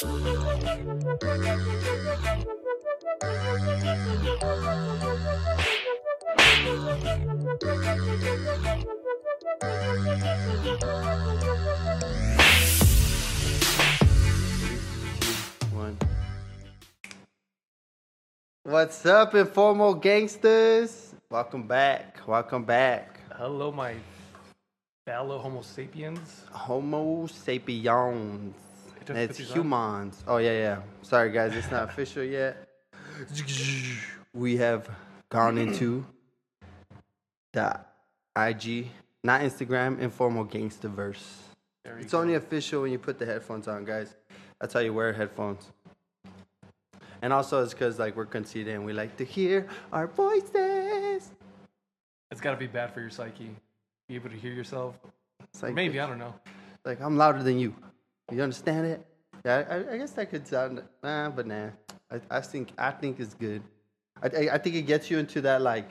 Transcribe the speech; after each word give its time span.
What's 0.00 0.14
up, 19.04 19.34
informal 19.34 19.94
gangsters? 19.94 21.12
Welcome 21.28 21.66
back. 21.66 22.20
Welcome 22.24 22.62
back. 22.62 23.18
Hello, 23.32 23.72
my 23.72 23.96
fellow 25.04 25.38
Homo 25.38 25.62
sapiens. 25.62 26.44
Homo 26.52 27.26
sapiens. 27.26 28.67
Took 29.08 29.16
It's 29.16 29.40
on. 29.40 29.46
humans. 29.56 30.22
Oh 30.28 30.36
yeah, 30.36 30.52
yeah. 30.52 30.82
Sorry 31.00 31.32
guys, 31.32 31.56
it's 31.56 31.70
not 31.70 31.84
official 31.88 32.22
yet. 32.22 32.68
We 34.34 34.58
have 34.58 34.86
gone 35.30 35.56
into 35.56 36.04
the 37.54 37.80
IG, 38.36 38.88
not 39.24 39.40
Instagram, 39.40 39.98
informal 39.98 40.44
gangsterverse. 40.44 41.24
It's 41.98 42.12
go. 42.12 42.20
only 42.20 42.34
official 42.34 42.82
when 42.82 42.92
you 42.92 42.98
put 42.98 43.18
the 43.18 43.24
headphones 43.24 43.66
on, 43.66 43.86
guys. 43.86 44.14
That's 44.60 44.74
how 44.74 44.80
you 44.80 44.92
wear 44.92 45.14
headphones. 45.14 45.72
And 47.22 47.32
also, 47.32 47.62
it's 47.62 47.72
because 47.72 47.98
like 47.98 48.14
we're 48.14 48.26
conceited 48.26 48.74
and 48.74 48.84
we 48.84 48.92
like 48.92 49.16
to 49.16 49.24
hear 49.24 49.66
our 49.90 50.06
voices. 50.06 51.30
It's 52.30 52.42
got 52.42 52.50
to 52.50 52.58
be 52.58 52.66
bad 52.66 52.92
for 52.92 53.00
your 53.00 53.10
psyche. 53.10 53.56
Be 54.06 54.16
able 54.16 54.28
to 54.28 54.36
hear 54.36 54.52
yourself. 54.52 54.96
Like 55.62 55.72
Maybe 55.72 55.98
I 55.98 56.06
don't 56.06 56.18
know. 56.18 56.34
like 56.84 57.00
I'm 57.00 57.16
louder 57.16 57.42
than 57.42 57.58
you. 57.58 57.74
You 58.30 58.42
understand 58.42 58.86
it? 58.86 59.06
Yeah, 59.44 59.64
I, 59.70 59.94
I 59.94 59.96
guess 59.98 60.12
that 60.12 60.30
could 60.30 60.46
sound, 60.46 60.82
nah, 61.02 61.30
but 61.30 61.46
nah. 61.46 61.70
I, 62.10 62.20
I 62.30 62.40
think 62.40 62.70
I 62.78 62.90
think 62.90 63.20
it's 63.20 63.34
good. 63.34 63.62
I, 64.22 64.26
I 64.28 64.54
I 64.54 64.58
think 64.58 64.74
it 64.76 64.82
gets 64.82 65.10
you 65.10 65.18
into 65.18 65.40
that 65.42 65.62
like, 65.62 65.90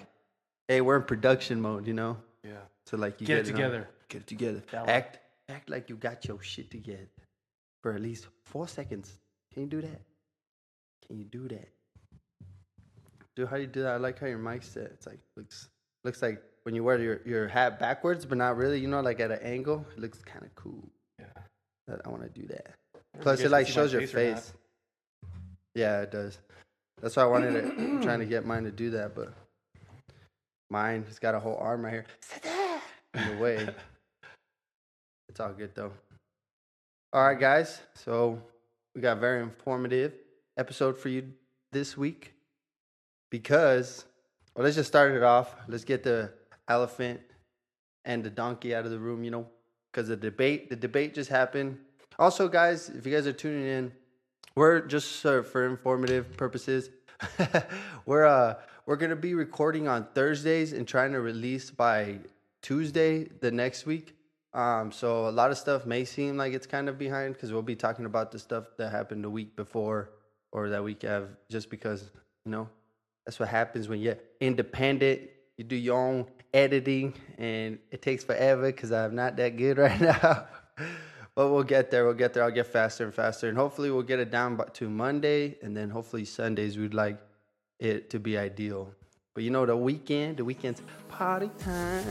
hey, 0.68 0.82
we're 0.82 0.98
in 0.98 1.04
production 1.04 1.62
mode, 1.62 1.88
you 1.88 1.94
know. 1.94 2.18
Yeah. 2.44 2.52
So 2.86 2.98
like 2.98 3.20
you 3.22 3.28
Get 3.28 3.38
it 3.40 3.48
on- 3.48 3.54
together. 3.54 3.90
Get 4.10 4.22
it 4.22 4.28
together. 4.28 4.62
That 4.72 4.88
Act 4.90 5.20
act 5.50 5.70
like 5.70 5.90
you 5.90 5.96
got 5.96 6.26
your 6.28 6.42
shit 6.42 6.70
together 6.72 7.08
for 7.82 7.94
at 7.94 8.02
least 8.02 8.28
four 8.46 8.68
seconds. 8.68 9.18
Can 9.54 9.64
you 9.64 9.70
do 9.70 9.82
that? 9.82 10.02
Can 11.08 11.18
you 11.18 11.26
do 11.26 11.48
that? 11.48 11.70
Dude, 13.36 13.48
how 13.48 13.56
do 13.56 13.62
you 13.62 13.68
do 13.68 13.84
that? 13.84 13.94
I 13.94 13.98
like 13.98 14.20
how 14.20 14.28
your 14.28 14.40
mic's 14.40 14.68
set. 14.68 14.86
It's 14.86 15.06
like 15.08 15.20
looks 15.36 15.70
looks 16.04 16.22
like 16.22 16.42
when 16.64 16.76
you 16.76 16.84
wear 16.84 17.00
your, 17.00 17.22
your 17.26 17.48
hat 17.48 17.80
backwards, 17.80 18.26
but 18.26 18.38
not 18.38 18.58
really. 18.58 18.80
You 18.80 18.88
know, 18.88 19.02
like 19.02 19.20
at 19.20 19.32
an 19.32 19.40
angle. 19.42 19.86
It 19.96 20.00
looks 20.02 20.20
kind 20.24 20.44
of 20.44 20.54
cool. 20.56 20.90
Yeah. 21.20 21.26
That 21.88 22.02
I 22.06 22.10
want 22.10 22.24
to 22.24 22.40
do 22.40 22.48
that. 22.48 22.76
Plus, 23.22 23.40
it 23.42 23.50
like 23.50 23.66
can 23.66 23.74
see 23.74 23.80
my 23.80 23.84
shows 23.84 23.94
your 23.94 24.08
face. 24.08 24.54
Yeah, 25.74 26.02
it 26.02 26.12
does. 26.12 26.38
That's 27.02 27.16
why 27.16 27.24
I 27.24 27.28
wanted 27.28 27.56
it. 27.56 27.66
I'm 27.66 28.02
trying 28.02 28.20
to 28.20 28.26
get 28.26 28.46
mine 28.46 28.64
to 28.64 28.72
do 28.72 28.90
that, 28.92 29.16
but 29.16 29.34
mine 30.70 31.04
has 31.08 31.20
got 31.20 31.36
a 31.36 31.40
whole 31.40 31.58
arm 31.58 31.86
right 31.86 31.94
here. 31.94 32.06
In 33.14 33.38
the 33.38 33.42
way. 33.42 33.70
It's 35.30 35.42
all 35.42 35.54
good 35.54 35.76
though. 35.76 35.92
All 37.14 37.28
right, 37.28 37.40
guys. 37.40 37.80
So 37.94 38.42
we 38.96 39.02
got 39.02 39.18
a 39.18 39.20
very 39.20 39.44
informative 39.44 40.14
episode 40.58 40.98
for 40.98 41.10
you 41.10 41.32
this 41.72 41.96
week 41.96 42.34
because, 43.30 44.06
well, 44.56 44.64
let's 44.64 44.76
just 44.76 44.88
start 44.88 45.12
it 45.12 45.22
off. 45.22 45.56
Let's 45.68 45.84
get 45.84 46.02
the 46.02 46.32
elephant 46.68 47.20
and 48.04 48.24
the 48.24 48.32
donkey 48.32 48.74
out 48.74 48.86
of 48.86 48.92
the 48.92 48.98
room, 48.98 49.24
you 49.24 49.30
know, 49.30 49.48
because 49.98 50.10
the 50.10 50.16
debate, 50.16 50.70
the 50.70 50.76
debate 50.76 51.16
just 51.16 51.28
happened. 51.28 51.76
Also, 52.20 52.48
guys, 52.48 52.90
if 52.90 53.04
you 53.04 53.12
guys 53.12 53.26
are 53.26 53.34
tuning 53.34 53.66
in, 53.66 53.92
we're 54.54 54.80
just 54.82 55.26
uh, 55.26 55.42
for 55.42 55.66
informative 55.66 56.38
purposes. 56.38 56.92
we're 58.06 58.28
uh 58.28 58.54
we're 58.86 58.96
gonna 58.96 59.16
be 59.16 59.34
recording 59.34 59.88
on 59.88 60.06
Thursdays 60.14 60.72
and 60.72 60.88
trying 60.88 61.14
to 61.14 61.20
release 61.20 61.72
by 61.72 62.20
Tuesday 62.62 63.24
the 63.24 63.50
next 63.50 63.88
week. 63.88 64.16
Um, 64.54 64.92
so 64.92 65.28
a 65.28 65.32
lot 65.32 65.50
of 65.50 65.58
stuff 65.58 65.88
may 65.88 66.06
seem 66.06 66.38
like 66.38 66.54
it's 66.54 66.68
kind 66.68 66.90
of 66.90 67.00
behind 67.00 67.34
because 67.34 67.52
we'll 67.52 67.64
be 67.64 67.76
talking 67.76 68.06
about 68.06 68.32
the 68.32 68.38
stuff 68.38 68.66
that 68.78 68.92
happened 68.92 69.24
the 69.24 69.32
week 69.32 69.56
before 69.56 70.12
or 70.52 70.70
that 70.70 70.84
week 70.84 71.02
have 71.02 71.30
just 71.50 71.72
because 71.72 72.12
you 72.46 72.52
know 72.52 72.70
that's 73.26 73.40
what 73.40 73.50
happens 73.50 73.90
when 73.90 74.00
you're 74.00 74.20
independent. 74.42 75.22
You 75.58 75.64
do 75.64 75.76
your 75.76 75.98
own 75.98 76.28
editing, 76.58 77.14
and 77.38 77.78
it 77.92 78.02
takes 78.02 78.24
forever 78.24 78.64
because 78.64 78.92
I'm 78.92 79.16
not 79.16 79.38
that 79.38 79.58
good 79.58 79.78
right 79.86 80.02
now. 80.02 80.48
but 81.36 81.52
we'll 81.52 81.64
get 81.64 81.92
there. 81.92 82.06
We'll 82.06 82.16
get 82.16 82.34
there. 82.34 82.44
I'll 82.44 82.52
get 82.52 82.68
faster 82.68 83.06
and 83.06 83.14
faster, 83.14 83.48
and 83.48 83.58
hopefully 83.58 83.92
we'll 83.92 84.02
get 84.02 84.20
it 84.20 84.32
down 84.32 84.56
by, 84.56 84.66
to 84.74 84.90
Monday, 84.90 85.58
and 85.62 85.78
then 85.78 85.90
hopefully 85.90 86.26
Sundays 86.26 86.78
we'd 86.78 86.94
like 86.96 87.20
it 87.80 88.10
to 88.10 88.20
be 88.20 88.38
ideal. 88.38 88.92
But 89.36 89.44
you 89.44 89.52
know, 89.52 89.66
the 89.68 89.78
weekend, 89.78 90.38
the 90.38 90.46
weekend's 90.46 90.82
party 91.10 91.52
time, 91.60 92.04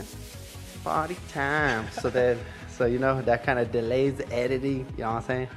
party 0.83 1.17
time. 1.27 1.85
so 1.91 2.09
that, 2.09 2.37
so 2.69 2.85
you 2.85 2.99
know, 2.99 3.21
that 3.21 3.43
kind 3.43 3.59
of 3.59 3.69
delays 3.71 4.15
the 4.15 4.31
editing. 4.31 4.87
You 4.97 5.03
know 5.03 5.11
what 5.11 5.17
I'm 5.17 5.23
saying? 5.23 5.49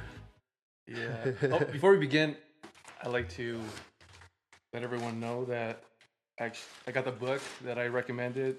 Yeah. 0.87 1.31
oh, 1.53 1.59
before 1.59 1.91
we 1.91 1.99
begin, 1.99 2.35
I'd 3.01 3.11
like 3.11 3.29
to 3.35 3.57
let 4.73 4.83
everyone 4.83 5.21
know 5.21 5.45
that 5.45 5.83
I 6.41 6.91
got 6.91 7.05
the 7.05 7.11
book 7.11 7.39
that 7.63 7.77
I 7.77 7.85
recommended 7.85 8.57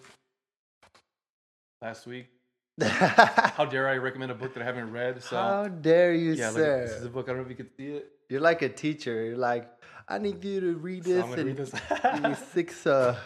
last 1.82 2.06
week. 2.06 2.28
How 2.81 3.66
dare 3.66 3.88
I 3.88 3.97
recommend 3.97 4.31
a 4.31 4.34
book 4.34 4.54
that 4.54 4.62
I 4.62 4.66
haven't 4.66 4.93
read? 4.93 5.22
So 5.22 5.37
How 5.37 5.69
dare 5.69 6.15
you, 6.15 6.32
yeah, 6.32 6.50
sir? 6.50 6.87
this 6.87 6.93
is 6.93 7.04
a 7.04 7.10
book. 7.10 7.26
I 7.28 7.32
don't 7.32 7.38
know 7.38 7.44
if 7.44 7.50
you 7.50 7.56
can 7.56 7.69
see 7.76 7.88
it. 7.88 8.10
You're 8.31 8.41
like 8.41 8.62
a 8.62 8.69
teacher. 8.69 9.25
You're 9.25 9.37
like, 9.37 9.69
I 10.09 10.19
need 10.19 10.43
you 10.43 10.60
to 10.60 10.75
read 10.76 11.04
So 11.04 11.10
this 11.10 11.22
I'm 11.25 11.31
gonna 11.31 11.41
and 11.43 11.48
read 11.48 11.56
this. 11.59 11.72
give 12.03 12.22
me 12.22 12.34
six. 12.53 12.87
Uh, 12.87 13.16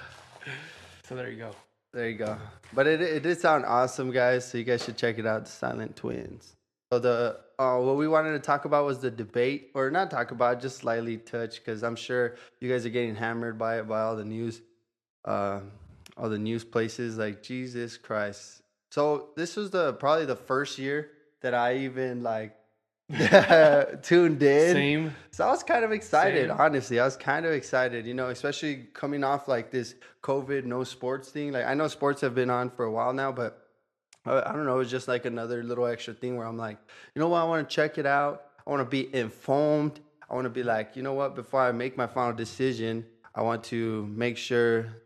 so 1.08 1.14
there 1.14 1.30
you 1.30 1.38
go. 1.38 1.50
there 1.92 2.08
you 2.08 2.16
go. 2.18 2.36
But 2.72 2.88
it 2.88 3.00
it 3.00 3.22
did 3.22 3.38
sound 3.40 3.64
awesome, 3.64 4.10
guys. 4.10 4.50
So 4.50 4.58
you 4.58 4.64
guys 4.64 4.82
should 4.84 4.96
check 4.96 5.18
it 5.18 5.26
out. 5.26 5.44
The 5.44 5.50
Silent 5.50 5.94
Twins. 5.94 6.56
So 6.92 6.98
the 6.98 7.38
uh, 7.58 7.78
what 7.78 7.96
we 7.96 8.08
wanted 8.08 8.32
to 8.32 8.40
talk 8.40 8.64
about 8.64 8.84
was 8.84 8.98
the 8.98 9.10
debate, 9.10 9.70
or 9.74 9.90
not 9.90 10.10
talk 10.10 10.30
about, 10.32 10.60
just 10.60 10.78
slightly 10.78 11.16
touch, 11.18 11.56
because 11.64 11.82
I'm 11.82 11.96
sure 11.96 12.34
you 12.60 12.68
guys 12.70 12.84
are 12.84 12.90
getting 12.90 13.14
hammered 13.14 13.58
by 13.58 13.78
it 13.78 13.88
by 13.88 14.02
all 14.02 14.14
the 14.16 14.24
news, 14.24 14.60
uh, 15.24 15.60
all 16.16 16.28
the 16.28 16.38
news 16.38 16.64
places. 16.64 17.18
Like 17.18 17.42
Jesus 17.42 17.96
Christ. 17.96 18.62
So 18.90 19.30
this 19.36 19.56
was 19.56 19.70
the 19.70 19.94
probably 19.94 20.26
the 20.26 20.36
first 20.36 20.78
year 20.78 21.10
that 21.42 21.54
I 21.54 21.78
even 21.78 22.22
like 22.22 22.56
tuned 24.02 24.42
in. 24.42 24.72
Same. 24.72 25.14
So 25.30 25.46
I 25.46 25.50
was 25.50 25.62
kind 25.62 25.84
of 25.84 25.92
excited, 25.92 26.48
Same. 26.48 26.56
honestly. 26.58 26.98
I 26.98 27.04
was 27.04 27.16
kind 27.16 27.46
of 27.46 27.52
excited, 27.52 28.06
you 28.06 28.14
know, 28.14 28.28
especially 28.28 28.88
coming 28.94 29.22
off 29.22 29.46
like 29.46 29.70
this 29.70 29.94
COVID 30.22 30.64
no 30.64 30.82
sports 30.82 31.28
thing. 31.28 31.52
Like 31.52 31.66
I 31.66 31.74
know 31.74 31.88
sports 31.88 32.20
have 32.22 32.34
been 32.34 32.50
on 32.50 32.70
for 32.70 32.84
a 32.84 32.90
while 32.90 33.12
now, 33.12 33.30
but 33.30 33.66
I, 34.24 34.50
I 34.50 34.52
don't 34.52 34.64
know. 34.64 34.74
It 34.74 34.78
was 34.78 34.90
just 34.90 35.08
like 35.08 35.24
another 35.24 35.62
little 35.62 35.86
extra 35.86 36.14
thing 36.14 36.36
where 36.36 36.46
I'm 36.46 36.56
like, 36.56 36.78
you 37.14 37.20
know 37.20 37.28
what? 37.28 37.42
I 37.42 37.44
want 37.44 37.68
to 37.68 37.74
check 37.74 37.98
it 37.98 38.06
out. 38.06 38.42
I 38.66 38.70
want 38.70 38.80
to 38.80 38.90
be 38.90 39.14
informed. 39.14 40.00
I 40.28 40.34
want 40.34 40.46
to 40.46 40.50
be 40.50 40.64
like, 40.64 40.96
you 40.96 41.02
know 41.02 41.14
what? 41.14 41.36
Before 41.36 41.60
I 41.60 41.70
make 41.70 41.96
my 41.96 42.08
final 42.08 42.32
decision, 42.32 43.06
I 43.34 43.42
want 43.42 43.62
to 43.64 44.06
make 44.06 44.36
sure. 44.36 45.02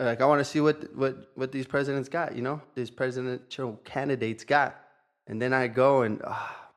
Like 0.00 0.22
I 0.22 0.26
want 0.26 0.40
to 0.40 0.44
see 0.46 0.60
what 0.60 0.96
what 0.96 1.30
what 1.34 1.52
these 1.52 1.66
presidents 1.66 2.08
got, 2.08 2.34
you 2.34 2.42
know, 2.42 2.62
these 2.74 2.90
presidential 2.90 3.78
candidates 3.84 4.44
got, 4.44 4.80
and 5.26 5.40
then 5.40 5.52
I 5.52 5.68
go 5.68 6.02
and 6.02 6.22
ah, 6.24 6.68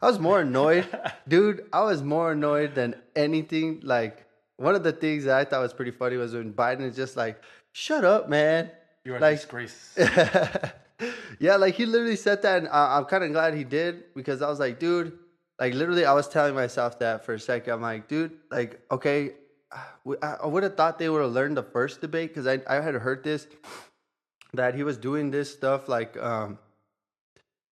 I 0.00 0.06
was 0.06 0.18
more 0.20 0.40
annoyed, 0.40 0.86
dude. 1.28 1.64
I 1.72 1.82
was 1.82 2.02
more 2.02 2.32
annoyed 2.32 2.76
than 2.76 2.94
anything. 3.16 3.80
Like 3.82 4.26
one 4.58 4.76
of 4.76 4.84
the 4.84 4.92
things 4.92 5.24
that 5.24 5.36
I 5.36 5.44
thought 5.44 5.60
was 5.60 5.72
pretty 5.74 5.90
funny 5.90 6.16
was 6.16 6.32
when 6.32 6.52
Biden 6.52 6.82
is 6.82 6.94
just 6.94 7.16
like, 7.16 7.42
"Shut 7.72 8.04
up, 8.04 8.28
man." 8.28 8.70
You're 9.04 9.16
a 9.16 9.20
Like- 9.20 9.38
disgrace. 9.38 9.98
yeah, 11.40 11.56
like 11.56 11.74
he 11.74 11.84
literally 11.86 12.16
said 12.16 12.42
that, 12.42 12.58
and 12.58 12.68
I, 12.68 12.96
I'm 12.98 13.06
kind 13.06 13.24
of 13.24 13.32
glad 13.32 13.54
he 13.54 13.64
did 13.64 14.14
because 14.14 14.40
I 14.42 14.48
was 14.48 14.60
like, 14.60 14.78
dude, 14.78 15.18
like 15.58 15.74
literally, 15.74 16.04
I 16.04 16.12
was 16.12 16.28
telling 16.28 16.54
myself 16.54 16.98
that 17.00 17.24
for 17.24 17.34
a 17.34 17.40
second. 17.40 17.72
I'm 17.72 17.82
like, 17.82 18.06
dude, 18.08 18.32
like, 18.50 18.80
okay, 18.92 19.32
I, 19.72 20.36
I 20.42 20.46
would 20.46 20.62
have 20.62 20.76
thought 20.76 20.98
they 20.98 21.08
would 21.08 21.22
have 21.22 21.32
learned 21.32 21.56
the 21.56 21.62
first 21.62 22.00
debate 22.00 22.34
because 22.34 22.46
I 22.46 22.60
I 22.66 22.80
had 22.80 22.94
heard 22.94 23.22
this 23.24 23.46
that 24.54 24.74
he 24.74 24.82
was 24.82 24.96
doing 24.96 25.30
this 25.30 25.52
stuff 25.52 25.88
like 25.88 26.16
um 26.16 26.58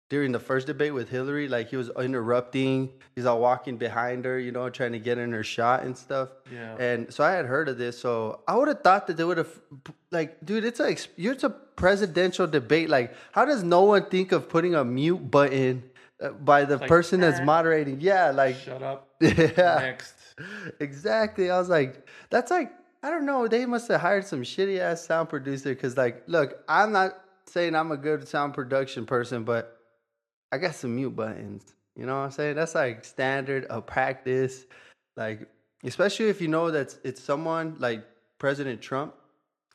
during 0.10 0.32
the 0.32 0.40
first 0.40 0.68
debate 0.68 0.94
with 0.94 1.10
Hillary, 1.10 1.50
like 1.50 1.70
he 1.70 1.76
was 1.76 1.90
interrupting, 2.00 2.90
he's 3.16 3.26
all 3.26 3.42
walking 3.42 3.76
behind 3.78 4.24
her, 4.24 4.40
you 4.40 4.52
know, 4.54 4.70
trying 4.70 4.94
to 4.94 5.00
get 5.00 5.18
in 5.18 5.34
her 5.34 5.44
shot 5.44 5.84
and 5.84 5.98
stuff. 5.98 6.30
Yeah. 6.54 6.78
And 6.78 7.14
so 7.14 7.26
I 7.26 7.32
had 7.32 7.46
heard 7.46 7.68
of 7.68 7.78
this, 7.78 8.00
so 8.00 8.40
I 8.48 8.56
would 8.56 8.70
have 8.70 8.82
thought 8.82 9.08
that 9.08 9.18
they 9.18 9.26
would 9.26 9.38
have, 9.38 9.50
like, 10.12 10.46
dude, 10.46 10.64
it's 10.64 10.80
a 10.80 10.96
it's 11.18 11.44
a 11.44 11.50
presidential 11.50 12.48
debate. 12.48 12.90
Like, 12.90 13.16
how 13.34 13.44
does 13.44 13.64
no 13.64 13.84
one 13.84 14.06
think 14.06 14.32
of 14.32 14.48
putting 14.48 14.76
a 14.76 14.86
mute 14.86 15.30
button 15.30 15.84
uh, 16.22 16.30
by 16.30 16.64
the 16.64 16.78
Like, 16.78 16.88
person 16.88 17.20
that's 17.20 17.42
moderating? 17.42 18.00
Yeah, 18.00 18.32
like, 18.32 18.56
Shut 18.56 18.82
up. 18.82 19.10
yeah, 19.20 19.80
Next. 19.80 20.14
exactly. 20.80 21.50
I 21.50 21.58
was 21.60 21.70
like, 21.70 22.08
that's 22.30 22.52
like, 22.52 22.72
I 23.04 23.10
don't 23.10 23.26
know. 23.26 23.48
They 23.48 23.66
must 23.66 23.88
have 23.90 24.02
hired 24.02 24.26
some 24.26 24.42
shitty 24.42 24.80
ass 24.80 25.06
sound 25.06 25.30
producer 25.30 25.70
because, 25.70 25.98
like, 25.98 26.24
look, 26.28 26.64
I'm 26.68 26.92
not 26.92 27.20
saying 27.46 27.76
I'm 27.76 27.92
a 27.92 27.98
good 27.98 28.28
sound 28.28 28.54
production 28.54 29.06
person, 29.06 29.44
but 29.44 29.80
I 30.52 30.58
got 30.58 30.76
some 30.76 30.96
mute 30.96 31.16
buttons. 31.16 31.74
You 31.96 32.06
know 32.06 32.16
what 32.18 32.26
I'm 32.26 32.32
saying? 32.32 32.56
That's 32.56 32.76
like 32.76 33.04
standard 33.06 33.66
of 33.66 33.86
practice. 33.86 34.66
Like, 35.16 35.48
especially 35.84 36.30
if 36.30 36.42
you 36.42 36.48
know 36.48 36.72
that 36.72 36.96
it's 37.04 37.22
someone 37.22 37.76
like 37.80 38.06
President 38.38 38.82
Trump 38.82 39.16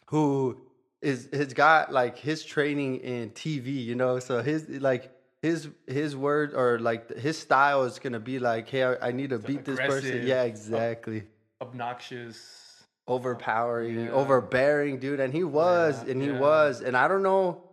who 0.07 0.61
is 1.01 1.29
has 1.33 1.53
got 1.53 1.93
like 1.93 2.17
his 2.17 2.45
training 2.45 2.97
in 2.99 3.31
TV, 3.31 3.85
you 3.85 3.95
know. 3.95 4.19
So 4.19 4.41
his 4.43 4.69
like 4.69 5.12
his 5.43 5.69
his 5.87 6.17
word 6.17 6.55
or 6.55 6.79
like 6.79 7.15
his 7.17 7.37
style 7.39 7.83
is 7.85 7.99
gonna 7.99 8.21
be 8.21 8.39
like, 8.39 8.69
hey, 8.69 8.85
I, 8.85 9.09
I 9.09 9.13
need 9.13 9.31
to 9.31 9.41
So 9.41 9.47
beat 9.49 9.65
this 9.65 9.79
person. 9.79 10.27
Yeah, 10.27 10.45
exactly. 10.45 11.25
Obnoxious. 11.61 12.59
Overpowering, 13.09 14.05
Yeah. 14.07 14.11
overbearing, 14.13 14.99
dude. 15.01 15.19
And 15.19 15.33
he 15.35 15.43
was, 15.43 16.03
Yeah, 16.05 16.13
and 16.13 16.23
he 16.23 16.29
yeah. 16.29 16.39
was. 16.39 16.81
And 16.81 16.97
I 16.97 17.09
don't 17.09 17.23
know. 17.25 17.65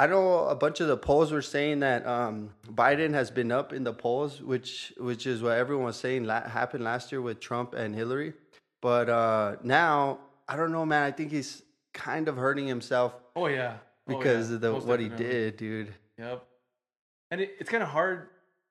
I 0.00 0.06
know 0.06 0.44
a 0.46 0.54
bunch 0.54 0.80
of 0.80 0.86
the 0.88 0.96
polls 0.96 1.32
were 1.32 1.42
saying 1.42 1.80
that 1.80 2.06
um, 2.06 2.50
Biden 2.66 3.12
has 3.14 3.30
been 3.30 3.50
up 3.52 3.72
in 3.72 3.84
the 3.84 3.92
polls, 3.92 4.40
which 4.40 4.92
which 4.96 5.26
is 5.26 5.42
what 5.42 5.58
everyone 5.58 5.84
was 5.86 5.96
saying 5.96 6.24
la- 6.24 6.48
happened 6.48 6.84
last 6.84 7.12
year 7.12 7.20
with 7.20 7.40
Trump 7.40 7.74
and 7.74 7.94
Hillary. 7.94 8.32
But 8.80 9.10
uh, 9.10 9.56
now 9.62 10.20
I 10.48 10.56
don't 10.56 10.72
know, 10.72 10.86
man. 10.86 11.02
I 11.02 11.10
think 11.10 11.30
he's 11.32 11.62
kind 11.92 12.28
of 12.28 12.36
hurting 12.36 12.66
himself 12.66 13.12
Oh 13.36 13.48
yeah. 13.48 13.78
Oh, 14.08 14.16
because 14.18 14.48
yeah. 14.48 14.54
of 14.54 14.60
the 14.62 14.74
what 14.74 15.00
he 15.00 15.08
did, 15.10 15.56
dude. 15.58 15.92
Yep. 16.16 16.46
And 17.30 17.40
it, 17.40 17.56
it's 17.60 17.70
kind 17.70 17.82
of 17.82 17.88
hard 17.90 18.28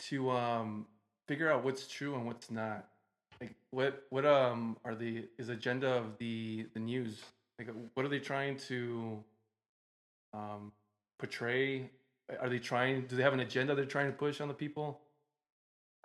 to 0.09 0.31
um 0.31 0.86
figure 1.27 1.51
out 1.51 1.63
what's 1.63 1.88
true 1.88 2.15
and 2.15 2.25
what's 2.25 2.50
not. 2.51 2.86
Like 3.42 3.56
what 3.71 4.04
what 4.09 4.25
um 4.25 4.77
are 4.86 4.95
the 4.95 5.27
is 5.38 5.50
agenda 5.50 5.88
of 5.89 6.18
the 6.19 6.68
the 6.74 6.80
news? 6.80 7.21
Like 7.59 7.69
what 7.94 8.06
are 8.06 8.09
they 8.09 8.19
trying 8.19 8.57
to 8.69 9.24
um 10.33 10.71
portray? 11.19 11.89
Are 12.42 12.50
they 12.50 12.59
trying 12.59 13.06
do 13.07 13.15
they 13.15 13.24
have 13.24 13.33
an 13.33 13.39
agenda 13.42 13.75
they're 13.75 13.86
trying 13.86 14.07
to 14.12 14.18
push 14.18 14.42
on 14.42 14.48
the 14.48 14.54
people? 14.54 15.00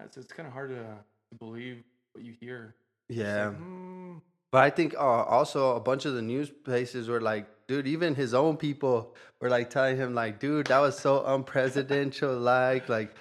It's, 0.02 0.16
it's 0.16 0.32
kind 0.32 0.46
of 0.46 0.52
hard 0.52 0.70
to, 0.70 0.76
to 0.84 1.38
believe 1.38 1.82
what 2.12 2.24
you 2.24 2.34
hear. 2.40 2.74
It's 3.08 3.18
like, 3.18 3.26
Yeah. 3.28 3.50
hmm, 3.50 4.16
But 4.50 4.64
I 4.64 4.70
think 4.70 4.94
uh, 4.94 4.98
also 4.98 5.76
a 5.76 5.80
bunch 5.80 6.04
of 6.06 6.14
the 6.14 6.22
news 6.22 6.50
places 6.50 7.08
were 7.08 7.20
like, 7.20 7.46
dude, 7.72 7.86
even 7.86 8.14
his 8.14 8.34
own 8.34 8.58
people 8.58 9.14
were 9.40 9.48
like 9.48 9.70
telling 9.70 9.96
him, 9.96 10.14
like, 10.14 10.38
dude, 10.38 10.66
that 10.66 10.78
was 10.78 10.98
so 10.98 11.20
unpresidential. 11.20 12.38
Like, 12.38 12.90
like 12.90 13.16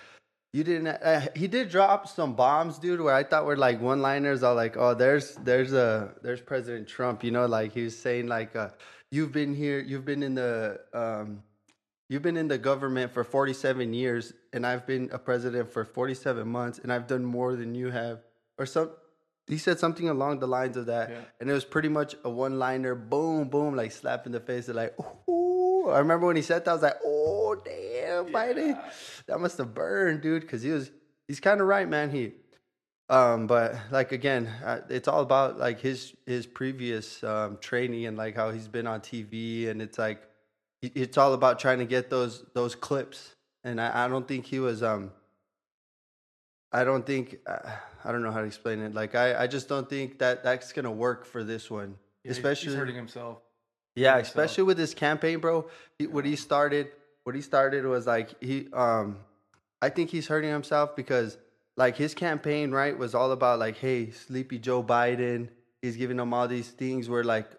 you 0.52 0.66
didn't. 0.66 0.88
Uh, 0.88 1.28
he 1.34 1.48
did 1.48 1.70
drop 1.70 2.06
some 2.06 2.34
bombs, 2.36 2.78
dude, 2.78 3.00
where 3.00 3.16
I 3.16 3.24
thought 3.24 3.46
were 3.46 3.56
like 3.56 3.80
one 3.80 4.02
liners. 4.02 4.44
All 4.44 4.54
like, 4.54 4.76
oh, 4.76 4.94
there's 4.94 5.36
there's 5.36 5.72
a 5.72 6.14
there's 6.22 6.42
President 6.42 6.90
Trump. 6.90 7.24
You 7.24 7.32
know, 7.32 7.46
like 7.46 7.72
he 7.72 7.84
was 7.84 7.98
saying 7.98 8.28
like, 8.28 8.54
uh, 8.58 8.72
you've 9.10 9.32
been 9.32 9.56
here, 9.56 9.80
you've 9.80 10.04
been 10.04 10.22
in 10.22 10.36
the 10.36 10.82
um, 10.94 11.44
you've 12.10 12.22
been 12.22 12.36
in 12.36 12.50
the 12.50 12.58
government 12.58 13.14
for 13.14 13.24
47 13.24 13.94
years, 13.94 14.34
and 14.52 14.68
I've 14.68 14.86
been 14.86 15.10
a 15.14 15.18
president 15.18 15.72
for 15.72 15.86
47 15.86 16.46
months, 16.46 16.80
and 16.80 16.92
I've 16.92 17.08
done 17.08 17.24
more 17.24 17.56
than 17.56 17.74
you 17.74 17.90
have, 17.90 18.20
or 18.58 18.66
some. 18.66 18.90
He 19.48 19.58
said 19.58 19.80
something 19.80 20.08
along 20.08 20.40
the 20.40 20.48
lines 20.48 20.78
of 20.78 20.86
that, 20.86 21.10
Yeah. 21.10 21.22
and 21.40 21.50
it 21.50 21.54
was 21.54 21.66
pretty 21.66 21.90
much 21.90 22.16
a 22.24 22.30
one-liner, 22.30 22.96
boom, 22.96 23.50
boom, 23.50 23.76
like 23.76 23.92
slap 23.92 24.26
in 24.26 24.32
the 24.32 24.40
face. 24.40 24.70
Of 24.70 24.76
like, 24.76 24.96
ooh. 25.30 25.90
I 25.90 26.00
remember 26.00 26.28
when 26.28 26.36
he 26.36 26.42
said 26.42 26.64
that, 26.66 26.72
I 26.72 26.74
was 26.74 26.84
like, 26.84 26.98
oh 27.04 27.56
damn, 27.56 28.28
Biden, 28.28 28.80
that 29.26 29.40
must 29.40 29.58
have 29.58 29.74
burned, 29.74 30.22
dude, 30.22 30.44
because 30.44 30.62
he 30.62 30.70
was, 30.70 30.92
he's 31.28 31.40
kind 31.40 31.60
of 31.60 31.68
right, 31.68 31.90
man. 31.90 32.12
He, 32.12 32.34
um, 33.10 33.48
but 33.48 33.76
like 33.92 34.12
again, 34.14 34.48
uh, 34.64 34.82
it's 34.90 35.08
all 35.08 35.22
about 35.22 35.58
like 35.58 35.82
his 35.82 36.14
his 36.26 36.46
previous 36.46 37.22
um, 37.24 37.58
training 37.60 38.06
and 38.06 38.16
like 38.16 38.36
how 38.36 38.52
he's 38.52 38.70
been 38.70 38.88
on 38.88 39.02
TV, 39.02 39.68
and 39.70 39.82
it's 39.82 39.98
like 39.98 40.22
it's 40.82 41.18
all 41.18 41.34
about 41.34 41.60
trying 41.60 41.80
to 41.80 41.86
get 41.86 42.10
those 42.10 42.46
those 42.54 42.74
clips. 42.76 43.36
And 43.64 43.82
I, 43.82 44.06
I 44.06 44.08
don't 44.08 44.28
think 44.28 44.46
he 44.46 44.60
was 44.60 44.82
um 44.82 45.12
I 46.72 46.84
don't 46.84 47.06
think 47.06 47.38
uh, 47.46 47.60
I 48.04 48.12
don't 48.12 48.24
know 48.24 48.32
how 48.32 48.42
to 48.42 48.48
explain 48.48 48.82
it. 48.82 48.94
Like 48.94 49.16
I, 49.16 49.44
I 49.44 49.48
just 49.48 49.68
don't 49.68 49.90
think 49.90 50.20
that 50.20 50.44
that's 50.44 50.72
gonna 50.72 50.92
work 50.92 51.26
for 51.26 51.44
this 51.44 51.70
one, 51.70 51.96
yeah, 52.24 52.32
especially 52.32 52.70
he's 52.70 52.78
hurting 52.78 52.96
himself. 52.96 53.40
yeah, 53.96 54.16
himself. 54.16 54.28
especially 54.28 54.64
with 54.64 54.78
this 54.78 54.94
campaign, 54.94 55.40
bro. 55.40 55.68
He, 56.00 56.08
What 56.08 56.26
he 56.26 56.36
started, 56.36 56.88
what 57.24 57.36
he 57.36 57.42
started 57.42 57.86
was 57.86 58.08
like 58.08 58.42
he, 58.42 58.68
um, 58.74 59.18
I 59.82 59.90
think 59.90 60.10
he's 60.10 60.28
hurting 60.28 60.50
himself 60.50 60.96
because 60.96 61.38
like 61.78 61.98
his 61.98 62.14
campaign, 62.14 62.72
right, 62.72 62.98
was 62.98 63.16
all 63.16 63.32
about 63.32 63.60
like, 63.60 63.78
hey, 63.78 64.12
sleepy 64.12 64.60
Joe 64.60 64.84
Biden. 64.84 65.50
He's 65.82 65.98
giving 65.98 66.18
them 66.18 66.34
all 66.34 66.48
these 66.48 66.70
things 66.70 67.10
where 67.10 67.24
like, 67.24 67.50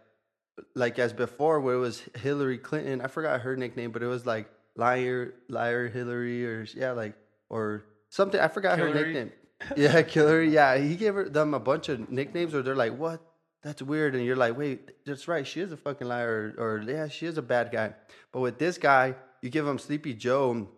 like 0.74 0.98
as 0.98 1.12
before, 1.12 1.60
where 1.60 1.74
it 1.74 1.78
was 1.78 2.02
Hillary 2.14 2.58
Clinton. 2.58 3.00
I 3.00 3.08
forgot 3.08 3.40
her 3.40 3.56
nickname, 3.56 3.90
but 3.90 4.02
it 4.02 4.06
was 4.06 4.24
like 4.26 4.48
liar, 4.76 5.34
liar 5.48 5.88
Hillary, 5.88 6.46
or 6.46 6.64
yeah, 6.76 6.92
like 6.92 7.14
or 7.50 7.84
something. 8.12 8.38
I 8.38 8.48
forgot 8.48 8.78
her 8.78 8.92
nickname. 8.92 9.32
Yeah, 9.76 10.02
Hillary. 10.02 10.50
Yeah, 10.50 10.76
he 10.76 10.96
gave 10.96 11.14
her, 11.14 11.28
them 11.28 11.54
a 11.54 11.60
bunch 11.60 11.88
of 11.88 12.10
nicknames 12.10 12.52
or 12.52 12.62
they're 12.62 12.74
like, 12.74 12.98
what? 12.98 13.22
That's 13.62 13.80
weird. 13.80 14.16
And 14.16 14.24
you're 14.24 14.34
like, 14.34 14.58
wait, 14.58 15.04
that's 15.06 15.28
right. 15.28 15.46
She 15.46 15.60
is 15.60 15.70
a 15.70 15.76
fucking 15.76 16.08
liar. 16.08 16.52
Or, 16.58 16.64
or, 16.64 16.82
yeah, 16.82 17.06
she 17.06 17.26
is 17.26 17.38
a 17.38 17.42
bad 17.42 17.70
guy. 17.70 17.94
But 18.32 18.40
with 18.40 18.58
this 18.58 18.76
guy, 18.76 19.14
you 19.40 19.50
give 19.50 19.64
him 19.64 19.78
Sleepy 19.78 20.14
Joe, 20.14 20.68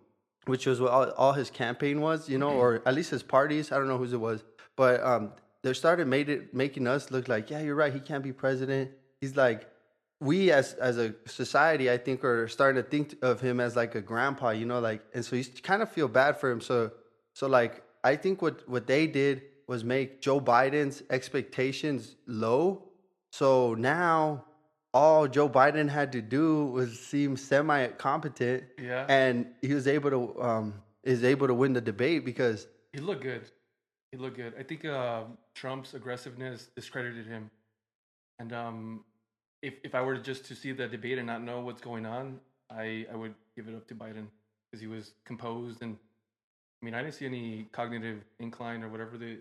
which 0.45 0.67
was 0.67 0.83
what 0.83 0.91
all, 0.91 1.11
all 1.13 1.33
his 1.33 1.49
campaign 1.49 2.03
was, 2.03 2.29
you 2.29 2.37
know, 2.37 2.51
or 2.51 2.83
at 2.85 2.95
least 2.95 3.11
his 3.11 3.23
parties. 3.23 3.73
I 3.73 3.79
don't 3.79 3.89
know 3.89 3.97
whose 3.97 4.13
it 4.13 4.21
was. 4.21 4.45
But 4.77 5.03
um, 5.03 5.33
they 5.63 5.73
started 5.73 6.07
made 6.07 6.29
it 6.29 6.53
making 6.53 6.87
us 6.87 7.11
look 7.11 7.27
like, 7.27 7.49
yeah, 7.49 7.61
you're 7.61 7.75
right. 7.75 7.93
He 7.93 8.01
can't 8.01 8.23
be 8.23 8.35
president. 8.35 8.91
He's 9.23 9.35
like, 9.35 9.67
we 10.21 10.53
as 10.53 10.75
as 10.75 10.99
a 10.99 11.15
society, 11.27 11.91
I 11.91 11.97
think, 11.97 12.23
are 12.23 12.49
starting 12.49 12.83
to 12.83 12.89
think 12.89 13.17
of 13.23 13.41
him 13.41 13.61
as 13.61 13.77
like 13.77 13.95
a 13.95 14.03
grandpa, 14.03 14.51
you 14.51 14.67
know, 14.67 14.79
like, 14.79 15.03
and 15.15 15.25
so 15.25 15.37
you 15.37 15.45
kind 15.63 15.81
of 15.81 15.91
feel 15.91 16.07
bad 16.07 16.39
for 16.39 16.51
him. 16.51 16.61
So, 16.61 16.93
so 17.35 17.47
like, 17.49 17.83
I 18.03 18.17
think 18.17 18.41
what 18.43 18.67
what 18.69 18.87
they 18.87 19.07
did 19.07 19.43
was 19.67 19.85
make 19.85 20.21
Joe 20.21 20.41
Biden's 20.41 21.03
expectations 21.11 22.17
low. 22.27 22.89
So 23.33 23.75
now 23.75 24.45
all 24.93 25.27
Joe 25.27 25.49
Biden 25.49 25.89
had 25.89 26.13
to 26.13 26.23
do 26.23 26.67
was 26.67 26.99
seem 26.99 27.37
semi 27.37 27.89
competent, 27.89 28.65
Yeah. 28.79 29.07
and 29.09 29.47
he 29.63 29.75
was 29.75 29.87
able 29.89 30.11
to 30.11 30.43
um 30.43 30.75
is 31.03 31.25
able 31.25 31.47
to 31.49 31.55
win 31.55 31.73
the 31.73 31.81
debate 31.81 32.25
because 32.25 32.67
He 32.93 33.01
looked 33.01 33.23
good. 33.23 33.51
He 34.13 34.19
looked 34.19 34.37
good. 34.37 34.55
I 34.59 34.63
think 34.63 34.85
uh, 34.85 35.25
Trump's 35.55 35.93
aggressiveness 35.95 36.69
discredited 36.77 37.27
him. 37.27 37.51
And 38.39 38.53
um, 38.53 39.05
if 39.63 39.75
if 39.83 39.95
I 39.95 40.03
were 40.03 40.17
just 40.17 40.45
to 40.47 40.55
see 40.55 40.73
the 40.73 40.87
debate 40.87 41.19
and 41.19 41.27
not 41.27 41.43
know 41.43 41.61
what's 41.61 41.83
going 41.83 42.07
on, 42.07 42.39
I 42.71 43.07
I 43.13 43.17
would 43.17 43.35
give 43.57 43.67
it 43.69 43.75
up 43.75 43.87
to 43.89 43.95
Biden 43.95 44.27
because 44.71 44.81
he 44.81 44.87
was 44.87 45.15
composed 45.25 45.83
and 45.83 45.97
I 46.85 46.87
mean 46.87 46.95
I 46.95 47.01
didn't 47.01 47.15
see 47.15 47.25
any 47.25 47.67
cognitive 47.73 48.19
incline 48.39 48.83
or 48.83 48.91
whatever 48.91 49.17
the 49.17 49.39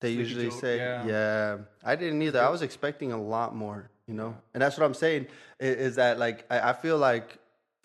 They 0.00 0.10
usually 0.10 0.50
Joe, 0.50 0.56
say, 0.56 0.76
yeah. 0.78 1.06
yeah. 1.06 1.58
I 1.84 1.94
didn't 1.94 2.20
either. 2.20 2.42
I 2.42 2.48
was 2.48 2.62
expecting 2.62 3.12
a 3.12 3.22
lot 3.22 3.54
more, 3.54 3.90
you 4.08 4.14
know, 4.14 4.36
and 4.52 4.60
that's 4.60 4.76
what 4.76 4.84
I'm 4.84 4.94
saying 4.94 5.28
is, 5.60 5.94
that 5.94 6.18
like 6.18 6.44
I, 6.50 6.70
I 6.70 6.72
feel 6.72 6.98
like 6.98 7.38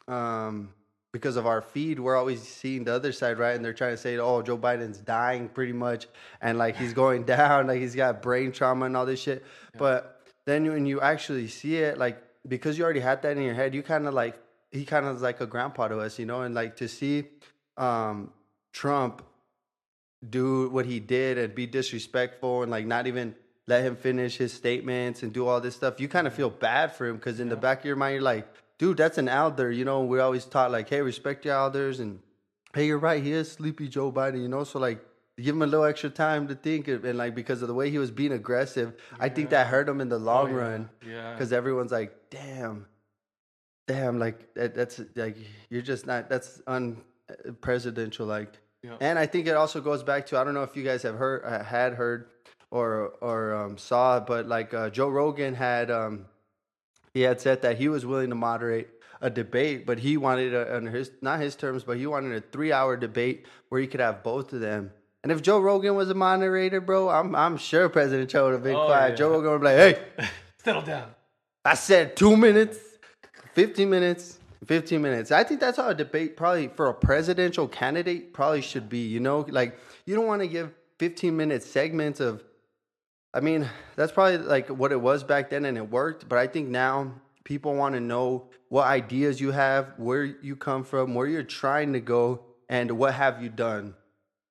um, 0.07 0.73
because 1.11 1.35
of 1.35 1.45
our 1.45 1.61
feed, 1.61 1.99
we're 1.99 2.15
always 2.15 2.41
seeing 2.41 2.83
the 2.83 2.95
other 2.95 3.11
side, 3.11 3.37
right? 3.37 3.55
And 3.55 3.63
they're 3.63 3.73
trying 3.73 3.93
to 3.93 3.97
say, 3.97 4.17
oh, 4.17 4.41
Joe 4.41 4.57
Biden's 4.57 4.97
dying 4.97 5.49
pretty 5.49 5.73
much, 5.73 6.07
and 6.41 6.57
like 6.57 6.75
he's 6.75 6.93
going 7.03 7.25
down, 7.25 7.67
like 7.67 7.81
he's 7.81 7.93
got 7.93 8.23
brain 8.23 8.51
trauma 8.51 8.87
and 8.87 8.97
all 8.97 9.05
this 9.05 9.21
shit. 9.21 9.45
But 9.77 10.19
then 10.45 10.65
when 10.67 10.87
you 10.87 10.99
actually 10.99 11.47
see 11.47 11.75
it, 11.77 11.99
like 11.99 12.19
because 12.47 12.75
you 12.75 12.85
already 12.85 13.01
had 13.01 13.21
that 13.21 13.37
in 13.37 13.43
your 13.43 13.53
head, 13.53 13.75
you 13.75 13.83
kind 13.83 14.07
of 14.07 14.15
like 14.15 14.41
he 14.71 14.83
kind 14.83 15.05
of 15.05 15.17
is 15.17 15.21
like 15.21 15.41
a 15.41 15.45
grandpa 15.45 15.89
to 15.89 15.99
us, 15.99 16.17
you 16.17 16.25
know, 16.25 16.41
and 16.41 16.55
like 16.55 16.77
to 16.77 16.87
see 16.87 17.25
um, 17.77 18.31
Trump 18.73 19.23
do 20.27 20.69
what 20.69 20.85
he 20.85 20.99
did 20.99 21.37
and 21.37 21.55
be 21.55 21.65
disrespectful 21.65 22.61
and 22.63 22.71
like 22.71 22.85
not 22.85 23.07
even 23.07 23.35
let 23.67 23.83
him 23.83 23.95
finish 23.95 24.35
his 24.37 24.51
statements 24.51 25.23
and 25.23 25.31
do 25.31 25.47
all 25.47 25.61
this 25.61 25.75
stuff, 25.75 25.99
you 25.99 26.07
kind 26.07 26.27
of 26.27 26.33
feel 26.33 26.49
bad 26.49 26.93
for 26.93 27.07
him 27.07 27.15
because 27.17 27.39
in 27.39 27.49
the 27.49 27.55
back 27.55 27.79
of 27.79 27.85
your 27.85 27.95
mind, 27.95 28.15
you're 28.15 28.23
like, 28.23 28.47
dude, 28.77 28.97
that's 28.97 29.17
an 29.17 29.27
elder. 29.29 29.71
You 29.71 29.85
know, 29.85 30.03
we 30.03 30.19
always 30.19 30.45
taught 30.45 30.71
like, 30.71 30.89
hey, 30.89 31.01
respect 31.01 31.45
your 31.45 31.53
elders 31.55 31.99
and 31.99 32.19
hey, 32.73 32.85
you're 32.87 32.97
right, 32.99 33.23
he 33.23 33.31
is 33.31 33.51
sleepy 33.51 33.87
Joe 33.87 34.11
Biden, 34.11 34.41
you 34.41 34.47
know, 34.47 34.63
so 34.63 34.79
like 34.79 34.99
give 35.37 35.55
him 35.55 35.61
a 35.61 35.67
little 35.67 35.85
extra 35.85 36.09
time 36.09 36.47
to 36.49 36.55
think 36.55 36.87
and 36.89 37.17
like 37.17 37.33
because 37.33 37.61
of 37.61 37.67
the 37.69 37.73
way 37.73 37.89
he 37.89 37.97
was 37.97 38.11
being 38.11 38.33
aggressive, 38.33 38.93
I 39.19 39.29
think 39.29 39.51
that 39.51 39.67
hurt 39.67 39.87
him 39.87 40.01
in 40.01 40.09
the 40.09 40.19
long 40.19 40.47
Oh, 40.47 40.49
yeah. 40.49 40.55
run 40.61 40.89
Yeah. 41.07 41.31
because 41.33 41.53
everyone's 41.53 41.91
like, 41.91 42.13
damn, 42.29 42.87
damn, 43.87 44.19
like 44.19 44.53
that, 44.55 44.75
that's 44.75 44.99
like 45.15 45.37
you're 45.69 45.81
just 45.81 46.05
not 46.05 46.27
that's 46.29 46.61
unpresidential 47.47 48.27
like. 48.27 48.53
Yeah. 48.83 48.95
And 49.01 49.19
I 49.19 49.25
think 49.25 49.47
it 49.47 49.55
also 49.55 49.81
goes 49.81 50.03
back 50.03 50.25
to 50.27 50.37
I 50.37 50.43
don't 50.43 50.53
know 50.53 50.63
if 50.63 50.75
you 50.75 50.83
guys 50.83 51.03
have 51.03 51.15
heard 51.15 51.43
uh, 51.45 51.63
had 51.63 51.93
heard 51.93 52.27
or 52.71 53.09
or 53.21 53.53
um, 53.55 53.77
saw, 53.77 54.19
but 54.19 54.47
like 54.47 54.73
uh, 54.73 54.89
Joe 54.89 55.09
Rogan 55.09 55.53
had 55.55 55.91
um, 55.91 56.25
he 57.13 57.21
had 57.21 57.41
said 57.41 57.61
that 57.63 57.77
he 57.77 57.89
was 57.89 58.05
willing 58.05 58.29
to 58.29 58.35
moderate 58.35 58.89
a 59.21 59.29
debate, 59.29 59.85
but 59.85 59.99
he 59.99 60.15
wanted 60.15 60.53
a, 60.53 60.75
on 60.77 60.85
his 60.85 61.11
not 61.21 61.41
his 61.41 61.55
terms, 61.57 61.83
but 61.83 61.97
he 61.97 62.07
wanted 62.07 62.31
a 62.37 62.41
three 62.51 62.71
hour 62.71 62.95
debate 62.95 63.45
where 63.67 63.81
he 63.81 63.87
could 63.87 63.99
have 63.99 64.23
both 64.23 64.53
of 64.53 64.61
them. 64.61 64.91
And 65.23 65.33
if 65.33 65.41
Joe 65.41 65.59
Rogan 65.59 65.95
was 65.95 66.09
a 66.09 66.13
moderator, 66.13 66.79
bro, 66.79 67.09
I'm 67.09 67.35
I'm 67.35 67.57
sure 67.57 67.89
President 67.89 68.29
Joe 68.29 68.45
would 68.45 68.53
have 68.53 68.63
been 68.63 68.75
Oh, 68.77 68.85
quiet. 68.85 69.09
yeah. 69.09 69.15
Joe 69.15 69.31
Rogan 69.31 69.51
would 69.51 69.59
be 69.61 69.65
like, 69.65 69.77
"Hey, 70.17 70.27
Settle 70.63 70.81
down. 70.83 71.09
I 71.65 71.73
said 71.73 72.15
two 72.15 72.37
minutes, 72.37 72.77
15 73.53 73.89
minutes. 73.89 74.38
15 74.65 75.01
minutes. 75.01 75.31
I 75.31 75.43
think 75.43 75.59
that's 75.59 75.77
how 75.77 75.89
a 75.89 75.95
debate 75.95 76.35
probably 76.35 76.67
for 76.67 76.89
a 76.89 76.93
presidential 76.93 77.67
candidate 77.67 78.33
probably 78.33 78.61
should 78.61 78.89
be, 78.89 78.99
you 78.99 79.19
know? 79.19 79.45
Like 79.49 79.77
you 80.05 80.15
don't 80.15 80.27
want 80.27 80.41
to 80.41 80.47
give 80.47 80.71
15 80.99 81.35
minute 81.35 81.63
segments 81.63 82.19
of 82.19 82.43
I 83.33 83.41
mean, 83.41 83.69
that's 83.95 84.11
probably 84.11 84.39
like 84.39 84.69
what 84.69 84.91
it 84.91 84.99
was 84.99 85.23
back 85.23 85.51
then 85.51 85.65
and 85.65 85.77
it 85.77 85.89
worked, 85.89 86.27
but 86.27 86.39
I 86.39 86.47
think 86.47 86.69
now 86.69 87.13
people 87.43 87.75
want 87.75 87.93
to 87.93 88.01
know 88.01 88.49
what 88.69 88.87
ideas 88.87 89.39
you 89.39 89.51
have, 89.51 89.93
where 89.97 90.23
you 90.23 90.55
come 90.55 90.83
from, 90.83 91.13
where 91.13 91.27
you're 91.27 91.43
trying 91.43 91.93
to 91.93 91.99
go 91.99 92.41
and 92.69 92.91
what 92.91 93.13
have 93.13 93.41
you 93.41 93.49
done. 93.49 93.93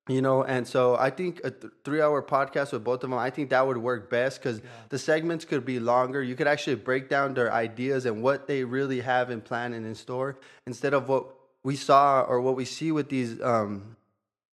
You 0.08 0.22
know, 0.22 0.42
and 0.42 0.66
so 0.66 0.96
I 0.96 1.10
think 1.10 1.42
a 1.44 1.50
th- 1.50 1.70
three 1.84 2.00
hour 2.00 2.22
podcast 2.22 2.72
with 2.72 2.82
both 2.82 3.04
of 3.04 3.10
them, 3.10 3.14
I 3.14 3.28
think 3.28 3.50
that 3.50 3.66
would 3.66 3.76
work 3.76 4.08
best 4.08 4.42
because 4.42 4.62
the 4.88 4.98
segments 4.98 5.44
could 5.44 5.66
be 5.66 5.78
longer. 5.78 6.22
You 6.22 6.34
could 6.34 6.46
actually 6.46 6.76
break 6.76 7.10
down 7.10 7.34
their 7.34 7.52
ideas 7.52 8.06
and 8.06 8.22
what 8.22 8.46
they 8.46 8.64
really 8.64 9.00
have 9.00 9.30
in 9.30 9.42
plan 9.42 9.74
and 9.74 9.84
in 9.84 9.94
store 9.94 10.38
instead 10.66 10.94
of 10.94 11.10
what 11.10 11.26
we 11.62 11.76
saw 11.76 12.22
or 12.22 12.40
what 12.40 12.56
we 12.56 12.64
see 12.64 12.90
with 12.90 13.10
these 13.10 13.38
um, 13.42 13.96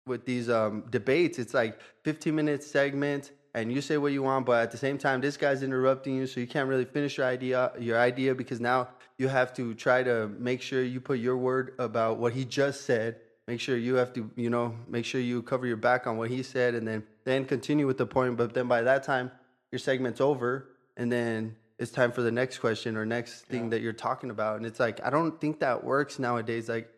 with 0.07 0.25
these 0.25 0.49
um, 0.49 0.85
debates. 0.89 1.37
It's 1.37 1.53
like 1.53 1.79
15 2.03 2.33
minute 2.33 2.63
segment 2.63 3.31
and 3.53 3.71
you 3.71 3.81
say 3.81 3.97
what 3.97 4.11
you 4.11 4.23
want, 4.23 4.47
but 4.47 4.63
at 4.63 4.71
the 4.71 4.77
same 4.77 4.97
time, 4.97 5.21
this 5.21 5.37
guy's 5.37 5.61
interrupting 5.61 6.15
you, 6.15 6.25
so 6.25 6.39
you 6.39 6.47
can't 6.47 6.67
really 6.67 6.85
finish 6.85 7.17
your 7.17 7.27
idea 7.27 7.71
your 7.79 7.99
idea 7.99 8.33
because 8.33 8.59
now 8.59 8.87
you 9.19 9.27
have 9.27 9.53
to 9.53 9.75
try 9.75 10.01
to 10.01 10.27
make 10.39 10.63
sure 10.63 10.81
you 10.81 10.99
put 10.99 11.19
your 11.19 11.37
word 11.37 11.75
about 11.77 12.17
what 12.17 12.33
he 12.33 12.43
just 12.43 12.85
said 12.85 13.17
make 13.47 13.59
sure 13.59 13.77
you 13.77 13.95
have 13.95 14.13
to 14.13 14.29
you 14.35 14.49
know 14.49 14.75
make 14.87 15.05
sure 15.05 15.19
you 15.21 15.41
cover 15.41 15.67
your 15.67 15.77
back 15.77 16.07
on 16.07 16.17
what 16.17 16.29
he 16.29 16.43
said 16.43 16.75
and 16.75 16.87
then 16.87 17.03
then 17.25 17.45
continue 17.45 17.87
with 17.87 17.97
the 17.97 18.05
point. 18.05 18.37
But 18.37 18.53
then 18.53 18.67
by 18.67 18.81
that 18.83 19.03
time 19.03 19.31
your 19.71 19.79
segment's 19.79 20.21
over 20.21 20.69
and 20.97 21.11
then 21.11 21.55
it's 21.79 21.91
time 21.91 22.11
for 22.11 22.21
the 22.21 22.31
next 22.31 22.59
question 22.59 22.95
or 22.95 23.05
next 23.05 23.41
thing 23.45 23.63
Yeah. 23.65 23.69
that 23.71 23.81
you're 23.81 23.93
talking 23.93 24.29
about. 24.29 24.57
And 24.57 24.65
it's 24.65 24.79
like 24.79 25.03
i 25.03 25.09
don't 25.09 25.39
think 25.41 25.59
that 25.59 25.83
works 25.83 26.19
nowadays. 26.19 26.69
Like 26.69 26.89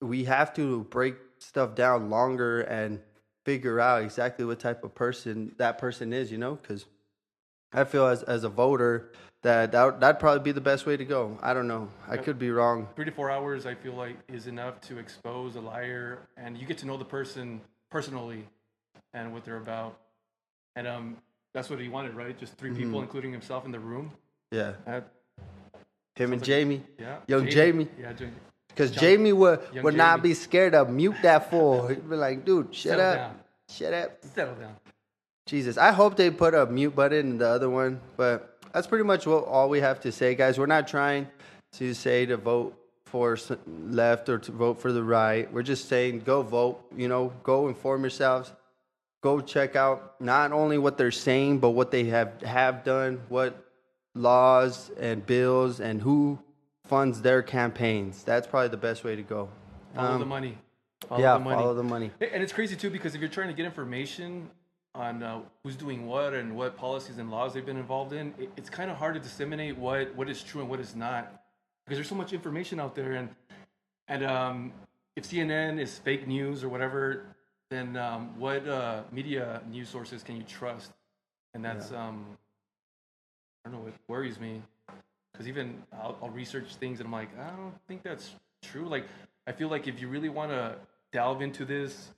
we 0.00 0.24
have 0.24 0.54
to 0.54 0.84
break 0.84 1.16
stuff 1.38 1.74
down 1.74 2.10
longer 2.10 2.62
and 2.62 3.00
figure 3.44 3.80
out 3.80 4.02
exactly 4.02 4.44
what 4.44 4.58
type 4.60 4.84
of 4.84 4.94
person 4.94 5.54
that 5.56 5.78
person 5.78 6.12
is 6.12 6.30
you 6.30 6.36
know 6.36 6.54
because 6.56 6.84
i 7.72 7.84
feel 7.84 8.06
as, 8.06 8.22
as 8.24 8.44
a 8.44 8.48
voter 8.48 9.12
that, 9.42 9.72
that 9.72 10.00
that'd 10.00 10.20
probably 10.20 10.42
be 10.42 10.52
the 10.52 10.60
best 10.60 10.84
way 10.86 10.96
to 10.96 11.04
go 11.04 11.38
i 11.42 11.54
don't 11.54 11.68
know 11.68 11.88
i 12.08 12.16
could 12.16 12.38
be 12.38 12.50
wrong 12.50 12.86
Three 12.96 13.04
to 13.06 13.10
four 13.10 13.30
hours, 13.30 13.64
I 13.66 13.74
feel 13.74 13.94
like, 13.94 14.16
is 14.28 14.46
enough 14.46 14.80
to 14.82 14.98
expose 14.98 15.56
a 15.56 15.60
liar, 15.60 16.18
and 16.36 16.56
you 16.58 16.66
get 16.66 16.78
to 16.78 16.86
know 16.86 16.96
the 16.98 17.04
person 17.04 17.60
personally 17.90 18.44
and 19.14 19.32
what 19.32 19.44
they're 19.44 19.56
about. 19.56 19.98
And 20.76 20.86
um, 20.86 21.16
that's 21.54 21.68
what 21.70 21.80
he 21.80 21.88
wanted, 21.88 22.14
right? 22.14 22.38
Just 22.38 22.54
3 22.58 22.70
people, 22.70 22.84
Mm-hmm. 22.86 22.96
including 23.02 23.32
himself, 23.32 23.64
in 23.64 23.72
the 23.72 23.80
room. 23.80 24.12
yeah 24.52 24.72
That, 24.86 25.08
him 26.16 26.32
and 26.32 26.40
like- 26.40 26.46
jamie 26.46 26.82
yeah, 26.98 27.16
Young 27.26 27.48
Jamie. 27.48 27.88
Yeah, 27.98 28.12
Jamie. 28.12 28.32
Because 28.68 28.90
Jamie 28.92 29.32
would, 29.32 29.60
young 29.72 29.84
would 29.84 29.96
not 29.96 30.22
be 30.22 30.32
scared 30.34 30.72
to 30.74 30.84
mute 30.84 31.16
that 31.22 31.50
fool. 31.50 31.88
He'd 31.88 32.08
be 32.08 32.14
like, 32.16 32.44
dude, 32.44 32.72
shut 32.74 32.90
Settle 32.98 33.04
up. 33.06 33.16
down. 33.16 33.34
Shut 33.68 33.92
up. 33.94 34.18
Settle 34.34 34.54
down. 34.54 34.76
Jesus. 35.50 35.76
I 35.76 35.90
hope 35.90 36.14
they 36.14 36.30
put 36.30 36.54
a 36.54 36.64
mute 36.66 36.94
button 36.94 37.18
in 37.32 37.38
the 37.38 37.48
other 37.48 37.68
one. 37.68 38.00
But 38.16 38.56
that's 38.72 38.86
pretty 38.86 39.02
much 39.04 39.26
what 39.26 39.44
all 39.46 39.68
we 39.68 39.80
have 39.80 39.98
to 40.02 40.12
say, 40.12 40.36
guys. 40.36 40.58
We're 40.60 40.66
not 40.66 40.86
trying 40.86 41.26
to 41.72 41.92
say 41.92 42.24
to 42.26 42.36
vote 42.36 42.78
for 43.06 43.36
left 43.66 44.28
or 44.28 44.38
to 44.38 44.52
vote 44.52 44.80
for 44.80 44.92
the 44.92 45.02
right. 45.02 45.52
We're 45.52 45.64
just 45.64 45.88
saying 45.88 46.20
go 46.20 46.42
vote. 46.42 46.80
You 46.96 47.08
know, 47.08 47.32
go 47.42 47.66
inform 47.66 48.02
yourselves. 48.02 48.52
Go 49.22 49.40
check 49.40 49.74
out 49.74 50.20
not 50.20 50.52
only 50.52 50.78
what 50.78 50.96
they're 50.96 51.10
saying, 51.10 51.58
but 51.58 51.70
what 51.70 51.90
they 51.90 52.04
have, 52.04 52.40
have 52.42 52.84
done, 52.84 53.20
what 53.28 53.66
laws 54.14 54.90
and 55.00 55.26
bills, 55.26 55.80
and 55.80 56.00
who 56.00 56.38
funds 56.84 57.22
their 57.22 57.42
campaigns. 57.42 58.22
That's 58.22 58.46
probably 58.46 58.68
the 58.68 58.76
best 58.76 59.02
way 59.02 59.16
to 59.16 59.22
go. 59.22 59.48
Follow 59.96 60.16
the 60.16 60.22
Um, 60.22 60.28
money. 60.28 60.58
Follow 61.08 61.20
yeah, 61.20 61.34
the 61.34 61.40
money. 61.40 61.56
follow 61.56 61.74
the 61.74 61.82
money. 61.82 62.10
And 62.20 62.40
it's 62.42 62.52
crazy 62.52 62.76
too 62.76 62.88
because 62.88 63.16
if 63.16 63.20
you're 63.20 63.28
trying 63.28 63.48
to 63.48 63.54
get 63.54 63.66
information 63.66 64.48
on 64.94 65.22
uh, 65.22 65.40
who's 65.62 65.76
doing 65.76 66.06
what 66.06 66.34
and 66.34 66.56
what 66.56 66.76
policies 66.76 67.18
and 67.18 67.30
laws 67.30 67.54
they've 67.54 67.66
been 67.66 67.76
involved 67.76 68.12
in, 68.12 68.34
it, 68.38 68.50
it's 68.56 68.70
kind 68.70 68.90
of 68.90 68.96
hard 68.96 69.14
to 69.14 69.20
disseminate 69.20 69.76
what 69.76 70.14
what 70.16 70.28
is 70.28 70.42
true 70.42 70.60
and 70.60 70.70
what 70.70 70.80
is 70.80 70.96
not 70.96 71.40
because 71.84 71.96
there's 71.98 72.08
so 72.08 72.14
much 72.14 72.32
information 72.32 72.78
out 72.78 72.94
there. 72.94 73.12
And 73.12 73.28
and 74.08 74.24
um, 74.24 74.72
if 75.16 75.24
CNN 75.24 75.80
is 75.80 75.98
fake 75.98 76.26
news 76.26 76.62
or 76.62 76.68
whatever, 76.68 77.24
then 77.68 77.96
um, 77.96 78.38
what 78.38 78.66
uh, 78.68 79.02
media 79.10 79.62
news 79.70 79.88
sources 79.88 80.22
can 80.22 80.36
you 80.36 80.42
trust? 80.44 80.92
And 81.54 81.64
that's 81.64 81.92
um, 81.92 82.24
I 83.64 83.70
don't 83.70 83.80
know. 83.80 83.88
It 83.88 83.94
worries 84.08 84.38
me 84.38 84.62
because 85.32 85.48
even 85.48 85.82
I'll, 85.92 86.16
I'll 86.22 86.30
research 86.30 86.76
things 86.76 87.00
and 87.00 87.06
I'm 87.06 87.12
like, 87.12 87.30
I 87.38 87.50
don't 87.56 87.74
think 87.88 88.02
that's 88.02 88.30
true. 88.62 88.88
Like, 88.88 89.06
I 89.46 89.52
feel 89.52 89.68
like 89.68 89.88
if 89.88 90.00
you 90.00 90.08
really 90.08 90.28
want 90.28 90.50
to 90.50 90.76
delve 91.12 91.42
into 91.42 91.64
this, 91.64 92.10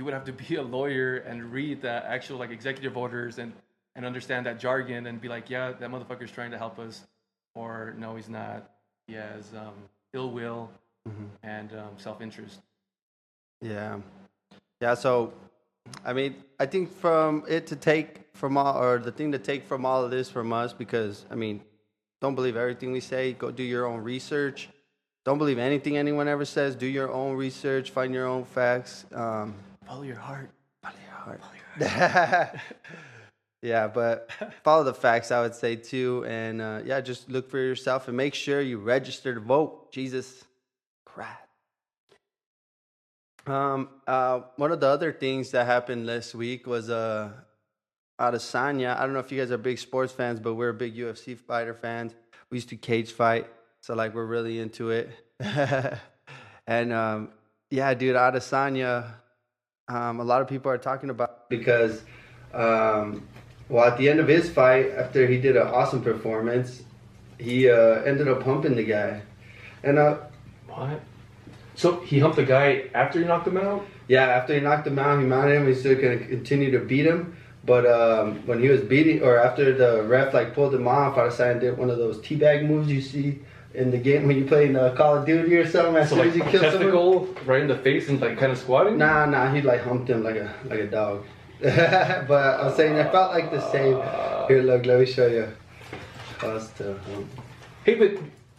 you 0.00 0.04
would 0.06 0.14
have 0.14 0.24
to 0.24 0.32
be 0.32 0.54
a 0.56 0.62
lawyer 0.62 1.18
and 1.18 1.52
read 1.52 1.82
the 1.82 1.90
actual 1.90 2.38
like 2.38 2.50
executive 2.50 2.96
orders 2.96 3.38
and 3.38 3.52
and 3.94 4.06
understand 4.06 4.46
that 4.46 4.58
jargon 4.58 5.06
and 5.06 5.20
be 5.20 5.28
like, 5.28 5.50
yeah, 5.50 5.72
that 5.72 5.90
motherfucker's 5.90 6.30
trying 6.30 6.52
to 6.52 6.56
help 6.56 6.78
us, 6.78 7.02
or 7.54 7.94
no, 7.98 8.16
he's 8.16 8.30
not. 8.30 8.70
He 9.06 9.12
has 9.12 9.52
um, 9.54 9.74
ill 10.14 10.30
will 10.30 10.70
and 11.42 11.70
um, 11.74 11.90
self 11.98 12.22
interest. 12.22 12.60
Yeah. 13.60 13.98
Yeah, 14.80 14.94
so 14.94 15.34
I 16.02 16.14
mean, 16.14 16.34
I 16.58 16.64
think 16.64 16.90
from 16.96 17.44
it 17.46 17.66
to 17.66 17.76
take 17.76 18.22
from 18.32 18.56
all 18.56 18.82
or 18.82 18.98
the 19.00 19.12
thing 19.12 19.32
to 19.32 19.38
take 19.38 19.66
from 19.66 19.84
all 19.84 20.02
of 20.02 20.10
this 20.10 20.30
from 20.30 20.50
us 20.50 20.72
because 20.72 21.26
I 21.30 21.34
mean, 21.34 21.60
don't 22.22 22.34
believe 22.34 22.56
everything 22.56 22.90
we 22.92 23.00
say, 23.00 23.34
go 23.34 23.50
do 23.50 23.62
your 23.62 23.84
own 23.84 24.00
research. 24.00 24.70
Don't 25.26 25.36
believe 25.36 25.58
anything 25.58 25.98
anyone 25.98 26.26
ever 26.26 26.46
says, 26.46 26.74
do 26.74 26.86
your 26.86 27.12
own 27.12 27.36
research, 27.36 27.90
find 27.90 28.14
your 28.14 28.26
own 28.26 28.44
facts. 28.44 29.04
Um, 29.12 29.54
Follow 29.90 30.02
your 30.02 30.14
heart. 30.14 30.52
follow 30.84 30.94
your 31.80 31.88
heart. 31.88 32.56
yeah, 33.60 33.88
but 33.88 34.30
follow 34.62 34.84
the 34.84 34.94
facts, 34.94 35.32
I 35.32 35.40
would 35.40 35.56
say 35.56 35.74
too. 35.74 36.24
And 36.28 36.62
uh, 36.62 36.82
yeah, 36.84 37.00
just 37.00 37.28
look 37.28 37.50
for 37.50 37.58
yourself 37.58 38.06
and 38.06 38.16
make 38.16 38.34
sure 38.34 38.60
you 38.60 38.78
register 38.78 39.34
to 39.34 39.40
vote. 39.40 39.90
Jesus 39.90 40.44
Christ. 41.04 41.32
Um, 43.48 43.88
uh, 44.06 44.42
one 44.54 44.70
of 44.70 44.78
the 44.78 44.86
other 44.86 45.12
things 45.12 45.50
that 45.50 45.66
happened 45.66 46.06
last 46.06 46.36
week 46.36 46.68
was 46.68 46.88
uh, 46.88 47.32
Adesanya. 48.20 48.96
I 48.96 49.00
don't 49.00 49.12
know 49.12 49.18
if 49.18 49.32
you 49.32 49.40
guys 49.40 49.50
are 49.50 49.58
big 49.58 49.80
sports 49.80 50.12
fans, 50.12 50.38
but 50.38 50.54
we're 50.54 50.72
big 50.72 50.94
UFC 50.94 51.36
fighter 51.36 51.74
fans. 51.74 52.14
We 52.48 52.58
used 52.58 52.68
to 52.68 52.76
cage 52.76 53.10
fight, 53.10 53.48
so 53.80 53.94
like 53.94 54.14
we're 54.14 54.24
really 54.24 54.60
into 54.60 54.90
it. 54.90 55.10
and 56.68 56.92
um, 56.92 57.30
yeah, 57.70 57.92
dude, 57.94 58.14
Adesanya. 58.14 59.14
Um, 59.90 60.20
a 60.20 60.24
lot 60.24 60.40
of 60.40 60.46
people 60.46 60.70
are 60.70 60.78
talking 60.78 61.10
about 61.10 61.48
because, 61.48 62.02
um, 62.54 63.26
well, 63.68 63.86
at 63.86 63.98
the 63.98 64.08
end 64.08 64.20
of 64.20 64.28
his 64.28 64.48
fight, 64.48 64.90
after 64.90 65.26
he 65.26 65.40
did 65.40 65.56
an 65.56 65.66
awesome 65.66 66.00
performance, 66.02 66.82
he 67.38 67.68
uh, 67.68 68.02
ended 68.02 68.28
up 68.28 68.42
humping 68.42 68.76
the 68.76 68.84
guy, 68.84 69.22
and 69.82 69.98
uh, 69.98 70.18
What? 70.68 71.00
So 71.74 72.00
he 72.00 72.20
humped 72.20 72.36
the 72.36 72.44
guy 72.44 72.84
after 72.94 73.18
he 73.18 73.24
knocked 73.24 73.48
him 73.48 73.56
out? 73.56 73.84
Yeah, 74.06 74.26
after 74.26 74.54
he 74.54 74.60
knocked 74.60 74.86
him 74.86 74.98
out, 74.98 75.18
he 75.18 75.26
mounted 75.26 75.56
him. 75.56 75.66
He's 75.66 75.80
still 75.80 75.96
gonna 75.96 76.18
continue 76.18 76.70
to 76.70 76.78
beat 76.80 77.06
him. 77.06 77.36
But 77.64 77.84
um, 77.86 78.46
when 78.46 78.60
he 78.60 78.68
was 78.68 78.82
beating, 78.82 79.22
or 79.22 79.38
after 79.38 79.74
the 79.76 80.02
ref 80.04 80.32
like 80.32 80.54
pulled 80.54 80.74
him 80.74 80.86
off, 80.86 81.16
Adesanya 81.16 81.60
did 81.60 81.78
one 81.78 81.90
of 81.90 81.98
those 81.98 82.18
teabag 82.18 82.66
moves 82.66 82.90
you 82.90 83.00
see 83.00 83.40
in 83.74 83.90
the 83.90 83.98
game 83.98 84.26
when 84.26 84.36
you 84.36 84.44
play 84.44 84.66
in 84.66 84.76
uh, 84.76 84.94
Call 84.96 85.16
of 85.18 85.26
Duty 85.26 85.56
or 85.56 85.66
something. 85.66 85.96
As 85.96 86.08
So 86.10 86.16
soon 86.16 86.24
like 86.24 86.28
as 86.30 86.36
you 86.36 86.44
kill 86.44 86.70
someone, 86.72 87.34
right 87.46 87.60
in 87.62 87.68
the 87.68 87.78
face 87.78 88.08
and 88.08 88.20
like 88.20 88.38
kind 88.38 88.52
of 88.52 88.58
squatting? 88.58 88.98
nah, 88.98 89.26
nah, 89.26 89.52
he 89.52 89.62
like 89.62 89.82
humped 89.82 90.08
him 90.10 90.22
like 90.24 90.36
a 90.36 90.52
like 90.64 90.80
a 90.80 90.86
dog. 90.86 91.24
but 91.60 92.60
I'm 92.60 92.74
saying 92.74 92.96
it 92.96 93.12
felt 93.12 93.32
like 93.32 93.50
the 93.50 93.60
same. 93.70 93.94
Here, 94.48 94.62
look, 94.62 94.86
let 94.86 94.98
me 95.00 95.06
show 95.06 95.26
you. 95.26 95.48
Hump. 96.40 97.28
Hey, 97.84 97.94
but 97.96 98.18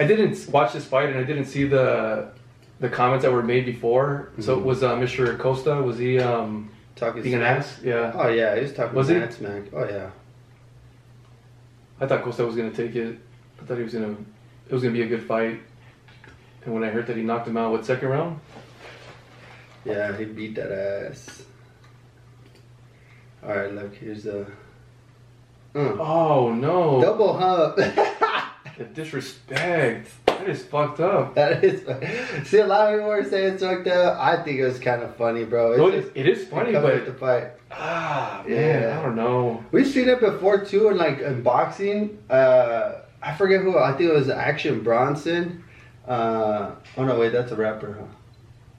I 0.00 0.06
didn't 0.06 0.48
watch 0.50 0.72
this 0.72 0.86
fight 0.86 1.10
and 1.10 1.18
I 1.18 1.22
didn't 1.22 1.44
see 1.44 1.64
the 1.64 2.30
the 2.80 2.88
comments 2.88 3.24
that 3.24 3.30
were 3.32 3.42
made 3.42 3.66
before. 3.66 4.30
So 4.40 4.58
was 4.58 4.82
uh, 4.82 4.96
Mr. 4.96 5.38
Costa 5.38 5.76
was 5.82 5.98
he 5.98 6.18
um 6.18 6.70
Talking 6.96 7.22
being 7.22 7.34
an 7.36 7.42
ass? 7.42 7.78
Yeah. 7.84 8.12
Oh 8.14 8.28
yeah, 8.28 8.54
he 8.56 8.62
was 8.62 8.72
talking 8.72 8.96
Was 8.96 9.08
he? 9.08 9.20
smack. 9.30 9.62
Oh 9.72 9.84
yeah. 9.88 10.10
I 12.00 12.06
thought 12.06 12.22
Costa 12.24 12.44
was 12.44 12.56
gonna 12.56 12.70
take 12.72 12.96
it. 12.96 13.18
I 13.62 13.66
thought 13.66 13.76
he 13.78 13.84
was 13.84 13.92
gonna 13.94 14.16
it 14.68 14.72
was 14.74 14.82
gonna 14.82 14.92
be 14.94 15.02
a 15.02 15.06
good 15.06 15.22
fight. 15.24 15.60
And 16.64 16.74
when 16.74 16.82
I 16.84 16.88
heard 16.88 17.06
that 17.06 17.16
he 17.16 17.22
knocked 17.22 17.46
him 17.48 17.56
out, 17.56 17.70
what 17.72 17.84
second 17.86 18.08
round? 18.08 18.40
Yeah, 19.84 20.16
he 20.16 20.24
beat 20.24 20.54
that 20.56 20.70
ass. 20.72 21.44
All 23.44 23.50
right, 23.54 23.72
look, 23.72 23.94
here's 23.96 24.22
the 24.24 24.42
uh, 25.74 25.78
Oh 25.78 26.52
no! 26.54 27.00
double 27.00 27.36
hump. 27.36 27.78
The 28.78 28.84
disrespect. 28.84 30.08
That 30.24 30.48
is 30.48 30.64
fucked 30.64 30.98
up. 31.00 31.34
that 31.34 31.62
is. 31.62 31.82
See, 32.48 32.56
a 32.58 32.66
lot 32.66 32.88
of 32.94 33.00
people 33.00 33.08
were 33.10 33.22
saying 33.22 33.54
it's 33.54 33.62
fucked 33.62 33.86
up. 33.86 34.18
I 34.18 34.42
think 34.42 34.58
it 34.60 34.64
was 34.64 34.78
kind 34.78 35.02
of 35.02 35.14
funny, 35.16 35.44
bro. 35.44 35.72
It's 35.72 35.78
No, 35.78 35.90
just- 35.90 36.16
it, 36.16 36.26
is 36.26 36.48
funny, 36.48 36.72
but 36.72 37.04
the 37.04 37.12
fight. 37.12 37.48
ah 37.70 38.42
man, 38.48 38.82
Yeah. 38.82 38.98
I 38.98 39.02
don't 39.04 39.14
know. 39.14 39.62
We've 39.72 39.86
seen 39.86 40.08
it 40.08 40.20
before 40.20 40.64
too, 40.64 40.88
in 40.88 40.96
like 40.96 41.20
in 41.20 41.42
boxing. 41.42 42.18
Uh, 42.30 42.92
I 43.22 43.34
forget 43.34 43.60
who. 43.62 43.78
I 43.78 43.92
think 43.92 44.10
it 44.10 44.14
was 44.14 44.28
Action 44.28 44.82
Bronson. 44.82 45.64
Uh, 46.06 46.72
oh 46.96 47.04
no, 47.04 47.18
wait, 47.18 47.30
that's 47.32 47.52
a 47.52 47.56
rapper, 47.56 47.96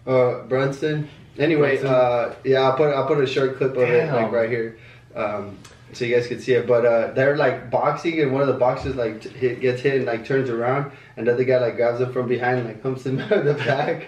huh? 0.06 0.12
Uh, 0.12 0.44
Brunson. 0.44 1.08
Anyway, 1.40 1.78
Brunson. 1.78 1.88
uh, 1.88 2.36
yeah, 2.44 2.62
I'll 2.62 2.76
put 2.76 2.94
I'll 2.94 3.08
put 3.08 3.24
a 3.24 3.28
short 3.28 3.58
clip 3.58 3.72
of 3.72 3.84
it 3.84 4.12
like 4.12 4.32
right 4.32 4.50
here, 4.50 4.78
um, 5.16 5.58
so 5.94 6.06
you 6.06 6.14
guys 6.16 6.28
can 6.28 6.40
see 6.40 6.54
it. 6.54 6.68
But 6.68 6.86
uh, 6.86 7.12
they're 7.14 7.38
like 7.38 7.72
boxing, 7.72 8.20
and 8.20 8.34
one 8.34 8.42
of 8.42 8.48
the 8.48 8.54
boxers 8.56 8.96
like 8.96 9.22
t- 9.22 9.30
hit, 9.30 9.62
gets 9.62 9.82
hit 9.82 9.96
and 9.96 10.06
like 10.06 10.26
turns 10.26 10.50
around, 10.50 10.92
and 11.16 11.26
the 11.26 11.34
other 11.34 11.46
guy 11.46 11.60
like 11.60 11.78
grabs 11.78 12.02
him 12.02 12.12
from 12.12 12.28
behind 12.28 12.60
and 12.60 12.68
like 12.68 12.84
humps 12.84 13.06
him 13.06 13.20
out 13.22 13.32
of 13.32 13.46
the 13.46 13.54
back. 13.54 14.08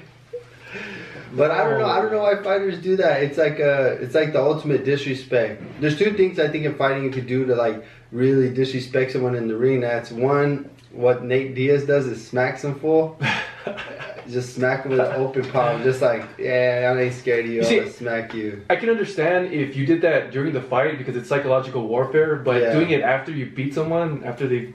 But 1.33 1.51
I 1.51 1.63
don't 1.63 1.79
know. 1.79 1.87
I 1.87 2.01
don't 2.01 2.11
know 2.11 2.21
why 2.21 2.35
fighters 2.41 2.79
do 2.79 2.95
that. 2.97 3.23
It's 3.23 3.37
like 3.37 3.59
uh, 3.59 3.97
it's 3.99 4.15
like 4.15 4.33
the 4.33 4.41
ultimate 4.41 4.85
disrespect. 4.85 5.61
There's 5.81 5.97
two 5.97 6.13
things 6.13 6.39
I 6.39 6.47
think 6.47 6.65
in 6.65 6.75
fighting 6.75 7.03
you 7.03 7.09
could 7.11 7.27
do 7.27 7.45
to 7.45 7.55
like 7.55 7.83
really 8.11 8.53
disrespect 8.53 9.11
someone 9.11 9.35
in 9.35 9.47
the 9.47 9.55
ring. 9.57 9.81
That's 9.81 10.11
one, 10.11 10.69
what 10.91 11.23
Nate 11.23 11.55
Diaz 11.55 11.85
does 11.85 12.05
is 12.07 12.25
smacks 12.25 12.63
him 12.63 12.79
full. 12.79 13.19
just 14.29 14.55
smack 14.55 14.83
him 14.83 14.91
with 14.91 14.99
an 14.99 15.13
open 15.15 15.43
palm, 15.51 15.83
just 15.83 16.01
like 16.01 16.23
yeah, 16.37 16.93
I 16.95 17.01
ain't 17.01 17.13
scared 17.13 17.45
of 17.45 17.51
you. 17.51 17.57
You 17.57 17.63
see- 17.63 17.79
gonna 17.79 17.91
smack 17.91 18.33
you. 18.33 18.63
I 18.69 18.75
can 18.75 18.89
understand 18.89 19.53
if 19.53 19.75
you 19.75 19.85
did 19.85 20.01
that 20.01 20.31
during 20.31 20.53
the 20.53 20.61
fight 20.61 20.97
because 20.97 21.15
it's 21.15 21.29
psychological 21.29 21.87
warfare, 21.87 22.37
but 22.37 22.61
Yeah. 22.61 22.73
doing 22.73 22.91
it 22.91 23.01
after 23.01 23.31
you 23.31 23.47
beat 23.47 23.73
someone, 23.73 24.23
after 24.23 24.47
they 24.47 24.73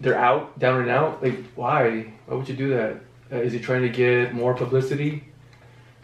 they're 0.00 0.18
out, 0.18 0.58
down 0.58 0.82
and 0.82 0.90
out, 0.90 1.22
like 1.22 1.42
why? 1.54 2.12
Why 2.26 2.36
would 2.36 2.48
you 2.48 2.56
do 2.56 2.68
that? 2.70 2.96
Uh, 3.32 3.36
is 3.40 3.52
he 3.52 3.58
trying 3.58 3.82
to 3.82 3.88
get 3.88 4.34
more 4.34 4.54
publicity? 4.54 5.24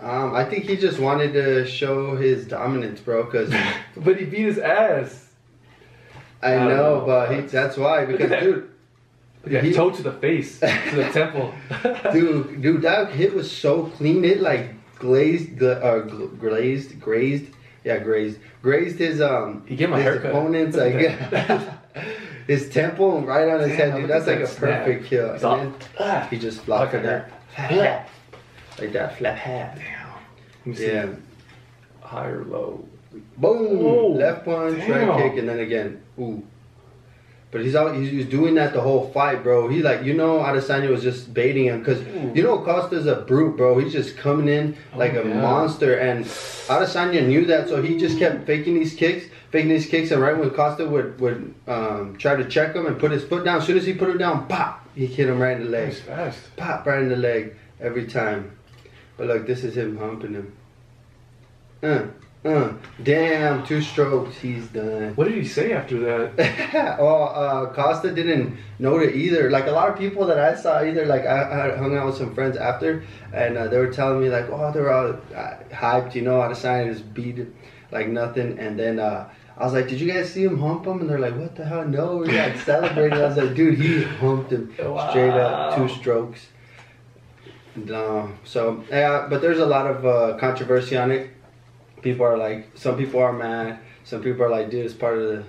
Um, 0.02 0.35
I 0.35 0.44
think 0.44 0.64
he 0.64 0.76
just 0.76 0.99
wanted 0.99 1.32
to 1.35 1.64
show 1.66 2.16
his 2.16 2.47
dominance, 2.47 3.00
bro. 3.00 3.25
Cause 3.26 3.52
But 3.97 4.18
he 4.18 4.25
beat 4.25 4.47
his 4.47 4.59
ass. 4.59 5.28
I 6.42 6.54
I 6.56 6.59
know, 6.68 6.99
know. 7.00 7.04
but 7.06 7.32
he, 7.35 7.40
that's 7.42 7.76
why. 7.76 8.04
Because 8.04 8.30
that. 8.30 8.42
dude, 8.42 8.68
Yeah, 9.47 9.61
He- 9.61 9.73
toe 9.73 9.90
to 9.90 10.02
the 10.02 10.12
face, 10.12 10.59
to 10.59 10.66
the 10.97 11.09
temple. 11.12 11.54
dude, 12.12 12.61
dude, 12.62 12.82
that 12.82 13.12
hit 13.12 13.32
was 13.35 13.49
so 13.50 13.85
clean. 13.97 14.25
It 14.25 14.40
like 14.40 14.75
glazed, 14.99 15.56
gla- 15.59 15.78
uh, 15.80 16.06
gl- 16.06 16.37
glazed, 16.38 16.99
grazed, 17.00 17.47
yeah, 17.85 17.99
grazed, 17.99 18.38
grazed 18.62 18.99
his 18.99 19.21
um 19.21 19.64
He 19.68 19.76
gave 19.76 19.88
him 19.88 19.94
a 19.94 19.97
his 19.99 20.04
haircut. 20.04 20.30
opponent's 20.30 20.76
like 20.76 20.94
his 22.49 22.68
temple 22.71 23.23
right 23.23 23.49
on 23.49 23.61
his 23.61 23.76
Damn, 23.76 23.90
head, 23.92 24.00
dude. 24.00 24.11
That's 24.11 24.26
at 24.26 24.35
like 24.40 24.44
a 24.44 24.47
snap. 24.49 24.85
perfect 24.85 25.04
kill. 25.06 25.47
All- 25.47 25.73
Ah, 26.00 26.26
he 26.30 26.38
just 26.38 26.64
blocked 26.66 26.94
it. 26.94 27.04
like 27.04 27.06
at 27.06 27.28
that, 27.56 27.68
that. 27.78 28.09
Like 28.78 28.92
that, 28.92 29.18
flat 29.18 29.36
hat. 29.38 29.76
Damn. 29.76 30.08
Let 30.60 30.66
me 30.66 30.74
see. 30.74 30.86
Yeah, 30.86 31.08
High 32.00 32.28
or 32.28 32.44
low? 32.44 32.84
boom, 33.36 33.78
Whoa, 33.78 34.08
left 34.08 34.44
punch, 34.44 34.78
damn. 34.78 35.08
right 35.08 35.22
kick, 35.30 35.38
and 35.38 35.48
then 35.48 35.58
again, 35.60 36.02
ooh. 36.18 36.42
But 37.50 37.60
he's 37.62 37.74
out. 37.74 37.94
He's, 37.94 38.10
he's 38.10 38.24
doing 38.24 38.54
that 38.54 38.72
the 38.72 38.80
whole 38.80 39.10
fight, 39.10 39.42
bro. 39.42 39.68
He 39.68 39.82
like 39.82 40.04
you 40.04 40.14
know 40.14 40.38
Adesanya 40.38 40.88
was 40.88 41.02
just 41.02 41.34
baiting 41.34 41.66
him 41.66 41.80
because 41.80 42.00
you 42.34 42.42
know 42.42 42.56
Costa's 42.58 43.04
a 43.06 43.16
brute, 43.16 43.58
bro. 43.58 43.78
He's 43.78 43.92
just 43.92 44.16
coming 44.16 44.48
in 44.48 44.74
like 44.96 45.12
Oh, 45.12 45.20
a 45.22 45.28
yeah. 45.28 45.40
monster, 45.42 45.98
and 45.98 46.24
Adesanya 46.24 47.26
knew 47.26 47.44
that, 47.46 47.68
so 47.68 47.82
he 47.82 47.98
just 47.98 48.18
kept 48.18 48.46
faking 48.46 48.72
these 48.74 48.94
kicks, 48.94 49.26
faking 49.50 49.68
these 49.68 49.84
kicks, 49.86 50.10
and 50.12 50.22
right 50.22 50.34
when 50.36 50.48
Costa 50.48 50.86
would 50.88 51.20
would 51.20 51.54
um, 51.68 52.16
try 52.16 52.36
to 52.36 52.44
check 52.48 52.74
him 52.74 52.86
and 52.86 52.98
put 52.98 53.10
his 53.10 53.22
foot 53.22 53.44
down, 53.44 53.58
as 53.58 53.66
soon 53.66 53.76
as 53.76 53.84
he 53.84 53.92
put 53.92 54.08
him 54.08 54.16
down, 54.16 54.48
pop, 54.48 54.88
he 54.94 55.04
hit 55.04 55.28
him 55.28 55.38
right 55.38 55.54
in 55.58 55.64
the 55.64 55.70
leg, 55.70 55.88
He's 55.90 56.00
fast. 56.00 56.56
pop 56.56 56.86
right 56.86 57.02
in 57.02 57.10
the 57.10 57.16
leg 57.16 57.54
every 57.82 58.06
time. 58.06 58.50
But 59.22 59.28
look, 59.28 59.46
this 59.46 59.62
is 59.62 59.76
him 59.76 59.96
humping 59.98 60.32
him. 60.32 60.52
Uh, 61.80 62.06
uh, 62.44 62.72
damn, 63.04 63.64
two 63.64 63.80
strokes, 63.80 64.36
he's 64.38 64.66
done. 64.66 65.14
What 65.14 65.28
did 65.28 65.36
he 65.36 65.46
say 65.46 65.72
after 65.72 66.00
that? 66.00 66.96
oh, 66.98 67.26
uh, 67.26 67.72
Costa 67.72 68.10
didn't 68.10 68.58
know 68.80 68.98
it 68.98 69.14
either. 69.14 69.48
Like 69.48 69.68
a 69.68 69.70
lot 69.70 69.90
of 69.90 69.96
people 69.96 70.26
that 70.26 70.40
I 70.40 70.56
saw, 70.56 70.82
either 70.82 71.06
like 71.06 71.24
I, 71.24 71.70
I 71.70 71.76
hung 71.76 71.96
out 71.96 72.06
with 72.06 72.16
some 72.16 72.34
friends 72.34 72.56
after, 72.56 73.04
and 73.32 73.56
uh, 73.56 73.68
they 73.68 73.78
were 73.78 73.92
telling 73.92 74.20
me 74.20 74.28
like, 74.28 74.46
oh, 74.50 74.72
they 74.72 74.80
were 74.80 74.92
all 74.92 75.12
uh, 75.36 75.54
hyped, 75.70 76.16
you 76.16 76.22
know, 76.22 76.40
Adesanya 76.40 76.92
just 76.92 77.14
beat 77.14 77.38
it 77.38 77.54
like 77.92 78.08
nothing, 78.08 78.58
and 78.58 78.76
then. 78.76 78.98
uh 78.98 79.30
I 79.54 79.64
was 79.64 79.74
like, 79.74 79.86
did 79.86 80.00
you 80.00 80.10
guys 80.10 80.32
see 80.32 80.42
him 80.42 80.58
hump 80.58 80.86
him? 80.86 81.02
And 81.02 81.10
they're 81.10 81.20
like, 81.20 81.36
what 81.36 81.54
the 81.54 81.64
hell? 81.66 81.87
No, 81.87 82.16
we're 82.16 82.24
like 82.24 82.56
celebrating. 82.64 83.18
I 83.18 83.26
was 83.26 83.37
like, 83.37 83.54
dude, 83.54 83.78
he 83.78 84.02
humped 84.02 84.50
him 84.50 84.72
straight 84.72 85.35
up, 85.35 85.76
two 85.76 85.88
strokes. 85.90 86.46
No, 87.74 88.32
so 88.44 88.85
yeah, 88.90 89.26
but 89.30 89.40
there's 89.40 89.58
a 89.58 89.66
lot 89.66 89.87
of 89.87 90.04
uh, 90.04 90.38
controversy 90.38 90.96
on 90.96 91.11
it. 91.11 91.30
People 92.02 92.26
are 92.26 92.37
like, 92.37 92.70
some 92.74 92.96
people 92.96 93.20
are 93.20 93.32
mad. 93.32 93.78
Some 94.04 94.22
people 94.22 94.44
are 94.44 94.50
like, 94.50 94.70
dude, 94.70 94.85
it's 94.85 94.94
part 94.94 95.16
of 95.18 95.28
the, 95.28 95.44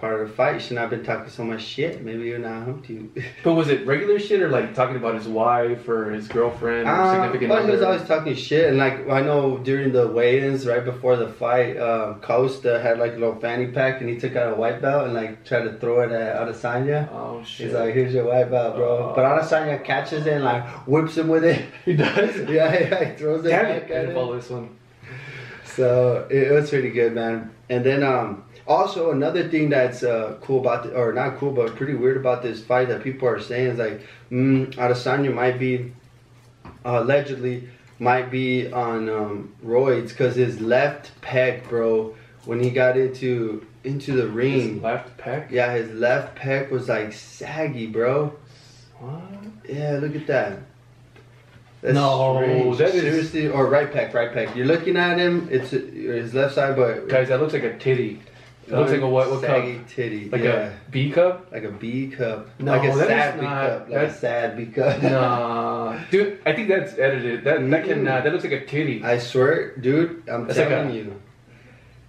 part 0.00 0.20
of 0.20 0.28
the 0.28 0.34
fight. 0.34 0.54
You 0.54 0.60
should 0.60 0.74
not 0.76 0.82
have 0.82 0.90
been 0.90 1.04
talking 1.04 1.30
so 1.30 1.44
much 1.44 1.62
shit. 1.62 2.02
Maybe 2.02 2.24
you're 2.24 2.38
not 2.38 2.64
humped 2.64 2.88
you. 2.88 3.10
But 3.44 3.54
was 3.54 3.68
it 3.68 3.86
regular 3.86 4.18
shit 4.18 4.40
or 4.42 4.48
like 4.48 4.74
talking 4.74 4.96
about 4.96 5.14
his 5.14 5.26
wife 5.28 5.88
or 5.88 6.10
his 6.10 6.28
girlfriend 6.28 6.88
or 6.88 6.92
Uh, 6.92 7.12
significant 7.12 7.50
well, 7.50 7.64
he 7.64 7.70
was 7.70 7.82
always 7.82 8.02
talking 8.04 8.34
shit, 8.34 8.68
and 8.68 8.78
like 8.78 9.08
I 9.08 9.20
know 9.22 9.58
during 9.58 9.92
the 9.92 10.06
weigh-ins, 10.08 10.66
right 10.66 10.84
before 10.84 11.16
the 11.16 11.28
fight, 11.28 11.76
uh, 11.76 12.14
Costa 12.22 12.80
had 12.80 12.98
like 12.98 13.12
a 13.12 13.18
little 13.18 13.36
fanny 13.40 13.66
pack, 13.68 14.00
and 14.00 14.08
he 14.10 14.16
took 14.18 14.36
out 14.36 14.52
a 14.52 14.56
white 14.56 14.80
belt 14.82 15.04
and 15.06 15.14
like 15.14 15.44
tried 15.44 15.64
to 15.64 15.72
throw 15.78 16.00
it 16.02 16.12
at 16.12 16.36
Adesanya. 16.36 17.08
Oh 17.12 17.42
shit! 17.44 17.66
He's 17.66 17.74
like, 17.74 17.92
"Here's 17.94 18.14
your 18.14 18.24
white 18.26 18.50
belt, 18.50 18.76
bro." 18.76 18.88
Oh. 19.10 19.12
but 19.14 19.24
Adesanya 19.24 19.82
catches 19.84 20.26
it 20.26 20.32
and 20.34 20.44
like 20.44 20.64
whips 20.86 21.16
him 21.16 21.28
with 21.28 21.44
it. 21.44 21.64
he 21.84 21.94
does. 21.94 22.36
yeah, 22.48 22.72
yeah, 22.78 23.04
he 23.04 23.16
throws 23.16 23.44
it 23.44 23.48
Damn 23.50 23.64
back 23.64 23.90
it! 23.90 23.94
I 23.94 23.98
at 23.98 24.04
him. 24.08 24.14
follow 24.14 24.36
this 24.36 24.50
one. 24.50 24.76
So 25.64 26.26
it, 26.30 26.48
it 26.48 26.52
was 26.52 26.70
pretty 26.70 26.90
good, 26.90 27.14
man. 27.14 27.50
And 27.70 27.84
then 27.84 28.02
um, 28.02 28.44
also 28.68 29.10
another 29.10 29.48
thing 29.48 29.70
that's 29.70 30.02
uh, 30.02 30.36
cool 30.42 30.60
about 30.60 30.84
the, 30.84 30.94
or 30.94 31.12
not 31.12 31.38
cool, 31.38 31.50
but 31.52 31.74
pretty 31.74 31.94
weird 31.94 32.16
about 32.16 32.42
this 32.42 32.62
fight 32.62 32.88
that 32.88 33.02
people 33.02 33.26
are 33.26 33.40
saying 33.40 33.68
is 33.72 33.78
like, 33.78 34.02
mm, 34.30 34.72
Adesanya 34.76 35.34
might 35.34 35.58
be 35.58 35.92
uh, 36.84 37.00
allegedly 37.02 37.68
might 37.98 38.30
be 38.30 38.70
on 38.72 39.08
um, 39.08 39.52
roids 39.64 40.10
because 40.10 40.36
his 40.36 40.60
left 40.60 41.10
pec, 41.20 41.68
bro, 41.68 42.14
when 42.44 42.62
he 42.62 42.70
got 42.70 42.96
into 42.96 43.66
into 43.84 44.12
the 44.12 44.22
His 44.22 44.30
ring, 44.30 44.82
left 44.82 45.16
pec. 45.18 45.50
yeah, 45.50 45.72
his 45.72 45.90
left 45.92 46.36
pec 46.38 46.70
was 46.70 46.88
like 46.88 47.12
saggy, 47.12 47.86
bro. 47.86 48.32
What? 49.00 49.22
Yeah, 49.68 49.98
look 50.00 50.14
at 50.14 50.26
that. 50.28 50.58
No, 51.82 52.42
strange. 52.42 52.78
that 52.78 52.94
is- 52.94 53.00
seriously 53.02 53.48
or 53.48 53.66
right 53.66 53.90
pec, 53.92 54.12
right 54.12 54.32
pec. 54.32 54.54
You're 54.56 54.66
looking 54.66 54.96
at 54.96 55.18
him. 55.18 55.48
It's 55.50 55.72
uh, 55.72 55.76
his 55.78 56.34
left 56.34 56.54
side, 56.54 56.76
but 56.76 57.08
Guys, 57.08 57.28
that 57.28 57.40
looks 57.40 57.52
like 57.52 57.62
a 57.62 57.78
titty. 57.78 58.20
It 58.70 58.76
looks 58.76 58.90
like 58.92 59.00
a 59.00 59.08
what? 59.08 59.30
What 59.30 59.40
cup? 59.40 59.50
saggy 59.50 59.80
titty. 59.88 60.28
Like 60.28 60.42
yeah, 60.42 60.72
a 60.86 60.90
B 60.90 61.10
cup? 61.10 61.50
like 61.50 61.64
a 61.64 61.70
B 61.70 62.08
cup. 62.08 62.48
No, 62.58 62.72
like 62.72 62.82
a 62.90 62.94
that 62.96 63.00
is 63.02 63.06
sad 63.08 63.40
B 63.40 63.46
not- 63.46 63.66
cup. 63.66 63.80
Like 63.80 63.88
a 63.88 63.92
that's- 63.94 64.20
sad 64.20 64.56
B 64.56 64.66
cup. 64.66 65.02
Nah, 65.08 65.98
dude. 66.10 66.38
I 66.44 66.52
think 66.52 66.68
that's 66.68 66.98
edited. 66.98 67.44
That 67.44 67.70
that 67.70 67.84
can 67.84 68.04
Mm. 68.04 68.10
uh, 68.10 68.20
that 68.20 68.30
looks 68.32 68.44
like 68.44 68.52
a 68.52 68.64
titty. 68.66 69.02
I 69.02 69.18
swear, 69.18 69.76
dude. 69.76 70.22
I'm 70.28 70.46
That's 70.46 70.58
like 70.58 70.68
telling 70.68 70.90
a- 70.90 70.94
you. 70.94 71.22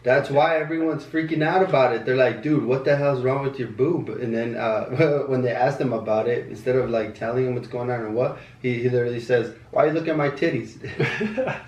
That's 0.02 0.30
why 0.30 0.58
everyone's 0.58 1.04
freaking 1.04 1.44
out 1.44 1.62
about 1.62 1.94
it. 1.94 2.06
They're 2.06 2.16
like, 2.16 2.42
dude, 2.42 2.64
what 2.66 2.86
the 2.86 2.96
hell's 2.96 3.22
wrong 3.22 3.44
with 3.44 3.60
your 3.60 3.68
boob? 3.68 4.08
And 4.08 4.34
then 4.34 4.56
uh, 4.56 4.86
when 5.28 5.42
they 5.42 5.52
ask 5.52 5.78
him 5.80 5.92
about 5.92 6.28
it, 6.30 6.48
instead 6.48 6.78
of 6.78 6.90
like 6.90 7.16
telling 7.16 7.46
him 7.48 7.56
what's 7.56 7.68
going 7.68 7.92
on 7.92 8.00
or 8.02 8.10
what, 8.10 8.38
he, 8.62 8.76
he 8.82 8.90
literally 8.90 9.20
says, 9.20 9.54
"Why 9.72 9.84
are 9.84 9.88
you 9.88 9.94
looking 9.94 10.12
at 10.12 10.18
my 10.18 10.30
titties?" 10.30 10.80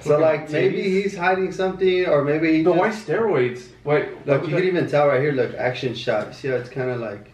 so 0.00 0.18
like 0.18 0.50
maybe 0.50 0.82
he's 0.82 1.16
hiding 1.16 1.52
something, 1.52 2.06
or 2.06 2.24
maybe 2.24 2.52
he. 2.58 2.62
just- 2.64 2.76
why 2.76 2.88
steroids? 2.90 3.68
Why? 3.82 4.08
Look, 4.26 4.46
you 4.48 4.54
can 4.56 4.64
even 4.64 4.88
tell 4.88 5.08
right 5.08 5.20
here. 5.20 5.32
Look, 5.32 5.54
action 5.54 5.94
shot. 5.94 6.28
You 6.28 6.32
see 6.34 6.48
how 6.48 6.54
it's 6.56 6.70
kind 6.70 6.90
of 6.90 7.00
like. 7.00 7.32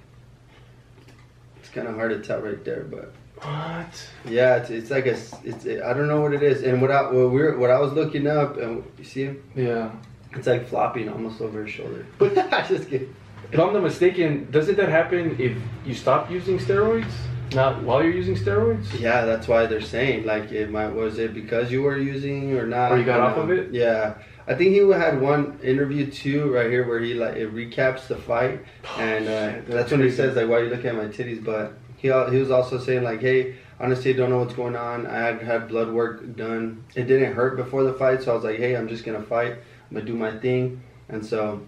It's 1.61 1.69
kind 1.69 1.89
of 1.89 1.95
hard 1.95 2.11
to 2.11 2.21
tell 2.27 2.41
right 2.41 2.63
there, 2.65 2.85
but 2.85 3.13
What? 3.43 4.09
yeah, 4.25 4.57
it's, 4.57 4.71
it's 4.71 4.91
like 4.91 5.07
a. 5.07 5.17
It's 5.45 5.67
I 5.67 5.93
don't 5.93 6.09
know 6.09 6.21
what 6.21 6.33
it 6.35 6.43
is, 6.43 6.63
and 6.63 6.81
what 6.81 6.91
I 6.91 7.03
what 7.03 7.31
we're 7.31 7.57
what 7.59 7.71
I 7.71 7.79
was 7.81 7.93
looking 7.93 8.27
up, 8.27 8.57
and 8.59 8.85
you 8.99 9.05
see, 9.05 9.25
him? 9.25 9.43
Yeah. 9.55 9.91
it's 10.33 10.47
like 10.47 10.67
flopping 10.69 11.09
almost 11.09 11.41
over 11.41 11.65
his 11.65 11.71
shoulder. 11.75 12.07
But- 12.19 12.37
I 12.53 12.67
just 12.67 12.89
kidding. 12.89 13.15
If 13.53 13.61
I'm 13.61 13.73
not 13.73 13.83
mistaken, 13.83 14.49
doesn't 14.51 14.77
that 14.79 14.89
happen 14.89 15.37
if 15.39 15.57
you 15.87 15.95
stop 15.95 16.31
using 16.31 16.59
steroids? 16.59 17.13
Not 17.55 17.83
while 17.83 18.03
you're 18.03 18.13
using 18.13 18.35
steroids? 18.35 18.99
Yeah, 18.99 19.25
that's 19.25 19.47
why 19.47 19.67
they're 19.67 19.81
saying 19.81 20.27
like 20.27 20.51
it 20.53 20.71
might 20.71 20.89
was 20.89 21.19
it 21.19 21.35
because 21.35 21.71
you 21.71 21.83
were 21.83 21.97
using 21.97 22.57
or 22.57 22.67
not? 22.67 22.93
Or 22.93 22.99
you 22.99 23.05
got 23.05 23.21
off 23.21 23.37
of 23.37 23.51
it? 23.51 23.73
Yeah, 23.73 24.15
I 24.47 24.55
think 24.55 24.73
he 24.73 24.79
had 24.79 25.21
one 25.21 25.59
interview 25.63 26.11
too 26.11 26.53
right 26.53 26.71
here 26.71 26.87
where 26.87 27.01
he 27.01 27.15
like 27.15 27.37
it 27.37 27.55
recaps 27.55 28.09
the 28.09 28.17
fight, 28.17 28.65
and 28.99 29.29
uh, 29.29 29.53
Shit, 29.53 29.67
that's 29.69 29.91
when 29.91 30.01
he 30.01 30.11
says 30.11 30.37
like, 30.37 30.49
"Why 30.49 30.57
are 30.57 30.65
you 30.65 30.71
looking 30.71 30.87
at 30.87 30.97
my 30.97 31.07
titties?" 31.07 31.43
But 31.43 31.75
he 31.97 32.09
he 32.09 32.41
was 32.41 32.51
also 32.51 32.79
saying 32.79 33.05
like, 33.05 33.21
"Hey, 33.21 33.57
honestly, 33.81 34.13
I 34.13 34.17
don't 34.17 34.31
know 34.31 34.39
what's 34.39 34.55
going 34.55 34.77
on. 34.77 35.07
I 35.07 35.19
had 35.19 35.43
had 35.43 35.69
blood 35.69 35.93
work 35.93 36.37
done. 36.37 36.85
It 36.95 37.05
didn't 37.05 37.35
hurt 37.35 37.57
before 37.57 37.85
the 37.85 37.95
fight, 37.95 38.23
so 38.23 38.33
I 38.33 38.35
was 38.35 38.45
like, 38.45 38.59
hey, 38.59 38.75
I'm 38.77 38.89
just 38.89 39.05
gonna 39.05 39.23
fight. 39.23 39.53
I'm 39.53 39.97
gonna 39.97 40.05
do 40.05 40.15
my 40.15 40.37
thing." 40.39 40.83
And 41.09 41.25
so 41.25 41.63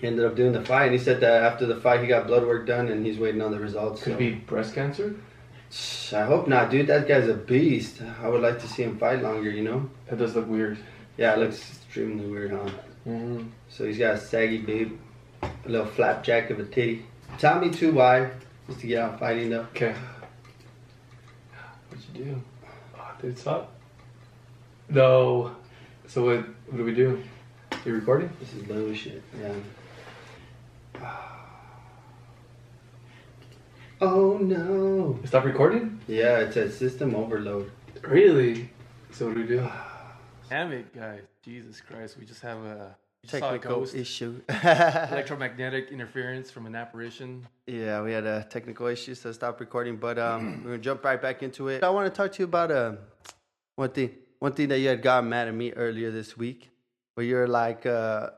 he 0.00 0.06
ended 0.06 0.24
up 0.24 0.34
doing 0.34 0.52
the 0.52 0.64
fight. 0.64 0.86
And 0.86 0.92
he 0.92 0.98
said 0.98 1.20
that 1.20 1.42
after 1.42 1.66
the 1.66 1.76
fight, 1.76 2.00
he 2.00 2.06
got 2.06 2.26
blood 2.26 2.44
work 2.44 2.66
done, 2.66 2.88
and 2.88 3.04
he's 3.04 3.18
waiting 3.18 3.42
on 3.42 3.50
the 3.50 3.58
results. 3.58 4.02
Could 4.02 4.14
so. 4.14 4.18
be 4.18 4.32
breast 4.32 4.74
cancer? 4.74 5.14
I 6.12 6.22
hope 6.22 6.48
not, 6.48 6.70
dude. 6.70 6.86
That 6.88 7.06
guy's 7.06 7.28
a 7.28 7.34
beast. 7.34 8.02
I 8.22 8.28
would 8.28 8.40
like 8.40 8.58
to 8.60 8.66
see 8.66 8.82
him 8.82 8.98
fight 8.98 9.22
longer. 9.22 9.50
You 9.50 9.62
know? 9.62 9.90
That 10.08 10.18
does 10.18 10.34
look 10.34 10.48
weird. 10.48 10.78
Yeah, 11.16 11.34
it 11.34 11.38
looks 11.38 11.58
extremely 11.58 12.26
weird, 12.26 12.52
huh? 12.52 12.70
Mm-hmm. 13.06 13.48
So 13.68 13.84
he's 13.84 13.98
got 13.98 14.14
a 14.14 14.18
saggy 14.18 14.58
boob, 14.58 14.98
a 15.42 15.68
little 15.68 15.86
flapjack 15.86 16.50
of 16.50 16.58
a 16.58 16.64
titty. 16.64 17.04
Tell 17.38 17.60
me 17.60 17.70
too 17.70 17.92
why. 17.92 18.30
Just 18.66 18.80
to 18.80 18.86
get 18.86 19.02
out 19.02 19.18
fighting 19.18 19.50
though. 19.50 19.66
Okay. 19.74 19.94
What'd 21.88 22.04
you 22.14 22.24
do? 22.24 22.42
Oh, 22.96 23.10
did 23.20 23.30
it 23.30 23.38
stop? 23.38 23.72
No. 24.88 25.56
So 26.06 26.24
what? 26.24 26.44
What 26.66 26.76
do 26.76 26.84
we 26.84 26.94
do? 26.94 27.22
You 27.84 27.94
recording? 27.94 28.30
This 28.40 28.52
is 28.54 28.62
bullshit. 28.62 29.22
Yeah. 29.40 29.54
Oh 34.02 34.38
no. 34.38 35.18
Stop 35.26 35.44
recording? 35.44 36.00
Yeah, 36.08 36.38
it 36.38 36.56
a 36.56 36.70
system 36.70 37.14
overload. 37.14 37.70
Really? 38.02 38.70
So 39.12 39.26
what 39.26 39.34
do 39.34 39.40
we 39.42 39.46
do? 39.46 39.68
Damn 40.48 40.72
it, 40.72 40.94
guys! 40.94 41.20
Jesus 41.44 41.80
Christ, 41.82 42.16
we 42.18 42.24
just 42.24 42.40
have 42.40 42.58
a 42.58 42.96
we 43.22 43.28
just 43.28 43.40
saw 43.40 43.52
a 43.52 43.58
ghost. 43.58 43.94
issue. 43.94 44.40
electromagnetic 44.48 45.90
interference 45.90 46.50
from 46.50 46.64
an 46.64 46.74
apparition. 46.74 47.46
Yeah, 47.66 48.00
we 48.00 48.12
had 48.12 48.24
a 48.24 48.46
technical 48.48 48.86
issue, 48.86 49.14
so 49.14 49.32
stop 49.32 49.60
recording. 49.60 49.98
But 49.98 50.18
um, 50.18 50.62
we're 50.64 50.70
gonna 50.70 50.82
jump 50.82 51.04
right 51.04 51.20
back 51.20 51.42
into 51.42 51.68
it. 51.68 51.84
I 51.84 51.90
want 51.90 52.12
to 52.12 52.16
talk 52.16 52.32
to 52.32 52.38
you 52.38 52.46
about 52.46 52.70
uh, 52.70 52.92
one 53.76 53.90
thing. 53.90 54.12
One 54.38 54.52
thing 54.52 54.68
that 54.68 54.78
you 54.78 54.88
had 54.88 55.02
gotten 55.02 55.28
mad 55.28 55.48
at 55.48 55.54
me 55.54 55.72
earlier 55.72 56.10
this 56.10 56.38
week, 56.38 56.70
where 57.14 57.26
you're 57.26 57.46
like, 57.46 57.84
uh, 57.84 58.30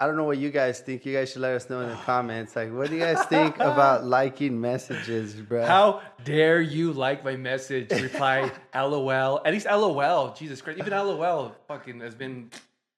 I 0.00 0.06
don't 0.06 0.16
know 0.16 0.24
what 0.24 0.38
you 0.38 0.50
guys 0.50 0.80
think. 0.80 1.06
You 1.06 1.14
guys 1.14 1.30
should 1.32 1.42
let 1.42 1.54
us 1.54 1.70
know 1.70 1.80
in 1.80 1.88
the 1.88 1.94
comments. 2.06 2.56
Like, 2.56 2.72
what 2.72 2.90
do 2.90 2.96
you 2.96 3.00
guys 3.00 3.24
think 3.26 3.56
about 3.60 4.04
liking 4.04 4.60
messages, 4.60 5.34
bro? 5.34 5.64
How 5.64 6.02
dare 6.24 6.60
you 6.60 6.92
like 6.92 7.24
my 7.24 7.36
message? 7.36 7.90
Reply 7.90 8.50
LOL. 8.74 9.40
At 9.44 9.52
least 9.52 9.66
LOL. 9.66 10.34
Jesus 10.34 10.60
Christ. 10.60 10.78
Even 10.80 10.92
LOL 10.92 11.54
fucking 11.68 12.00
has 12.00 12.14
been 12.14 12.50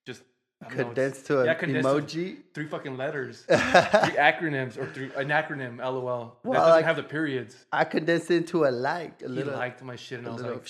just 0.07 0.23
don't 0.63 0.71
know, 0.79 0.85
condensed 0.85 1.27
to 1.27 1.41
an 1.41 1.47
yeah, 1.47 1.55
condensed 1.55 1.87
to 1.89 1.95
emoji? 2.01 2.37
three 2.55 2.67
fucking 2.67 2.97
letters, 2.97 3.43
three 3.47 3.57
acronyms, 3.57 4.79
or 4.79 4.87
three 4.93 5.11
an 5.15 5.29
acronym. 5.29 5.79
LOL. 5.79 6.39
that 6.43 6.49
Well, 6.49 6.61
doesn't 6.61 6.71
like- 6.77 6.85
have 6.87 6.97
the 6.97 7.03
periods. 7.03 7.67
I 7.73 7.85
condensed 7.85 8.31
it 8.31 8.37
into 8.39 8.65
a 8.65 8.71
like, 8.71 9.21
a 9.21 9.27
He 9.29 9.33
little. 9.35 9.53
liked 9.53 9.83
my 9.83 9.97
shit, 9.97 10.21
and 10.21 10.29
I 10.29 10.31
was 10.31 10.41
little 10.41 10.57
like, 10.57 10.67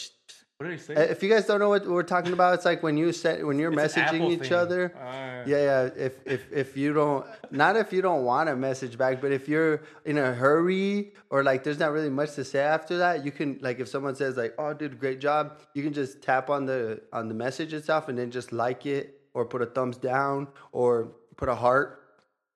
"What 0.58 0.68
did 0.68 0.78
he 0.78 0.84
say?" 0.84 0.94
Uh, 0.94 1.00
If 1.00 1.22
you 1.22 1.28
guys 1.28 1.46
don't 1.46 1.60
know 1.60 1.68
what 1.68 1.86
we're 1.86 2.02
talking 2.02 2.32
about, 2.32 2.54
it's 2.54 2.64
like 2.64 2.82
when 2.82 2.96
you 2.96 3.12
set 3.12 3.46
when 3.46 3.58
you're 3.58 3.72
It's 3.72 3.94
messaging 3.94 4.30
each 4.30 4.48
thing. 4.48 4.52
other. 4.54 4.92
Ah. 4.98 5.42
Yeah, 5.46 5.62
yeah. 5.70 5.90
If 5.96 6.14
if 6.26 6.52
if 6.52 6.76
you 6.76 6.92
don't, 6.92 7.26
not 7.50 7.76
if 7.76 7.92
you 7.92 8.00
don't 8.02 8.24
want 8.24 8.48
to 8.48 8.56
message 8.56 8.96
back, 8.96 9.20
but 9.20 9.32
if 9.32 9.48
you're 9.48 9.82
in 10.04 10.18
a 10.18 10.32
hurry 10.32 11.12
or 11.30 11.42
like 11.44 11.62
there's 11.64 11.78
not 11.78 11.92
really 11.92 12.10
much 12.10 12.34
to 12.36 12.44
say 12.44 12.60
after 12.60 12.98
that, 12.98 13.24
you 13.24 13.30
can 13.32 13.58
like 13.60 13.78
if 13.80 13.88
someone 13.88 14.14
says 14.16 14.36
like, 14.36 14.54
"Oh, 14.58 14.72
dude, 14.74 14.98
great 14.98 15.20
job," 15.20 15.58
you 15.74 15.82
can 15.82 15.92
just 15.92 16.22
tap 16.22 16.48
on 16.50 16.64
the 16.66 17.02
on 17.12 17.28
the 17.28 17.34
message 17.34 17.72
itself 17.74 18.08
and 18.08 18.16
then 18.18 18.30
just 18.30 18.52
like 18.52 18.86
it 18.86 19.20
or 19.34 19.44
put 19.44 19.60
a 19.62 19.66
thumbs 19.66 19.98
down 19.98 20.48
or 20.72 21.12
put 21.36 21.48
a 21.50 21.54
heart 21.54 22.00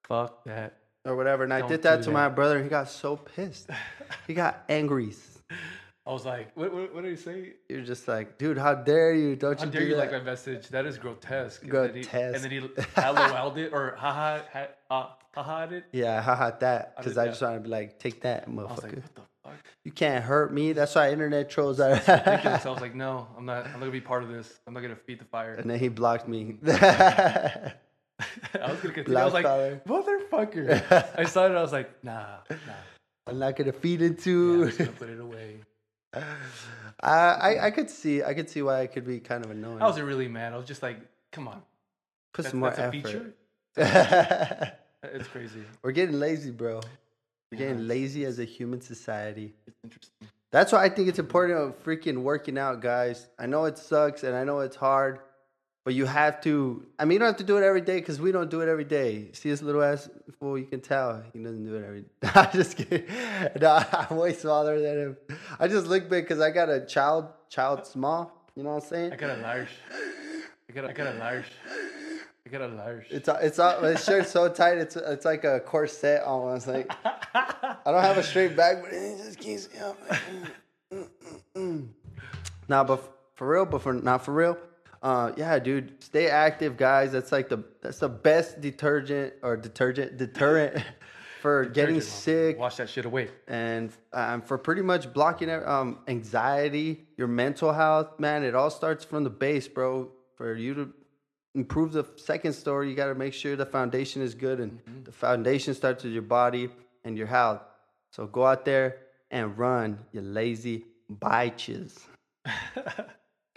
Fuck 0.08 0.44
that. 0.44 0.78
or 1.04 1.14
whatever. 1.16 1.44
And 1.44 1.52
I 1.52 1.60
Don't 1.60 1.68
did 1.68 1.82
that 1.82 1.96
do 1.98 2.04
to 2.04 2.10
my 2.12 2.28
brother, 2.30 2.56
and 2.56 2.64
he 2.64 2.70
got 2.70 2.88
so 2.88 3.16
pissed. 3.16 3.68
he 4.26 4.32
got 4.34 4.64
angry. 4.70 5.12
I 6.10 6.12
was 6.12 6.24
like, 6.26 6.50
what, 6.56 6.74
what, 6.74 6.92
what 6.92 7.04
did 7.04 7.10
he 7.10 7.16
say? 7.16 7.52
You're 7.68 7.82
just 7.82 8.08
like, 8.08 8.36
dude, 8.36 8.58
how 8.58 8.74
dare 8.74 9.14
you? 9.14 9.36
Don't 9.36 9.56
How 9.56 9.66
you 9.66 9.70
dare 9.70 9.80
do 9.82 9.86
you 9.86 9.94
that? 9.94 10.10
like 10.10 10.12
my 10.12 10.18
message? 10.30 10.66
That 10.70 10.84
is 10.84 10.98
grotesque. 10.98 11.62
And 11.62 11.70
Grotesque. 11.70 12.10
then 12.10 12.20
he, 12.22 12.34
and 12.34 12.44
then 12.44 12.50
he 12.50 12.58
LOL'd 13.00 13.58
it 13.58 13.72
or 13.72 13.94
haha 13.96 14.40
ha, 14.52 14.66
uh, 14.90 15.06
haha'd 15.40 15.72
it. 15.72 15.84
Yeah, 15.92 16.20
haha, 16.20 16.50
that. 16.58 16.94
I 16.96 17.00
Because 17.02 17.16
I 17.16 17.26
that. 17.26 17.30
just 17.30 17.42
want 17.42 17.54
to 17.54 17.60
be 17.60 17.68
like, 17.68 18.00
take 18.00 18.22
that, 18.22 18.48
I 18.48 18.50
was 18.50 18.56
like, 18.56 18.66
motherfucker. 18.92 18.96
what 19.04 19.14
the 19.14 19.20
fuck? 19.44 19.54
you 19.84 19.92
can't 19.92 20.24
hurt 20.24 20.52
me. 20.52 20.72
That's 20.72 20.96
why 20.96 21.12
internet 21.12 21.48
trolls 21.48 21.78
are. 21.78 21.90
Ridiculous. 21.92 22.66
I 22.66 22.70
was 22.70 22.80
like, 22.80 22.96
no, 22.96 23.28
I'm 23.38 23.46
not. 23.46 23.66
I'm 23.66 23.72
not 23.74 23.78
gonna 23.78 23.92
be 23.92 24.00
part 24.00 24.24
of 24.24 24.30
this. 24.30 24.58
I'm 24.66 24.74
not 24.74 24.80
gonna 24.82 24.96
feed 24.96 25.20
the 25.20 25.24
fire. 25.26 25.54
and 25.54 25.70
then 25.70 25.78
he 25.78 25.86
blocked 25.88 26.26
me. 26.26 26.56
I 26.66 27.72
was 28.66 28.80
gonna 28.80 28.94
continue. 28.94 29.16
I 29.16 29.24
was 29.24 29.32
like, 29.32 29.44
Black 29.44 29.84
motherfucker. 29.86 31.14
I 31.16 31.22
saw 31.24 31.46
it. 31.46 31.52
I 31.52 31.62
was 31.62 31.70
like, 31.72 32.02
nah, 32.02 32.38
nah. 32.50 32.56
I'm 33.28 33.38
not 33.38 33.54
gonna 33.54 33.72
feed 33.72 34.00
Yeah, 34.00 34.06
I'm 34.08 34.12
into. 34.14 34.66
just 34.66 34.78
gonna 34.78 34.90
put 34.90 35.08
it 35.08 35.20
away. 35.20 35.60
I, 36.12 37.08
I 37.08 37.66
I 37.66 37.70
could 37.70 37.88
see 37.90 38.22
I 38.22 38.34
could 38.34 38.50
see 38.50 38.62
why 38.62 38.80
it 38.80 38.92
could 38.92 39.06
be 39.06 39.20
kind 39.20 39.44
of 39.44 39.50
annoying. 39.50 39.80
I 39.80 39.86
wasn't 39.86 40.06
really 40.06 40.28
mad. 40.28 40.52
I 40.52 40.56
was 40.56 40.66
just 40.66 40.82
like, 40.82 40.98
come 41.32 41.48
on. 41.48 41.62
Put 42.32 42.42
That's, 42.42 42.50
some 42.52 42.60
more 42.60 42.70
effort. 42.70 42.92
feature. 42.92 43.34
It's 45.02 45.26
crazy. 45.28 45.62
We're 45.82 45.92
getting 45.92 46.20
lazy, 46.20 46.50
bro. 46.50 46.80
We're 47.50 47.56
getting 47.58 47.76
it's- 47.76 47.88
lazy 47.88 48.26
as 48.26 48.38
a 48.38 48.44
human 48.44 48.82
society. 48.82 49.54
It's 49.66 49.78
interesting. 49.82 50.28
That's 50.50 50.72
why 50.72 50.84
I 50.84 50.90
think 50.90 51.08
it's 51.08 51.18
important 51.18 51.58
of 51.58 51.82
freaking 51.82 52.18
working 52.18 52.58
out, 52.58 52.82
guys. 52.82 53.28
I 53.38 53.46
know 53.46 53.64
it 53.64 53.78
sucks 53.78 54.24
and 54.24 54.36
I 54.36 54.44
know 54.44 54.60
it's 54.60 54.76
hard, 54.76 55.20
but 55.90 55.96
you 55.96 56.06
have 56.06 56.40
to. 56.42 56.86
I 57.00 57.04
mean, 57.04 57.14
you 57.14 57.18
don't 57.18 57.26
have 57.26 57.38
to 57.38 57.42
do 57.42 57.56
it 57.56 57.64
every 57.64 57.80
day 57.80 57.98
because 57.98 58.20
we 58.20 58.30
don't 58.30 58.48
do 58.48 58.60
it 58.60 58.68
every 58.68 58.84
day. 58.84 59.30
See 59.32 59.50
this 59.50 59.60
little 59.60 59.82
ass 59.82 60.08
fool? 60.38 60.56
You 60.56 60.64
can 60.64 60.80
tell 60.80 61.20
he 61.32 61.40
doesn't 61.40 61.64
do 61.66 61.74
it 61.74 61.84
every. 61.84 62.04
I'm 62.22 62.52
just 62.52 62.76
kidding. 62.76 63.06
No, 63.60 63.82
I'm 63.92 64.16
way 64.16 64.32
smaller 64.32 64.80
than 64.80 64.98
him. 64.98 65.16
I 65.58 65.66
just 65.66 65.88
look 65.88 66.08
big 66.08 66.22
because 66.22 66.40
I 66.40 66.52
got 66.52 66.68
a 66.68 66.86
child, 66.86 67.30
child 67.48 67.88
small. 67.88 68.46
You 68.54 68.62
know 68.62 68.74
what 68.74 68.84
I'm 68.84 68.88
saying? 68.88 69.12
I 69.14 69.16
got 69.16 69.36
a 69.36 69.42
large. 69.42 69.66
I 70.68 70.72
got. 70.72 70.84
A, 70.84 70.88
I 70.90 70.92
got 70.92 71.06
a 71.12 71.18
large. 71.18 71.46
I 72.46 72.50
got 72.50 72.60
a 72.60 72.68
large. 72.68 73.06
It's 73.10 73.28
it's 73.28 73.58
all 73.58 73.82
my 73.82 73.96
shirt's 73.96 74.30
so 74.30 74.48
tight. 74.48 74.78
It's 74.78 74.94
it's 74.94 75.24
like 75.24 75.42
a 75.42 75.58
corset 75.58 76.22
almost. 76.22 76.68
Like 76.68 76.88
I 77.04 77.78
don't 77.84 78.00
have 78.00 78.16
a 78.16 78.22
straight 78.22 78.54
back, 78.56 78.80
but 78.84 78.92
it 78.92 79.18
just 79.18 79.40
keeps 79.40 79.68
me 79.74 79.80
up. 79.80 79.98
Mm, 80.08 80.46
mm, 80.92 81.08
mm, 81.26 81.40
mm. 81.56 81.88
Nah, 82.68 82.84
but 82.84 83.02
for 83.34 83.48
real, 83.48 83.66
but 83.66 83.82
for 83.82 83.92
not 83.92 84.24
for 84.24 84.32
real. 84.32 84.56
Uh, 85.02 85.32
yeah, 85.36 85.58
dude, 85.58 86.02
stay 86.02 86.28
active, 86.28 86.76
guys. 86.76 87.12
That's 87.12 87.32
like 87.32 87.48
the 87.48 87.64
that's 87.80 88.00
the 88.00 88.08
best 88.08 88.60
detergent 88.60 89.32
or 89.42 89.56
detergent 89.56 90.18
deterrent 90.18 90.84
for 91.40 91.64
getting 91.64 91.94
Detergent, 91.94 92.02
motherfucker. 92.04 92.22
sick 92.22 92.58
Wash 92.58 92.76
that 92.76 92.90
shit 92.90 93.06
away. 93.06 93.28
and 93.48 93.90
um, 94.12 94.42
for 94.42 94.58
pretty 94.58 94.82
much 94.82 95.10
blocking 95.14 95.48
um, 95.50 96.00
anxiety, 96.06 97.06
your 97.16 97.28
mental 97.28 97.72
health, 97.72 98.20
man, 98.20 98.44
it 98.44 98.54
all 98.54 98.68
starts 98.70 99.02
from 99.04 99.24
the 99.24 99.30
base, 99.30 99.66
bro. 99.68 100.10
For 100.36 100.54
you 100.54 100.74
to 100.74 100.92
improve 101.54 101.92
the 101.92 102.04
second 102.16 102.52
story, 102.52 102.90
you 102.90 102.94
got 102.94 103.06
to 103.06 103.14
make 103.14 103.32
sure 103.32 103.56
the 103.56 103.64
foundation 103.66 104.20
is 104.20 104.34
good, 104.34 104.60
and 104.60 104.80
the 105.04 105.12
foundation 105.12 105.72
starts 105.74 106.04
with 106.04 106.12
your 106.12 106.22
body 106.22 106.68
and 107.04 107.16
your 107.16 107.26
health. 107.26 107.62
So 108.12 108.26
go 108.26 108.44
out 108.44 108.64
there 108.66 108.98
and 109.30 109.56
run, 109.56 109.98
you 110.12 110.20
lazy 110.20 110.84
bitches. 111.10 111.98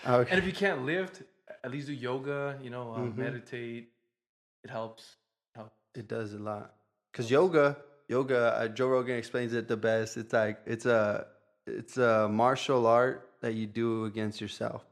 Okay. 0.05 0.31
And 0.31 0.37
if 0.39 0.45
you 0.45 0.51
can't 0.51 0.85
lift, 0.85 1.21
at 1.63 1.71
least 1.71 1.87
do 1.87 1.93
yoga. 1.93 2.57
You 2.61 2.69
know, 2.69 2.93
uh, 2.93 2.99
Mhm. 2.99 3.17
meditate. 3.17 3.89
It 4.63 4.69
helps. 4.69 5.17
Help. 5.55 5.73
It 5.95 6.07
does 6.07 6.33
a 6.33 6.39
lot. 6.39 6.75
Cause 7.13 7.29
yoga, 7.29 7.77
yoga, 8.07 8.53
uh, 8.57 8.67
Joe 8.69 8.87
Rogan 8.87 9.17
explains 9.17 9.53
it 9.53 9.67
the 9.67 9.77
best. 9.77 10.17
It's 10.17 10.33
like 10.33 10.59
it's 10.65 10.85
a 10.85 11.27
it's 11.67 11.97
a 11.97 12.27
martial 12.27 12.87
art 12.87 13.29
that 13.41 13.53
you 13.53 13.67
do 13.67 14.05
against 14.05 14.41
yourself. 14.41 14.85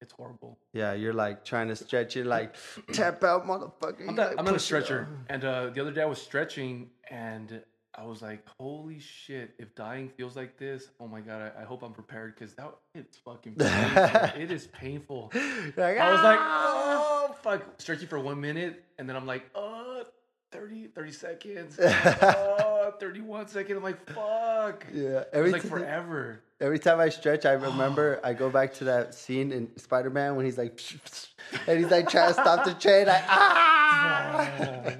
It's 0.00 0.12
horrible. 0.12 0.58
Yeah, 0.72 0.92
you're 0.92 1.12
like 1.12 1.44
trying 1.44 1.68
to 1.68 1.76
stretch 1.76 2.16
it, 2.16 2.24
like 2.24 2.54
tap 2.92 3.24
out, 3.24 3.44
motherfucker. 3.46 4.08
I'm 4.08 4.14
not. 4.14 4.28
like, 4.30 4.38
I'm 4.38 4.44
not 4.44 4.54
a 4.54 4.60
stretcher. 4.60 5.08
And 5.28 5.44
uh, 5.44 5.70
the 5.70 5.80
other 5.80 5.90
day 5.90 6.02
I 6.02 6.06
was 6.06 6.22
stretching, 6.22 6.90
and 7.10 7.64
I 7.98 8.04
was 8.04 8.22
like, 8.22 8.46
"Holy 8.60 9.00
shit! 9.00 9.54
If 9.58 9.74
dying 9.74 10.08
feels 10.08 10.36
like 10.36 10.56
this, 10.56 10.88
oh 11.00 11.08
my 11.08 11.20
god! 11.20 11.52
I, 11.56 11.62
I 11.62 11.64
hope 11.64 11.82
I'm 11.82 11.92
prepared 11.92 12.34
because 12.34 12.54
that 12.54 12.72
it's 12.94 13.16
fucking. 13.18 13.54
Painful. 13.58 14.40
it 14.40 14.50
is 14.52 14.66
painful. 14.68 15.32
Like, 15.34 15.98
I 15.98 16.12
was 16.12 16.22
like, 16.22 16.38
"Ah!" 16.40 17.08
oh 17.28 17.32
fuck, 17.42 17.62
stretching 17.78 18.08
for 18.08 18.18
one 18.18 18.40
minute, 18.40 18.84
and 18.98 19.08
then 19.08 19.16
I'm 19.16 19.26
like, 19.26 19.44
oh, 19.54 20.04
30, 20.52 20.88
30 20.88 21.12
seconds, 21.12 21.78
oh, 21.80 22.94
31 23.00 23.48
seconds. 23.48 23.76
I'm 23.76 23.82
like, 23.82 24.06
fuck. 24.10 24.86
yeah. 24.92 25.24
Every 25.32 25.52
like 25.52 25.62
forever. 25.62 26.40
every 26.60 26.78
time 26.78 27.00
I 27.00 27.10
stretch, 27.10 27.44
I 27.44 27.52
remember 27.52 28.20
I 28.24 28.32
go 28.32 28.48
back 28.48 28.74
to 28.74 28.84
that 28.84 29.14
scene 29.14 29.52
in 29.52 29.76
Spider 29.76 30.10
Man 30.10 30.36
when 30.36 30.46
he's 30.46 30.58
like, 30.58 30.80
and 31.66 31.78
he's 31.78 31.90
like 31.90 32.08
trying 32.08 32.28
to 32.28 32.34
stop 32.34 32.64
the 32.64 32.74
train, 32.74 33.06
like 33.06 33.24
ah, 33.28 34.94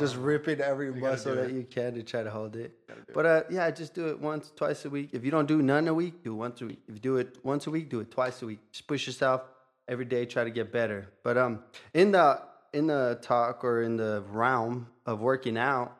just 0.00 0.16
ripping 0.16 0.60
every 0.60 0.88
gotta 0.88 1.00
muscle 1.00 1.34
that 1.36 1.50
it. 1.50 1.52
you 1.52 1.64
can 1.64 1.94
to 1.94 2.02
try 2.02 2.22
to 2.22 2.30
hold 2.30 2.56
it. 2.56 2.72
But 3.14 3.26
uh, 3.26 3.42
yeah, 3.50 3.70
just 3.70 3.94
do 3.94 4.08
it 4.08 4.18
once, 4.18 4.52
twice 4.56 4.84
a 4.84 4.90
week. 4.90 5.10
If 5.12 5.24
you 5.24 5.30
don't 5.30 5.46
do 5.46 5.62
none 5.62 5.86
a 5.88 5.94
week, 5.94 6.24
do 6.24 6.34
once 6.34 6.60
a 6.60 6.66
week. 6.66 6.80
If 6.88 6.94
you 6.94 7.00
do 7.00 7.16
it 7.16 7.38
once 7.44 7.66
a 7.66 7.70
week, 7.70 7.88
do 7.90 8.00
it 8.00 8.10
twice 8.10 8.42
a 8.42 8.46
week. 8.46 8.58
Just 8.72 8.86
push 8.86 9.06
yourself 9.06 9.42
every 9.86 10.04
day. 10.04 10.26
Try 10.26 10.44
to 10.44 10.50
get 10.50 10.72
better. 10.72 11.08
But 11.22 11.36
um, 11.36 11.60
in 11.94 12.12
the 12.12 12.42
in 12.72 12.86
the 12.86 13.18
talk 13.22 13.64
or 13.64 13.82
in 13.82 13.96
the 13.96 14.24
realm 14.30 14.88
of 15.06 15.20
working 15.20 15.56
out, 15.56 15.96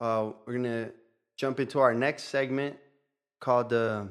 uh, 0.00 0.30
we're 0.46 0.54
gonna 0.54 0.90
jump 1.36 1.60
into 1.60 1.80
our 1.80 1.94
next 1.94 2.24
segment 2.24 2.76
called 3.40 3.68
the 3.70 4.08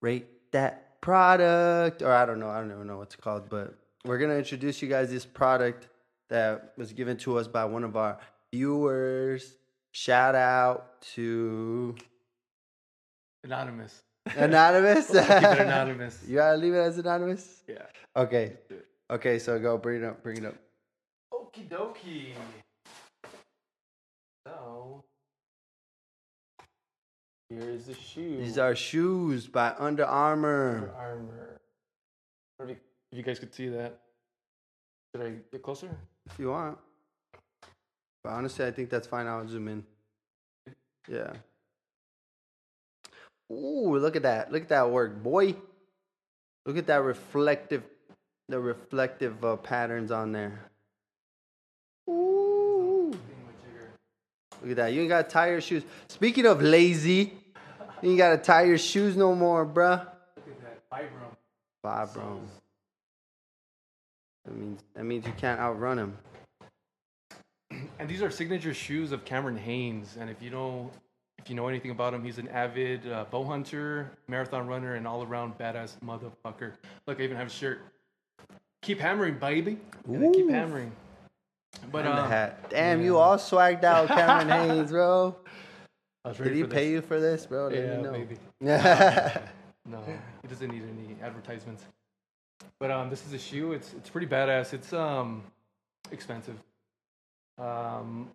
rate 0.00 0.26
that 0.52 1.00
product, 1.00 2.02
or 2.02 2.12
I 2.12 2.26
don't 2.26 2.40
know, 2.40 2.48
I 2.48 2.60
don't 2.60 2.70
even 2.70 2.86
know 2.86 2.98
what's 2.98 3.16
called, 3.16 3.48
but 3.48 3.74
we're 4.04 4.18
gonna 4.18 4.36
introduce 4.36 4.82
you 4.82 4.88
guys 4.88 5.10
this 5.10 5.26
product 5.26 5.88
that 6.28 6.72
was 6.76 6.92
given 6.92 7.16
to 7.18 7.38
us 7.38 7.46
by 7.46 7.64
one 7.64 7.84
of 7.84 7.96
our 7.96 8.18
viewers. 8.52 9.54
Shout 9.92 10.34
out 10.34 11.00
to 11.14 11.94
Anonymous. 13.44 14.02
Anonymous. 14.36 15.06
Keep 15.12 15.16
it 15.16 15.60
anonymous. 15.60 16.22
You 16.28 16.36
gotta 16.36 16.56
leave 16.58 16.74
it 16.74 16.78
as 16.78 16.98
anonymous? 16.98 17.62
Yeah. 17.66 17.86
Okay. 18.16 18.52
Okay, 19.10 19.38
so 19.38 19.58
go 19.58 19.78
bring 19.78 20.02
it 20.02 20.04
up, 20.04 20.22
bring 20.22 20.38
it 20.38 20.44
up. 20.44 20.54
Okie 21.32 21.68
dokie. 21.68 22.32
So, 24.46 25.02
Here 27.48 27.70
is 27.70 27.86
the 27.86 27.94
shoe. 27.94 28.38
These 28.38 28.58
are 28.58 28.74
shoes 28.74 29.46
by 29.46 29.74
Under 29.78 30.04
Armour. 30.04 30.76
Under 30.76 30.94
Armour. 30.94 31.60
I 32.60 32.64
don't 32.64 32.68
know 32.68 32.72
If 32.74 32.78
you, 32.78 32.82
if 33.12 33.18
you 33.18 33.24
guys 33.24 33.38
could 33.38 33.54
see 33.54 33.68
that. 33.68 33.98
Should 35.14 35.24
I 35.26 35.30
get 35.50 35.62
closer? 35.62 35.88
If 36.26 36.38
you 36.38 36.50
want. 36.50 36.78
But 38.22 38.30
honestly, 38.30 38.66
I 38.66 38.70
think 38.70 38.90
that's 38.90 39.06
fine. 39.06 39.26
I'll 39.26 39.46
zoom 39.48 39.68
in. 39.68 39.84
Yeah. 41.08 41.32
Ooh, 43.50 43.96
look 43.96 44.16
at 44.16 44.22
that. 44.22 44.52
Look 44.52 44.62
at 44.62 44.68
that 44.68 44.90
work, 44.90 45.22
boy. 45.22 45.54
Look 46.66 46.76
at 46.76 46.86
that 46.88 47.02
reflective, 47.02 47.82
the 48.48 48.60
reflective 48.60 49.42
uh, 49.44 49.56
patterns 49.56 50.10
on 50.10 50.32
there. 50.32 50.60
Ooh. 52.10 53.16
Look 54.60 54.70
at 54.72 54.76
that. 54.76 54.92
You 54.92 55.00
ain't 55.00 55.08
got 55.08 55.28
to 55.28 55.30
tie 55.30 55.50
your 55.50 55.60
shoes. 55.60 55.84
Speaking 56.08 56.44
of 56.44 56.60
lazy, 56.60 57.32
you 58.02 58.10
ain't 58.10 58.18
got 58.18 58.30
to 58.30 58.38
tie 58.38 58.64
your 58.64 58.78
shoes 58.78 59.16
no 59.16 59.34
more, 59.34 59.64
bruh. 59.64 60.00
Look 60.00 60.48
at 60.48 60.90
that. 60.90 60.90
Vibram. 60.90 61.36
Vibram. 61.84 62.40
That 64.44 64.56
means 64.56 64.80
that 64.94 65.04
means 65.04 65.26
you 65.26 65.32
can't 65.36 65.60
outrun 65.60 65.98
him. 65.98 66.18
And 67.98 68.08
these 68.08 68.22
are 68.22 68.30
signature 68.30 68.72
shoes 68.74 69.12
of 69.12 69.24
Cameron 69.24 69.56
Hanes. 69.56 70.16
And 70.20 70.30
if 70.30 70.40
you 70.40 70.50
know, 70.50 70.90
if 71.38 71.48
you 71.50 71.56
know 71.56 71.66
anything 71.68 71.90
about 71.90 72.14
him, 72.14 72.22
he's 72.24 72.38
an 72.38 72.48
avid 72.48 73.10
uh, 73.10 73.24
bow 73.30 73.44
hunter, 73.44 74.12
marathon 74.28 74.66
runner, 74.68 74.94
and 74.94 75.06
all-around 75.06 75.58
badass 75.58 75.98
motherfucker. 76.04 76.72
Look, 77.06 77.20
I 77.20 77.24
even 77.24 77.36
have 77.36 77.48
a 77.48 77.50
shirt. 77.50 77.80
Keep 78.82 79.00
hammering, 79.00 79.38
baby. 79.38 79.78
Keep 80.06 80.50
hammering. 80.50 80.92
But 81.90 82.06
And 82.06 82.16
the 82.16 82.22
um, 82.22 82.30
hat. 82.30 82.70
Damn, 82.70 83.02
you 83.02 83.18
all 83.18 83.36
swagged 83.36 83.84
out, 83.84 84.08
Cameron 84.08 84.48
Hanes, 84.48 84.90
bro. 84.90 85.36
Did 86.36 86.54
he 86.54 86.64
pay 86.64 86.84
this. 86.86 86.90
you 86.92 87.00
for 87.02 87.20
this, 87.20 87.46
bro? 87.46 87.68
Let 87.68 87.76
Yeah, 87.76 88.00
know. 88.00 88.12
maybe. 88.12 88.36
Yeah. 88.60 89.40
No, 89.86 90.02
he 90.42 90.48
doesn't 90.48 90.68
need 90.70 90.82
any 90.82 91.16
advertisements. 91.22 91.84
But 92.78 92.90
um, 92.90 93.08
this 93.08 93.26
is 93.26 93.32
a 93.32 93.38
shoe. 93.38 93.72
It's 93.72 93.94
it's 93.94 94.10
pretty 94.10 94.26
badass. 94.26 94.74
It's 94.74 94.92
um 94.92 95.42
expensive. 96.12 96.56
Um, 97.58 98.30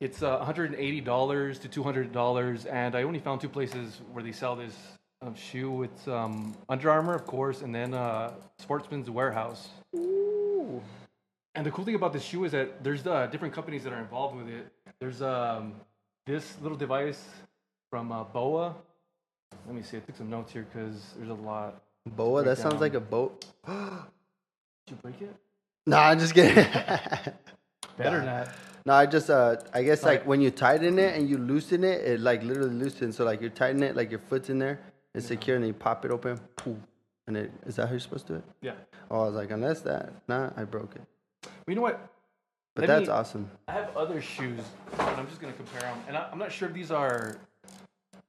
it's 0.00 0.22
uh, 0.22 0.36
180 0.36 1.00
dollars 1.00 1.58
to 1.60 1.68
200 1.68 2.12
dollars, 2.12 2.66
and 2.66 2.94
I 2.94 3.02
only 3.02 3.18
found 3.18 3.40
two 3.40 3.48
places 3.48 4.00
where 4.12 4.22
they 4.22 4.32
sell 4.32 4.54
this 4.54 4.74
um, 5.22 5.34
shoe. 5.34 5.82
It's 5.82 6.06
um, 6.06 6.56
Under 6.68 6.90
Armour, 6.90 7.14
of 7.14 7.26
course, 7.26 7.62
and 7.62 7.74
then 7.74 7.94
uh, 7.94 8.32
Sportsman's 8.58 9.10
Warehouse. 9.10 9.68
Ooh. 9.96 10.80
And 11.54 11.66
the 11.66 11.70
cool 11.70 11.84
thing 11.84 11.96
about 11.96 12.12
this 12.12 12.22
shoe 12.22 12.44
is 12.44 12.52
that 12.52 12.84
there's 12.84 13.06
uh, 13.06 13.26
different 13.26 13.52
companies 13.52 13.82
that 13.84 13.92
are 13.92 13.98
involved 13.98 14.36
with 14.36 14.48
it. 14.48 14.70
There's 15.00 15.22
um, 15.22 15.74
this 16.26 16.56
little 16.62 16.78
device 16.78 17.24
from 17.90 18.12
uh, 18.12 18.22
Boa. 18.24 18.74
Let 19.66 19.74
me 19.74 19.82
see. 19.82 19.96
I 19.96 20.00
took 20.00 20.16
some 20.16 20.30
notes 20.30 20.52
here 20.52 20.66
because 20.72 21.14
there's 21.16 21.30
a 21.30 21.34
lot. 21.34 21.82
Boa, 22.06 22.44
that 22.44 22.58
sounds 22.58 22.80
like 22.80 22.94
a 22.94 23.00
boat. 23.00 23.44
Did 23.66 23.76
you 24.90 24.96
break 25.02 25.20
it? 25.20 25.34
no, 25.86 25.96
I'm 25.96 26.18
just 26.18 26.34
kidding. 26.34 26.64
Better 27.98 28.22
not. 28.22 28.48
no, 28.86 28.94
I 28.94 29.06
just 29.06 29.28
uh 29.30 29.56
I 29.74 29.82
guess 29.82 30.02
Like- 30.02 30.26
when 30.26 30.40
you 30.40 30.50
tighten 30.50 30.98
it 30.98 31.16
and 31.16 31.28
you 31.28 31.38
loosen 31.38 31.84
it, 31.84 32.00
it 32.04 32.20
like 32.20 32.42
literally 32.42 32.74
loosens. 32.74 33.16
So 33.16 33.24
like 33.24 33.40
you 33.42 33.50
tighten 33.50 33.82
it, 33.82 33.96
like 33.96 34.10
your 34.10 34.20
foot's 34.20 34.48
in 34.50 34.58
there, 34.58 34.78
it's 35.14 35.26
secure, 35.26 35.56
and 35.56 35.64
then 35.64 35.68
you 35.68 35.74
pop 35.74 36.04
it 36.04 36.10
open, 36.10 36.38
poof, 36.56 36.76
and 37.26 37.36
it 37.36 37.50
is 37.66 37.76
that 37.76 37.86
how 37.86 37.90
you're 37.92 38.00
supposed 38.00 38.26
to 38.28 38.32
do 38.34 38.38
it? 38.38 38.44
Yeah. 38.62 38.72
Oh, 39.10 39.22
I 39.22 39.26
was 39.26 39.34
like, 39.34 39.50
unless 39.50 39.80
that, 39.82 40.12
nah, 40.28 40.50
I 40.56 40.64
broke 40.64 40.94
it. 40.96 41.02
Well, 41.44 41.52
you 41.68 41.74
know 41.74 41.82
what? 41.82 41.98
But 42.74 42.82
Let 42.82 42.98
that's 42.98 43.08
me- 43.08 43.14
awesome. 43.14 43.50
I 43.66 43.72
have 43.72 43.96
other 43.96 44.20
shoes, 44.22 44.60
but 44.96 45.18
I'm 45.18 45.26
just 45.26 45.40
gonna 45.40 45.52
compare 45.54 45.80
them, 45.80 45.98
and 46.06 46.16
I, 46.16 46.28
I'm 46.30 46.38
not 46.38 46.52
sure 46.52 46.68
if 46.68 46.74
these 46.74 46.90
are 46.90 47.38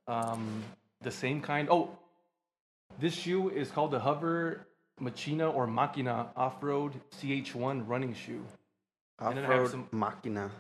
um, 0.08 0.64
the 1.02 1.12
same 1.12 1.42
kind. 1.42 1.68
Oh, 1.70 1.90
this 3.00 3.14
shoe 3.14 3.50
is 3.50 3.70
called 3.70 3.92
the 3.92 4.00
HOVR 4.00 4.62
Machina 5.00 5.50
or 5.50 5.68
Machina 5.68 6.28
Off-Road 6.36 6.94
CH1 7.22 7.88
running 7.88 8.14
shoe. 8.14 8.44
And 9.22 9.38
then 9.38 9.46
I 9.46 9.48
have 9.48 9.66
Off-road 9.66 9.72
some- 9.72 9.88
machina. 9.92 10.52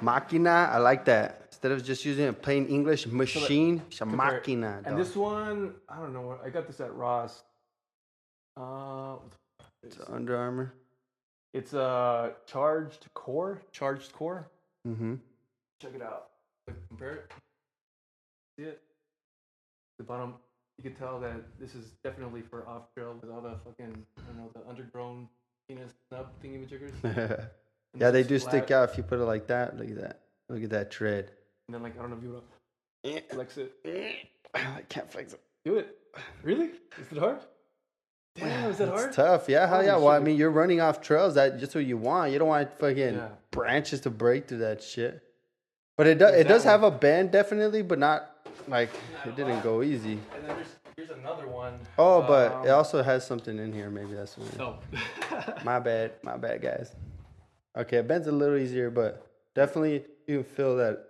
Machina, 0.00 0.70
I 0.72 0.78
like 0.78 1.04
that. 1.06 1.42
Instead 1.48 1.72
of 1.72 1.84
just 1.84 2.04
using 2.04 2.28
a 2.28 2.32
plain 2.32 2.66
English 2.66 3.06
machine, 3.06 3.82
it's 3.88 3.96
a 4.00 4.04
Compare- 4.06 4.38
machina. 4.40 4.76
And 4.84 4.96
dog. 4.96 4.98
this 4.98 5.16
one, 5.16 5.74
I 5.88 5.96
don't 5.98 6.12
know. 6.12 6.22
where- 6.28 6.42
I 6.44 6.50
got 6.50 6.66
this 6.66 6.80
at 6.80 6.94
Ross. 6.94 7.42
Uh, 8.56 9.18
It's 9.82 9.98
Under 10.08 10.36
Armour. 10.36 10.72
it's 11.52 11.72
a 11.74 12.34
charged 12.46 13.06
core. 13.14 13.60
Charged 13.72 14.12
core. 14.12 14.48
Mm-hmm. 14.86 15.16
Check 15.80 15.94
it 15.94 16.02
out. 16.02 16.30
Compare 16.88 17.12
it. 17.12 17.32
See 18.58 18.64
it? 18.64 18.82
The 19.98 20.04
bottom, 20.04 20.34
you 20.76 20.82
can 20.84 20.94
tell 20.94 21.18
that 21.20 21.58
this 21.58 21.74
is 21.74 21.92
definitely 22.04 22.42
for 22.42 22.66
off 22.68 22.92
trail 22.94 23.14
with 23.20 23.30
all 23.30 23.40
the 23.40 23.56
fucking, 23.64 24.06
I 24.18 24.22
don't 24.22 24.36
know, 24.36 24.50
the 24.54 24.60
undergrown 25.70 25.76
penis 25.76 25.94
snub 26.08 26.28
thingy. 26.42 27.46
Yeah, 27.98 28.10
they 28.10 28.22
do 28.22 28.38
stick 28.38 28.70
out 28.70 28.90
if 28.90 28.96
you 28.96 29.02
put 29.02 29.18
it 29.18 29.24
like 29.24 29.46
that. 29.48 29.76
Look 29.78 29.88
at 29.88 30.00
that. 30.00 30.20
Look 30.48 30.62
at 30.62 30.70
that 30.70 30.90
tread. 30.90 31.30
And 31.66 31.74
then, 31.74 31.82
like, 31.82 31.98
I 31.98 32.02
don't 32.02 32.10
know 32.10 32.16
if 32.16 32.22
you 32.22 32.32
want 32.32 32.44
to 33.04 33.10
eh. 33.16 33.20
flex 33.30 33.56
it. 33.56 33.72
Eh. 33.84 34.12
I 34.54 34.82
can't 34.88 35.10
flex 35.10 35.32
it. 35.32 35.40
Do 35.64 35.76
it. 35.76 35.96
Really? 36.42 36.70
Is 37.00 37.12
it 37.12 37.18
hard? 37.18 37.38
Damn, 38.36 38.70
is 38.70 38.78
that 38.78 38.88
It's 38.94 39.16
tough. 39.16 39.48
Yeah, 39.48 39.66
hell 39.66 39.84
yeah. 39.84 39.96
Well, 39.96 40.08
I 40.08 40.20
mean, 40.20 40.36
you're 40.36 40.50
running 40.50 40.80
off 40.80 41.00
trails. 41.00 41.34
That 41.34 41.58
just 41.58 41.74
what 41.74 41.84
you 41.84 41.96
want. 41.96 42.32
You 42.32 42.38
don't 42.38 42.48
want 42.48 42.72
fucking 42.78 43.14
Yeah. 43.14 43.28
branches 43.50 44.00
to 44.02 44.10
break 44.10 44.48
through 44.48 44.58
that 44.58 44.82
shit. 44.82 45.22
But 45.96 46.06
it 46.06 46.18
does. 46.18 46.34
It 46.34 46.46
does 46.46 46.64
have 46.64 46.84
a 46.84 46.90
bend, 46.90 47.32
definitely, 47.32 47.82
but 47.82 47.98
not 47.98 48.37
like 48.68 48.90
it 49.24 49.36
didn't 49.36 49.60
go 49.62 49.82
easy. 49.82 50.12
And 50.34 50.44
then 50.46 50.56
there's, 50.56 50.76
here's 50.96 51.10
another 51.10 51.46
one. 51.48 51.78
Oh, 51.98 52.22
but 52.22 52.66
it 52.66 52.70
Um, 52.70 52.78
also 52.78 53.02
has 53.02 53.26
something 53.26 53.58
in 53.58 53.72
here. 53.72 53.90
Maybe 53.90 54.14
that's 54.14 54.36
what. 54.38 54.82
My 55.64 55.78
bad. 55.78 56.12
My 56.22 56.36
bad, 56.36 56.60
guys. 56.62 56.94
Okay, 57.76 58.00
bends 58.02 58.26
a 58.26 58.32
little 58.32 58.56
easier, 58.56 58.90
but 58.90 59.26
definitely 59.54 60.04
you 60.26 60.42
can 60.42 60.44
feel 60.44 60.76
that 60.76 61.04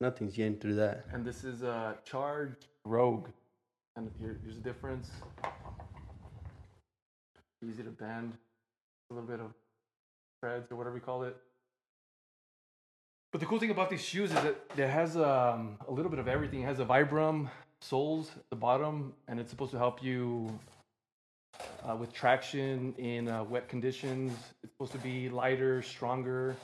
nothing's 0.00 0.34
getting 0.36 0.56
through 0.58 0.76
that. 0.76 1.04
and 1.12 1.24
this 1.24 1.42
is 1.44 1.62
a 1.62 1.96
charged 2.04 2.66
rogue. 2.84 3.28
And 3.96 4.10
here, 4.20 4.38
here's 4.44 4.54
the 4.56 4.62
difference. 4.62 5.10
Easy 7.68 7.82
to 7.82 7.90
bend. 7.90 8.32
A 9.10 9.14
little 9.14 9.28
bit 9.28 9.40
of 9.40 9.52
threads 10.40 10.70
or 10.70 10.76
whatever 10.76 10.94
we 10.94 11.00
call 11.00 11.24
it. 11.24 11.36
But 13.32 13.40
the 13.40 13.46
cool 13.46 13.58
thing 13.58 13.70
about 13.70 13.90
these 13.90 14.02
shoes 14.02 14.30
is 14.30 14.36
that 14.36 14.56
it 14.76 14.88
has 14.88 15.16
um, 15.16 15.76
a 15.86 15.92
little 15.92 16.10
bit 16.10 16.18
of 16.18 16.28
everything. 16.28 16.62
It 16.62 16.64
has 16.64 16.80
a 16.80 16.84
Vibram 16.84 17.48
soles 17.80 18.30
at 18.34 18.48
the 18.48 18.56
bottom, 18.56 19.12
and 19.28 19.38
it's 19.38 19.50
supposed 19.50 19.72
to 19.72 19.78
help 19.78 20.02
you 20.02 20.58
uh, 21.86 21.94
with 21.94 22.12
traction 22.12 22.94
in 22.96 23.28
uh, 23.28 23.44
wet 23.44 23.68
conditions. 23.68 24.32
It's 24.62 24.72
supposed 24.72 24.92
to 24.92 24.98
be 24.98 25.28
lighter, 25.28 25.82
stronger, 25.82 26.56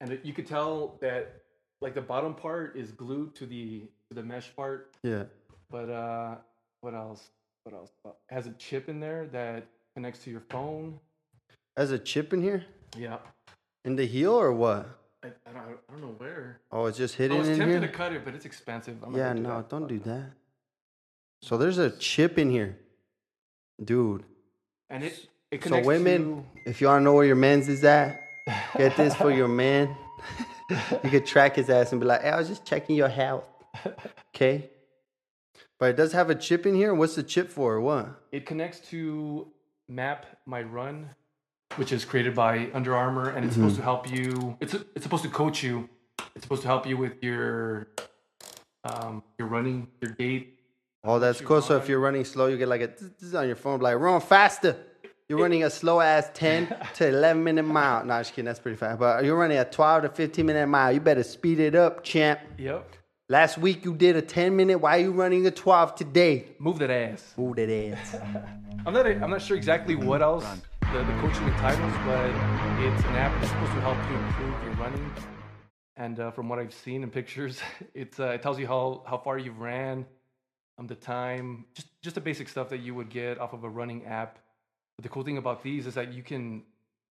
and 0.00 0.12
it, 0.12 0.24
you 0.24 0.32
could 0.32 0.46
tell 0.46 0.96
that 1.02 1.42
like 1.82 1.94
the 1.94 2.00
bottom 2.00 2.34
part 2.34 2.76
is 2.76 2.90
glued 2.90 3.34
to 3.36 3.46
the 3.46 3.82
to 4.10 4.14
the 4.14 4.22
mesh 4.22 4.54
part. 4.56 4.94
Yeah. 5.02 5.24
But 5.70 5.90
uh, 5.90 6.36
what 6.80 6.94
else? 6.94 7.28
What 7.64 7.74
else? 7.74 7.90
Uh, 8.06 8.10
It 8.30 8.34
has 8.34 8.46
a 8.46 8.52
chip 8.52 8.88
in 8.88 9.00
there 9.00 9.26
that 9.32 9.66
connects 9.94 10.24
to 10.24 10.30
your 10.30 10.42
phone. 10.48 10.98
Has 11.76 11.90
a 11.90 11.98
chip 11.98 12.32
in 12.32 12.40
here 12.40 12.64
Yeah, 12.96 13.18
in 13.84 13.96
the 13.96 14.06
heel 14.06 14.32
or 14.32 14.52
what? 14.52 14.86
I, 15.24 15.28
I, 15.48 15.52
don't, 15.52 15.62
I 15.88 15.92
don't 15.92 16.00
know 16.02 16.14
where. 16.18 16.60
Oh, 16.70 16.86
it's 16.86 16.98
just 16.98 17.14
hidden 17.16 17.36
I 17.36 17.40
was 17.40 17.48
in 17.48 17.58
tempted 17.58 17.80
here. 17.80 17.88
to 17.88 17.92
cut 17.96 18.12
it, 18.12 18.24
but 18.24 18.34
it's 18.34 18.44
expensive. 18.44 19.02
I'm 19.02 19.12
not 19.12 19.18
Yeah, 19.18 19.28
gonna 19.28 19.40
no, 19.40 19.56
that. 19.56 19.68
don't 19.70 19.86
do 19.88 19.98
that. 20.00 20.30
So 21.42 21.56
there's 21.58 21.78
a 21.78 21.90
chip 21.90 22.38
in 22.38 22.50
here, 22.50 22.78
dude. 23.82 24.24
And 24.90 25.02
it 25.04 25.28
it 25.50 25.62
So 25.62 25.68
connects 25.68 25.86
women, 25.86 26.46
if 26.66 26.80
you 26.80 26.86
want 26.88 27.00
to 27.00 27.04
know 27.04 27.14
where 27.14 27.24
your 27.24 27.36
man's 27.36 27.68
is 27.68 27.84
at, 27.84 28.20
get 28.76 28.96
this 28.96 29.14
for 29.14 29.30
your 29.30 29.48
man. 29.48 29.94
you 31.04 31.10
could 31.10 31.26
track 31.26 31.56
his 31.56 31.68
ass 31.70 31.92
and 31.92 32.00
be 32.00 32.06
like, 32.06 32.22
hey, 32.22 32.30
I 32.30 32.36
was 32.36 32.48
just 32.48 32.64
checking 32.64 32.96
your 32.96 33.08
health. 33.08 33.46
Okay. 34.34 34.70
But 35.78 35.90
it 35.90 35.96
does 35.96 36.12
have 36.12 36.30
a 36.30 36.34
chip 36.34 36.66
in 36.66 36.74
here. 36.74 36.94
What's 36.94 37.14
the 37.16 37.22
chip 37.22 37.50
for? 37.50 37.74
or 37.74 37.80
What? 37.80 38.22
It 38.32 38.46
connects 38.46 38.80
to 38.90 39.48
Map 39.88 40.26
My 40.46 40.62
Run, 40.62 41.10
which 41.76 41.92
is 41.92 42.04
created 42.04 42.34
by 42.34 42.68
Under 42.72 42.94
Armour, 42.94 43.30
and 43.30 43.44
it's 43.44 43.54
supposed 43.54 43.76
to 43.76 43.82
help 43.82 44.10
you. 44.10 44.56
It's 44.60 44.74
it's 44.74 45.02
supposed 45.02 45.24
to 45.24 45.30
coach 45.30 45.62
you. 45.62 45.88
It's 46.34 46.44
supposed 46.44 46.62
to 46.62 46.68
help 46.68 46.86
you 46.86 46.96
with 46.96 47.22
your 47.22 47.88
um, 48.84 49.22
your 49.38 49.48
running, 49.48 49.88
your 50.00 50.12
gait. 50.12 50.58
Oh, 51.02 51.18
that's 51.18 51.40
cool. 51.40 51.60
So 51.60 51.76
if 51.76 51.88
you're 51.88 52.00
running 52.00 52.24
slow, 52.24 52.46
you 52.46 52.56
get 52.56 52.68
like 52.68 52.80
a 52.80 52.86
this 52.86 53.10
zzz 53.20 53.34
on 53.34 53.46
your 53.46 53.56
phone, 53.56 53.80
like 53.80 53.98
run 53.98 54.20
faster. 54.20 54.76
You're 55.28 55.38
running 55.38 55.64
a 55.64 55.70
slow 55.70 56.00
ass 56.00 56.30
10 56.34 56.74
to 56.94 57.08
11 57.08 57.42
minute 57.42 57.62
mile. 57.62 58.04
No, 58.04 58.18
just 58.20 58.32
kidding. 58.32 58.44
That's 58.44 58.58
pretty 58.58 58.76
fast. 58.76 58.98
But 58.98 59.24
you're 59.24 59.36
running 59.36 59.56
a 59.56 59.64
12 59.64 60.02
to 60.02 60.08
15 60.10 60.44
minute 60.44 60.66
mile. 60.66 60.92
You 60.92 61.00
better 61.00 61.22
speed 61.22 61.60
it 61.60 61.74
up, 61.74 62.04
champ. 62.04 62.40
Yep. 62.58 62.90
Last 63.30 63.56
week 63.56 63.86
you 63.86 63.94
did 63.94 64.16
a 64.16 64.22
10 64.22 64.54
minute. 64.54 64.78
Why 64.78 64.98
are 64.98 65.00
you 65.00 65.12
running 65.12 65.46
a 65.46 65.50
12 65.50 65.94
today? 65.94 66.48
Move 66.58 66.78
that 66.80 66.90
ass. 66.90 67.32
Move 67.38 67.56
that 67.56 67.70
ass. 67.70 68.16
I'm 68.86 68.92
not. 68.92 69.06
I'm 69.06 69.30
not 69.30 69.40
sure 69.40 69.56
exactly 69.56 69.94
what 69.94 70.20
else 70.20 70.44
the, 70.94 71.02
the 71.04 71.20
coaching 71.20 71.50
titles, 71.58 71.92
but 72.06 72.30
it's 72.86 73.04
an 73.04 73.16
app 73.16 73.32
that's 73.40 73.50
supposed 73.50 73.72
to 73.72 73.80
help 73.80 73.98
you 74.08 74.16
improve 74.16 74.64
your 74.64 74.72
running 74.74 75.12
and 75.96 76.18
uh, 76.18 76.30
from 76.32 76.48
what 76.48 76.58
I've 76.58 76.74
seen 76.74 77.02
in 77.02 77.10
pictures, 77.10 77.60
it's 77.94 78.18
uh, 78.18 78.28
it 78.28 78.42
tells 78.42 78.58
you 78.58 78.66
how 78.66 79.02
how 79.06 79.16
far 79.18 79.38
you've 79.38 79.60
ran, 79.60 80.06
um, 80.78 80.86
the 80.86 80.94
time, 80.94 81.66
just 81.74 81.88
just 82.02 82.14
the 82.14 82.20
basic 82.20 82.48
stuff 82.48 82.68
that 82.70 82.78
you 82.78 82.94
would 82.94 83.10
get 83.10 83.38
off 83.38 83.52
of 83.52 83.64
a 83.64 83.68
running 83.68 84.04
app. 84.06 84.38
But 84.96 85.04
the 85.04 85.08
cool 85.08 85.22
thing 85.22 85.38
about 85.38 85.62
these 85.62 85.86
is 85.86 85.94
that 85.94 86.12
you 86.12 86.22
can 86.22 86.62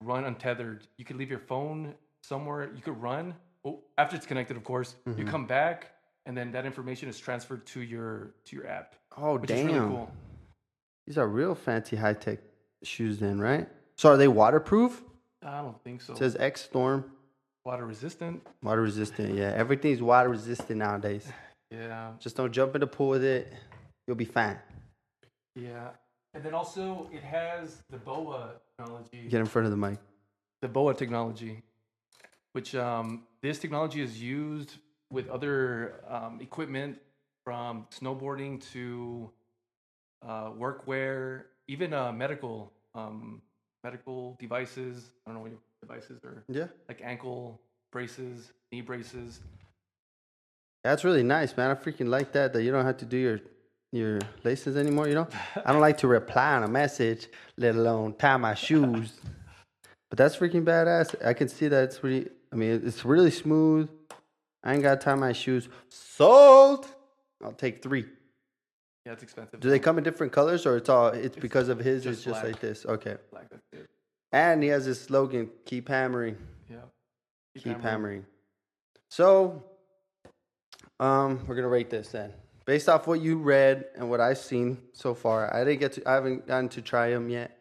run 0.02 0.26
untethered. 0.26 0.88
You 0.98 1.06
could 1.06 1.16
leave 1.16 1.30
your 1.30 1.40
phone 1.40 1.96
somewhere. 2.24 2.72
You 2.76 2.82
could 2.82 3.02
run 3.02 3.36
well, 3.64 3.80
after 3.98 4.16
it's 4.18 4.26
connected, 4.26 4.58
of 4.58 4.64
course. 4.66 4.96
You 5.18 5.24
Mhm. 5.24 5.30
come 5.30 5.46
back, 5.46 5.92
and 6.26 6.36
then 6.36 6.52
that 6.52 6.66
information 6.66 7.08
is 7.08 7.18
transferred 7.20 7.66
to 7.68 7.82
your 7.82 8.34
to 8.46 8.56
your 8.56 8.68
app, 8.68 8.96
Oh 9.18 9.38
which 9.38 9.50
damn! 9.50 9.60
is 9.60 9.66
really 9.66 9.88
cool. 9.88 10.12
These 11.08 11.18
are 11.18 11.28
real 11.28 11.56
fancy 11.56 11.96
high 11.96 12.14
tech 12.14 12.40
shoes, 12.86 13.20
then, 13.20 13.40
right? 13.40 13.68
So 13.98 14.10
are 14.10 14.18
they 14.18 14.28
waterproof? 14.28 15.02
I 15.46 15.62
don't 15.62 15.82
think 15.84 16.02
so. 16.02 16.14
It 16.14 16.18
says 16.20 16.36
X 16.40 16.62
Storm, 16.62 17.06
Water 17.66 17.86
resistant. 17.86 18.46
water 18.62 18.82
resistant. 18.82 19.36
Yeah, 19.36 19.52
everything's 19.56 20.02
water 20.02 20.30
resistant 20.30 20.80
nowadays. 20.80 21.28
Yeah, 21.72 22.12
Just 22.20 22.36
don't 22.38 22.52
jump 22.52 22.76
in 22.76 22.82
the 22.82 22.88
pool 22.88 23.10
with 23.10 23.24
it. 23.24 23.52
You'll 24.08 24.16
be 24.16 24.26
fine. 24.26 24.60
yeah. 25.56 25.90
And 26.36 26.44
then 26.44 26.54
also 26.54 27.10
it 27.12 27.24
has 27.24 27.82
the 27.90 27.98
BOA 27.98 28.52
technology. 28.78 29.28
Get 29.28 29.40
in 29.40 29.48
front 29.48 29.66
of 29.66 29.72
the 29.72 29.78
mic. 29.78 29.98
the 30.62 30.68
BOA 30.68 30.94
technology, 30.94 31.64
which 32.52 32.76
um, 32.76 33.24
this 33.42 33.58
technology 33.58 34.02
is 34.02 34.22
used 34.22 34.76
with 35.12 35.28
other 35.30 36.02
um, 36.08 36.40
equipment 36.42 37.00
from 37.44 37.88
snowboarding 37.90 38.62
to 38.74 39.32
uh, 40.28 40.52
workwear, 40.52 41.46
even 41.68 41.94
uh, 41.94 42.12
medical 42.12 42.72
um, 42.96 43.42
medical 43.84 44.38
devices. 44.40 45.10
I 45.26 45.30
don't 45.30 45.36
know 45.36 45.42
what 45.42 45.52
your 45.52 45.60
devices 45.82 46.24
are 46.24 46.44
Yeah. 46.48 46.68
like 46.88 47.02
ankle 47.04 47.60
braces, 47.92 48.52
knee 48.72 48.82
braces. 48.82 49.40
That's 50.84 51.04
really 51.04 51.24
nice, 51.24 51.56
man. 51.56 51.72
I 51.72 51.76
freaking 51.76 52.08
like 52.08 52.34
that 52.34 52.54
that 52.54 52.64
you 52.64 52.72
don't 52.72 52.86
have 52.86 52.98
to 52.98 53.06
do 53.06 53.18
your 53.18 53.40
your 53.92 54.20
laces 54.44 54.76
anymore. 54.76 55.08
You 55.08 55.16
know, 55.16 55.28
I 55.66 55.72
don't 55.72 55.82
like 55.82 55.98
to 56.00 56.08
reply 56.08 56.56
on 56.56 56.64
a 56.64 56.68
message, 56.68 57.28
let 57.58 57.76
alone 57.76 58.16
tie 58.16 58.38
my 58.38 58.54
shoes. 58.56 59.14
But 60.10 60.18
that's 60.18 60.36
freaking 60.36 60.64
badass. 60.64 61.16
I 61.26 61.34
can 61.34 61.48
see 61.48 61.68
that 61.68 61.84
it's 61.86 62.00
pretty. 62.00 62.30
I 62.52 62.56
mean, 62.56 62.82
it's 62.86 63.06
really 63.06 63.32
smooth. 63.32 63.90
I 64.64 64.74
ain't 64.74 64.84
got 64.84 65.00
to 65.00 65.06
tie 65.06 65.16
my 65.16 65.34
shoes. 65.34 65.70
Sold. 65.90 66.88
I'll 67.44 67.52
take 67.54 67.82
three. 67.84 68.06
Yeah, 69.06 69.14
it's 69.14 69.24
expensive. 69.24 69.60
Do 69.60 69.70
they 69.70 69.80
come 69.80 69.98
in 69.98 70.04
different 70.04 70.32
colors, 70.32 70.66
or 70.66 70.78
it's 70.78 70.88
all? 70.90 71.08
It's 71.10 71.36
because 71.36 71.68
of 71.70 71.80
his. 71.80 72.04
just 72.04 72.18
It's 72.20 72.24
just 72.26 72.42
black. 72.42 72.54
like 72.54 72.62
this. 72.62 72.86
Okay. 72.86 73.18
It. 73.74 73.90
And 74.32 74.64
he 74.64 74.70
has 74.70 74.86
this 74.86 75.02
slogan: 75.02 75.50
"Keep 75.66 75.90
hammering, 75.90 76.38
Yeah. 76.70 76.78
keep 77.58 77.82
hammering." 77.82 78.26
So, 79.10 79.64
um, 81.00 81.46
we're 81.48 81.56
gonna 81.56 81.68
rate 81.68 81.90
this 81.90 82.10
then, 82.10 82.34
based 82.66 82.88
off 82.88 83.06
what 83.06 83.20
you 83.22 83.38
read 83.38 83.86
and 83.96 84.10
what 84.10 84.22
I've 84.22 84.38
seen 84.38 84.78
so 84.94 85.14
far. 85.14 85.54
I 85.54 85.64
didn't 85.66 85.80
get 85.82 85.92
to. 85.94 86.10
I 86.10 86.14
haven't 86.14 86.48
gotten 86.48 86.70
to 86.70 86.82
try 86.82 87.10
them 87.10 87.30
yet, 87.30 87.60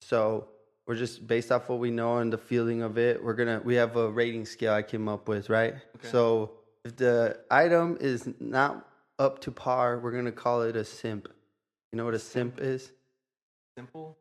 so 0.00 0.48
we're 0.86 0.94
just 0.94 1.26
based 1.26 1.50
off 1.50 1.68
what 1.68 1.80
we 1.80 1.90
know 1.90 2.18
and 2.18 2.32
the 2.32 2.38
feeling 2.38 2.82
of 2.82 2.98
it. 2.98 3.22
We're 3.22 3.34
gonna. 3.34 3.60
We 3.64 3.74
have 3.74 3.96
a 3.96 4.08
rating 4.10 4.46
scale 4.46 4.72
I 4.72 4.82
came 4.82 5.08
up 5.08 5.26
with, 5.28 5.50
right? 5.50 5.74
Okay. 5.96 6.08
So 6.08 6.52
if 6.84 6.94
the 6.96 7.40
item 7.50 7.98
is 8.00 8.28
not 8.38 8.88
up 9.18 9.40
to 9.40 9.50
par, 9.50 9.98
we're 9.98 10.12
gonna 10.12 10.32
call 10.32 10.62
it 10.62 10.76
a 10.76 10.84
simp. 10.84 11.28
You 11.92 11.96
know 11.96 12.04
what 12.04 12.14
a 12.14 12.18
simp 12.18 12.60
is? 12.60 12.92
Simple? 13.76 14.16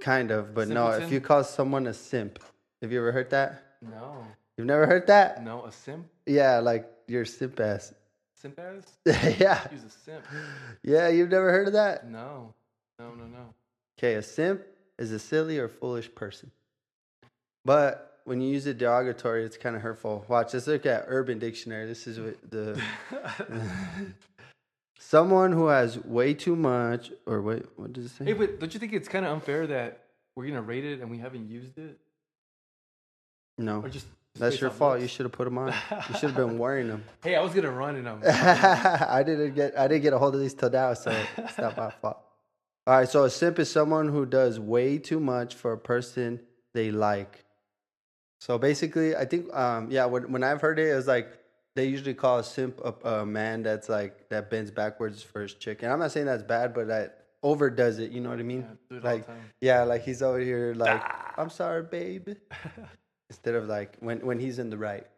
Kind 0.00 0.30
of, 0.30 0.54
but 0.54 0.68
no. 0.68 0.90
If 0.90 1.10
you 1.10 1.20
call 1.20 1.44
someone 1.44 1.86
a 1.86 1.94
simp, 1.94 2.38
have 2.82 2.92
you 2.92 2.98
ever 2.98 3.12
heard 3.12 3.30
that? 3.30 3.62
No. 3.82 4.24
You've 4.56 4.66
never 4.66 4.86
heard 4.86 5.06
that? 5.08 5.42
No, 5.42 5.64
a 5.64 5.72
simp? 5.72 6.06
Yeah, 6.26 6.58
like 6.58 6.90
you're 7.06 7.24
simp 7.24 7.60
ass. 7.60 7.94
Simp 8.34 8.58
ass? 8.58 8.84
yeah, 9.38 9.66
Use 9.72 9.84
a 9.84 9.90
simp. 9.90 10.24
yeah. 10.82 11.08
You've 11.08 11.30
never 11.30 11.50
heard 11.50 11.68
of 11.68 11.72
that? 11.74 12.08
No. 12.08 12.54
No, 12.98 13.14
no, 13.14 13.24
no. 13.24 13.54
Okay, 13.98 14.14
a 14.14 14.22
simp 14.22 14.62
is 14.98 15.12
a 15.12 15.18
silly 15.18 15.58
or 15.58 15.68
foolish 15.68 16.14
person. 16.14 16.50
But 17.64 18.05
when 18.26 18.40
you 18.40 18.52
use 18.52 18.66
a 18.66 18.74
derogatory, 18.74 19.44
it's 19.44 19.56
kind 19.56 19.76
of 19.76 19.82
hurtful. 19.82 20.24
Watch. 20.28 20.52
Let's 20.52 20.66
look 20.66 20.84
at 20.84 21.04
Urban 21.06 21.38
Dictionary. 21.38 21.86
This 21.86 22.06
is 22.06 22.18
what 22.18 22.50
the 22.50 22.80
someone 24.98 25.52
who 25.52 25.68
has 25.68 25.96
way 26.04 26.34
too 26.34 26.56
much, 26.56 27.12
or 27.24 27.40
wait, 27.40 27.64
what 27.76 27.92
does 27.92 28.06
it 28.06 28.08
say? 28.10 28.24
Hey, 28.24 28.32
but 28.32 28.58
don't 28.58 28.74
you 28.74 28.80
think 28.80 28.92
it's 28.92 29.08
kind 29.08 29.24
of 29.24 29.32
unfair 29.32 29.68
that 29.68 30.06
we're 30.34 30.46
gonna 30.48 30.60
rate 30.60 30.84
it 30.84 31.00
and 31.00 31.10
we 31.10 31.18
haven't 31.18 31.48
used 31.48 31.78
it, 31.78 31.98
no, 33.58 33.80
or 33.80 33.88
just? 33.88 34.06
that's 34.34 34.60
your 34.60 34.70
fault. 34.70 34.94
looks? 34.94 35.02
You 35.02 35.08
should 35.08 35.26
have 35.26 35.32
put 35.32 35.44
them 35.44 35.56
on. 35.56 35.72
You 36.08 36.14
should 36.18 36.30
have 36.30 36.36
been 36.36 36.58
wearing 36.64 36.88
them. 36.88 37.04
Hey, 37.22 37.36
I 37.36 37.42
was 37.42 37.54
gonna 37.54 37.70
run 37.70 37.94
in 37.94 38.04
them. 38.04 38.20
I 38.26 39.22
didn't 39.24 39.54
get 39.54 39.78
I 39.78 39.86
didn't 39.86 40.02
get 40.02 40.12
a 40.12 40.18
hold 40.18 40.34
of 40.34 40.40
these 40.40 40.52
till 40.54 40.70
now, 40.70 40.94
so 40.94 41.16
it's 41.38 41.58
not 41.58 41.76
my 41.76 41.90
fault. 41.90 42.18
All 42.88 42.98
right, 42.98 43.08
so 43.08 43.24
a 43.24 43.30
simp 43.30 43.60
is 43.60 43.70
someone 43.70 44.08
who 44.08 44.26
does 44.26 44.58
way 44.58 44.98
too 44.98 45.20
much 45.20 45.54
for 45.54 45.72
a 45.72 45.78
person 45.78 46.40
they 46.74 46.90
like. 46.90 47.45
So 48.46 48.58
basically, 48.58 49.16
I 49.16 49.24
think 49.24 49.52
um 49.52 49.90
yeah, 49.90 50.04
when 50.04 50.30
when 50.30 50.44
I've 50.44 50.60
heard 50.60 50.78
it, 50.78 50.84
it's 50.84 51.08
like 51.08 51.32
they 51.74 51.86
usually 51.86 52.14
call 52.14 52.38
a 52.38 52.44
simp 52.44 52.80
a, 52.84 52.92
a 53.08 53.26
man 53.26 53.64
that's 53.64 53.88
like 53.88 54.28
that 54.28 54.50
bends 54.50 54.70
backwards 54.70 55.20
for 55.20 55.42
his 55.42 55.54
chick, 55.54 55.82
and 55.82 55.90
I'm 55.92 55.98
not 55.98 56.12
saying 56.12 56.26
that's 56.26 56.44
bad, 56.44 56.72
but 56.72 56.86
that 56.86 57.24
overdoes 57.42 57.98
it. 57.98 58.12
You 58.12 58.20
know 58.20 58.30
what 58.30 58.38
I 58.38 58.44
mean? 58.44 58.60
Yeah, 58.60 58.76
do 58.88 58.96
it 58.98 59.04
all 59.04 59.12
like 59.12 59.28
yeah, 59.60 59.82
like 59.82 60.04
he's 60.04 60.22
over 60.22 60.38
here 60.38 60.74
like 60.76 61.02
I'm 61.36 61.50
sorry, 61.50 61.82
babe 61.82 62.28
instead 63.30 63.56
of 63.56 63.66
like 63.66 63.96
when 63.98 64.24
when 64.24 64.38
he's 64.38 64.60
in 64.60 64.70
the 64.70 64.78
right, 64.78 65.08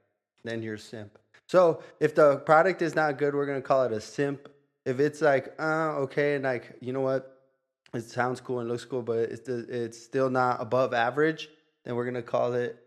then 0.44 0.62
you're 0.62 0.76
a 0.76 0.78
simp. 0.78 1.18
So 1.50 1.82
if 2.00 2.14
the 2.14 2.38
product 2.38 2.80
is 2.80 2.94
not 2.94 3.18
good, 3.18 3.34
we're 3.34 3.44
gonna 3.44 3.60
call 3.60 3.84
it 3.84 3.92
a 3.92 4.00
simp. 4.00 4.48
If 4.86 5.00
it's 5.00 5.20
like 5.20 5.54
uh 5.60 6.04
okay 6.04 6.36
and 6.36 6.44
like 6.44 6.76
you 6.80 6.94
know 6.94 7.02
what, 7.02 7.42
it 7.92 8.04
sounds 8.04 8.40
cool 8.40 8.60
and 8.60 8.70
looks 8.70 8.86
cool, 8.86 9.02
but 9.02 9.18
it's 9.18 9.50
it's 9.50 10.02
still 10.02 10.30
not 10.30 10.62
above 10.62 10.94
average, 10.94 11.50
then 11.84 11.94
we're 11.94 12.06
gonna 12.06 12.22
call 12.22 12.54
it 12.54 12.82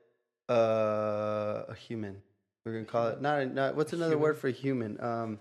uh, 0.52 1.64
a 1.70 1.76
human. 1.76 2.22
We're 2.66 2.74
gonna 2.74 2.86
call 2.86 3.08
it 3.08 3.22
not 3.22 3.40
a- 3.42 3.46
not 3.46 3.76
what's 3.76 3.94
A 3.94 3.96
another 3.96 4.18
word 4.18 4.36
human? 4.36 4.42
for 4.42 4.50
human? 4.50 5.02
Um, 5.04 5.40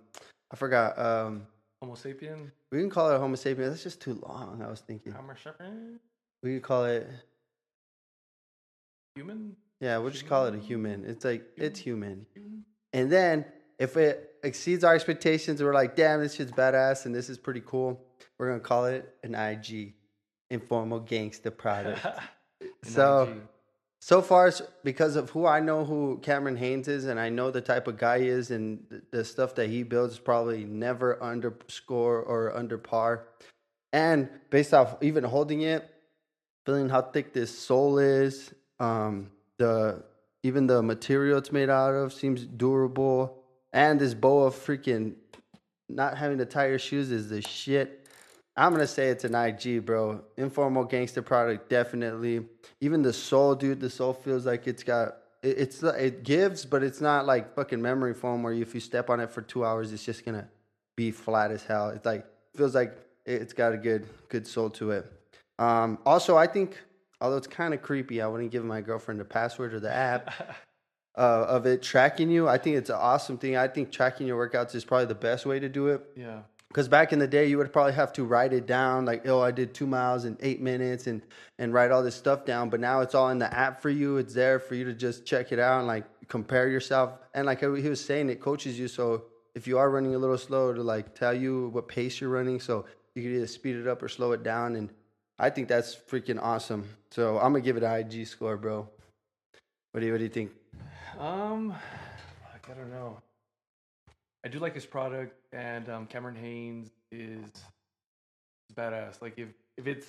I 0.51 0.57
forgot. 0.57 0.99
Um, 0.99 1.46
Homo 1.83 1.94
sapien, 1.94 2.51
we 2.73 2.79
can 2.81 2.90
call 2.90 3.11
it 3.11 3.16
a 3.16 3.18
Homo 3.18 3.37
sapien. 3.37 3.68
That's 3.70 3.83
just 3.83 4.01
too 4.01 4.14
long. 4.27 4.62
I 4.62 4.68
was 4.68 4.81
thinking 4.81 5.12
Homo 5.12 5.33
sapien, 5.35 5.99
we 6.42 6.55
could 6.55 6.62
call 6.62 6.85
it. 6.87 7.09
human, 9.14 9.57
Yeah, 9.81 9.99
we'll 9.99 10.11
just 10.11 10.27
call 10.27 10.46
it 10.46 10.55
a 10.55 10.59
human. 10.59 11.05
It's 11.05 11.25
like 11.25 11.44
it's 11.57 11.79
human. 11.79 12.27
human. 12.35 12.64
And 12.92 13.11
then 13.11 13.44
if 13.79 13.96
it 13.96 14.35
exceeds 14.42 14.85
our 14.85 14.94
expectations, 14.94 15.62
we're 15.62 15.75
like, 15.75 15.96
damn, 15.96 16.20
this 16.20 16.35
shit's 16.35 16.53
badass 16.53 17.07
and 17.07 17.14
this 17.14 17.29
is 17.31 17.38
pretty 17.38 17.62
cool. 17.64 18.01
We're 18.38 18.49
gonna 18.49 18.61
call 18.61 18.87
it 18.87 19.14
an 19.23 19.35
IG, 19.35 19.94
informal 20.51 21.01
gangster 21.01 21.51
product. 21.51 22.05
So- 22.83 23.25
IG. 23.25 23.40
So 24.03 24.23
far, 24.23 24.51
because 24.83 25.15
of 25.15 25.29
who 25.31 25.47
I 25.47 25.61
know 25.61 25.85
who 25.85 26.19
Cameron 26.23 26.57
Hanes 26.57 26.89
is, 26.89 27.05
and 27.05 27.21
I 27.21 27.29
know 27.29 27.51
the 27.51 27.61
type 27.61 27.87
of 27.87 27.99
guy 27.99 28.21
he 28.21 28.29
is, 28.29 28.51
and 28.51 29.03
the 29.11 29.25
stuff 29.25 29.55
that 29.57 29.69
he 29.69 29.83
builds 29.83 30.15
is 30.15 30.19
probably 30.19 30.65
never 30.65 31.23
underscore 31.23 32.23
or 32.23 32.57
under 32.57 32.79
par. 32.79 33.27
And 33.93 34.31
based 34.49 34.73
off 34.73 34.97
even 35.03 35.23
holding 35.23 35.63
it, 35.63 35.89
feeling 36.65 36.89
how 36.89 37.03
thick 37.03 37.35
this 37.35 37.57
sole 37.57 37.99
is, 37.99 38.55
um, 38.79 39.31
the 39.59 40.03
even 40.43 40.67
the 40.67 40.83
material 40.83 41.37
it's 41.37 41.53
made 41.53 41.69
out 41.69 41.93
of 41.93 42.15
seems 42.15 42.45
durable, 42.45 43.43
and 43.75 44.01
this 44.01 44.15
boa 44.15 44.51
freaking 44.51 45.15
not 45.91 46.17
having 46.17 46.39
to 46.39 46.47
tie 46.47 46.69
your 46.69 46.79
shoes 46.79 47.11
is 47.11 47.29
the 47.29 47.43
shit. 47.43 48.00
I'm 48.57 48.73
gonna 48.73 48.87
say 48.87 49.09
it's 49.09 49.25
an 49.25 49.35
IG, 49.35 49.85
bro. 49.87 50.23
Informal 50.37 50.85
gangster 50.85 51.23
product, 51.23 51.69
definitely. 51.71 52.47
Even 52.81 53.03
the 53.03 53.13
soul, 53.13 53.55
dude. 53.55 53.81
The 53.81 53.91
soul 53.91 54.13
feels 54.13 54.45
like 54.47 54.67
it's 54.67 54.83
got 54.83 55.17
it, 55.43 55.59
it's 55.59 55.83
it 55.83 56.23
gives, 56.25 56.65
but 56.65 56.83
it's 56.83 57.01
not 57.01 57.27
like 57.27 57.55
fucking 57.55 57.81
memory 57.81 58.13
foam 58.15 58.43
where 58.43 58.53
if 58.53 58.75
you 58.75 58.81
step 58.81 59.09
on 59.09 59.21
it 59.21 59.31
for 59.31 59.41
two 59.43 59.65
hours, 59.65 59.93
it's 59.93 60.05
just 60.05 60.25
gonna 60.25 60.49
be 60.96 61.11
flat 61.11 61.51
as 61.51 61.65
hell. 61.65 61.90
It's 61.90 62.05
like 62.05 62.27
feels 62.57 62.75
like 62.75 62.96
it- 63.25 63.40
it's 63.42 63.53
got 63.53 63.73
a 63.73 63.79
good 63.79 64.07
good 64.29 64.46
soul 64.46 64.69
to 64.71 64.90
it. 64.90 65.11
Um, 65.59 65.98
also, 66.05 66.37
I 66.37 66.46
think 66.46 66.77
although 67.21 67.37
it's 67.37 67.46
kind 67.46 67.73
of 67.73 67.83
creepy, 67.83 68.21
I 68.21 68.27
wouldn't 68.27 68.51
give 68.51 68.65
my 68.65 68.81
girlfriend 68.81 69.21
the 69.21 69.25
password 69.25 69.73
or 69.75 69.81
the 69.81 69.92
app 69.92 70.33
uh, 71.17 71.21
of 71.48 71.67
it 71.67 71.83
tracking 71.83 72.31
you. 72.31 72.48
I 72.48 72.59
think 72.59 72.77
it's 72.77 72.90
an 72.90 72.96
awesome 72.98 73.38
thing. 73.38 73.57
I 73.57 73.69
think 73.69 73.90
tracking 73.92 74.27
your 74.27 74.48
workouts 74.48 74.75
is 74.75 74.85
probably 74.85 75.07
the 75.07 75.15
best 75.15 75.46
way 75.46 75.61
to 75.61 75.69
do 75.69 75.87
it. 75.88 76.03
yeah, 76.17 76.40
Because 76.71 76.87
back 76.87 77.12
in 77.12 77.18
the 77.18 77.27
day, 77.27 77.48
you 77.48 77.58
would 77.58 77.73
probably 77.73 77.94
have 77.94 78.12
to 78.12 78.25
write 78.25 78.52
it 78.52 78.64
down, 78.64 79.04
like, 79.04 79.27
oh, 79.27 79.40
I 79.40 79.50
did 79.50 79.75
two 79.75 79.88
miles 79.88 80.25
in 80.25 80.38
eight 80.40 80.60
minutes, 80.60 81.08
and 81.08 81.21
and 81.58 81.75
write 81.75 81.90
all 81.90 82.02
this 82.02 82.14
stuff 82.14 82.44
down. 82.44 82.71
But 82.71 82.79
now 82.79 83.00
it's 83.00 83.14
all 83.14 83.29
in 83.31 83.38
the 83.40 83.52
app 83.52 83.83
for 83.83 83.90
you. 83.90 84.18
It's 84.18 84.35
there 84.35 84.60
for 84.60 84.77
you 84.77 84.85
to 84.85 84.94
just 84.94 85.27
check 85.27 85.50
it 85.50 85.58
out 85.58 85.79
and 85.79 85.88
like 85.88 86.04
compare 86.29 86.68
yourself. 86.68 87.18
And 87.35 87.44
like 87.44 87.60
he 87.60 87.66
was 87.66 88.02
saying, 88.02 88.31
it 88.31 88.40
coaches 88.40 88.79
you. 88.79 88.87
So 88.87 89.25
if 89.56 89.66
you 89.66 89.79
are 89.79 89.90
running 89.90 90.14
a 90.14 90.18
little 90.18 90.38
slow, 90.38 90.73
to 90.73 90.83
like 90.83 91.12
tell 91.14 91.35
you 91.35 91.71
what 91.71 91.88
pace 91.88 92.21
you're 92.21 92.31
running, 92.31 92.60
so 92.60 92.85
you 93.16 93.23
can 93.23 93.35
either 93.35 93.48
speed 93.48 93.75
it 93.75 93.88
up 93.88 94.00
or 94.00 94.08
slow 94.08 94.31
it 94.31 94.44
down. 94.44 94.77
And 94.77 94.90
I 95.40 95.50
think 95.50 95.66
that's 95.66 95.96
freaking 95.96 96.40
awesome. 96.40 96.88
So 97.10 97.38
I'm 97.38 97.52
gonna 97.52 97.62
give 97.62 97.77
it 97.79 97.83
an 97.83 97.92
IG 97.92 98.29
score, 98.29 98.56
bro. 98.56 98.88
What 99.90 100.00
do 100.00 100.06
you 100.06 100.12
What 100.12 100.18
do 100.18 100.25
you 100.25 100.31
think? 100.31 100.52
Um, 101.18 101.75
I 102.71 102.75
don't 102.75 102.90
know. 102.90 103.21
I 104.45 104.49
do 104.49 104.59
like 104.59 104.75
his 104.75 104.87
product, 104.87 105.35
and 105.53 105.88
um, 105.88 106.07
Cameron 106.07 106.35
Hanes 106.37 106.91
is, 107.13 107.45
is 107.45 108.75
badass. 108.75 109.21
Like 109.21 109.35
if 109.38 109.49
if 109.77 109.87
it's 109.87 110.07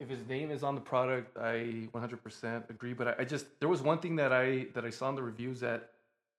if 0.00 0.08
his 0.08 0.26
name 0.28 0.50
is 0.50 0.62
on 0.62 0.74
the 0.74 0.80
product, 0.80 1.36
I 1.38 1.88
100% 1.94 2.70
agree. 2.70 2.92
But 2.94 3.08
I, 3.08 3.14
I 3.20 3.24
just 3.24 3.46
there 3.60 3.68
was 3.68 3.82
one 3.82 3.98
thing 3.98 4.16
that 4.16 4.32
I 4.32 4.66
that 4.74 4.84
I 4.84 4.90
saw 4.90 5.08
in 5.08 5.14
the 5.14 5.22
reviews 5.22 5.60
that 5.60 5.90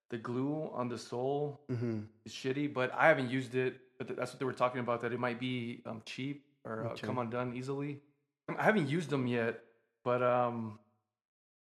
the 0.09 0.17
glue 0.17 0.69
on 0.73 0.87
the 0.89 0.97
sole 0.97 1.59
Mm-hmm. 1.71 1.99
is 2.25 2.33
shitty, 2.33 2.73
but 2.73 2.93
I 2.93 3.07
haven't 3.07 3.29
used 3.29 3.55
it. 3.55 3.79
But 3.97 4.07
th- 4.07 4.17
that's 4.19 4.31
what 4.31 4.39
they 4.39 4.45
were 4.45 4.53
talking 4.53 4.79
about 4.81 5.01
that 5.01 5.13
it 5.13 5.19
might 5.19 5.39
be 5.39 5.81
um, 5.85 6.01
cheap 6.05 6.43
or 6.65 6.85
uh, 6.85 6.89
Okay. 6.91 7.07
come 7.07 7.17
undone 7.19 7.53
easily. 7.55 7.99
I 8.57 8.63
haven't 8.63 8.89
used 8.89 9.09
them 9.09 9.25
yet, 9.27 9.61
but 10.03 10.21
um, 10.21 10.77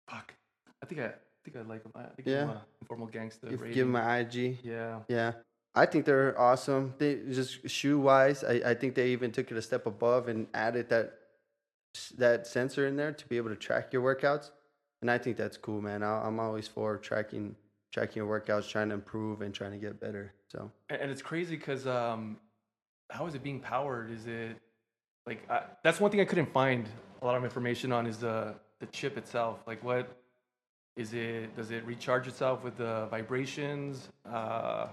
fuck, 0.09 0.35
I 0.83 0.87
think 0.87 1.01
I, 1.03 1.05
I 1.07 1.13
think 1.45 1.57
I 1.57 1.61
like 1.69 1.83
them. 1.85 1.93
I 1.95 2.01
them 2.01 2.13
Yeah. 2.27 2.51
a 2.51 2.61
informal 2.81 3.07
gangster 3.07 3.47
Give, 3.49 3.87
them 3.87 3.95
an 3.97 4.21
IG. 4.21 4.59
yeah, 4.65 5.01
Yeah. 5.09 5.33
I 5.75 5.87
think 5.87 6.05
they're 6.05 6.39
awesome. 6.39 6.95
They 6.99 7.17
just 7.31 7.69
shoe 7.69 7.99
wise, 7.99 8.45
I, 8.45 8.63
I 8.65 8.75
think 8.75 8.95
they 8.95 9.09
even 9.09 9.33
took 9.33 9.51
it 9.51 9.57
a 9.57 9.63
step 9.63 9.87
above 9.87 10.29
and 10.29 10.47
added 10.55 10.89
that 10.91 11.19
that 12.17 12.47
sensor 12.47 12.87
in 12.87 12.97
there 12.97 13.13
to 13.13 13.29
be 13.29 13.37
able 13.37 13.51
to 13.51 13.57
track 13.57 13.93
your 13.93 14.03
workouts. 14.03 14.51
And 15.01 15.11
I 15.11 15.19
think 15.19 15.37
that's 15.37 15.57
cool, 15.57 15.81
man. 15.81 16.03
I, 16.03 16.27
I'm 16.27 16.41
always 16.41 16.69
for 16.69 16.97
tracking 16.99 17.57
tracking 17.93 18.23
your 18.23 18.41
workouts, 18.41 18.69
trying 18.69 18.89
to 18.89 18.95
improve 18.95 19.41
and 19.43 19.55
trying 19.55 19.71
to 19.73 19.79
get 19.79 20.01
better. 20.01 20.33
So 20.49 20.71
and, 20.91 21.11
it's 21.11 21.23
crazy 21.23 21.57
because 21.57 21.87
um, 21.87 22.39
how 23.11 23.27
is 23.27 23.35
it 23.35 23.43
being 23.43 23.61
powered? 23.61 24.11
Is 24.11 24.27
it 24.27 24.57
like 25.27 25.49
I, 25.51 25.63
that's 25.83 26.01
one 26.01 26.11
thing 26.11 26.21
I 26.21 26.25
couldn't 26.25 26.53
find 26.53 26.89
a 27.23 27.25
lot 27.25 27.37
of 27.37 27.45
information 27.45 27.93
on 27.93 28.07
is 28.07 28.19
the 28.19 28.55
the 28.81 28.87
chip 28.87 29.17
itself. 29.17 29.61
Like 29.67 29.83
what 29.83 30.17
is 30.97 31.15
it? 31.15 31.55
Does 31.57 31.71
it 31.71 31.85
recharge 31.85 32.29
itself 32.29 32.63
with 32.63 32.77
the 32.77 33.07
vibrations? 33.11 34.09
Uh, 34.29 34.89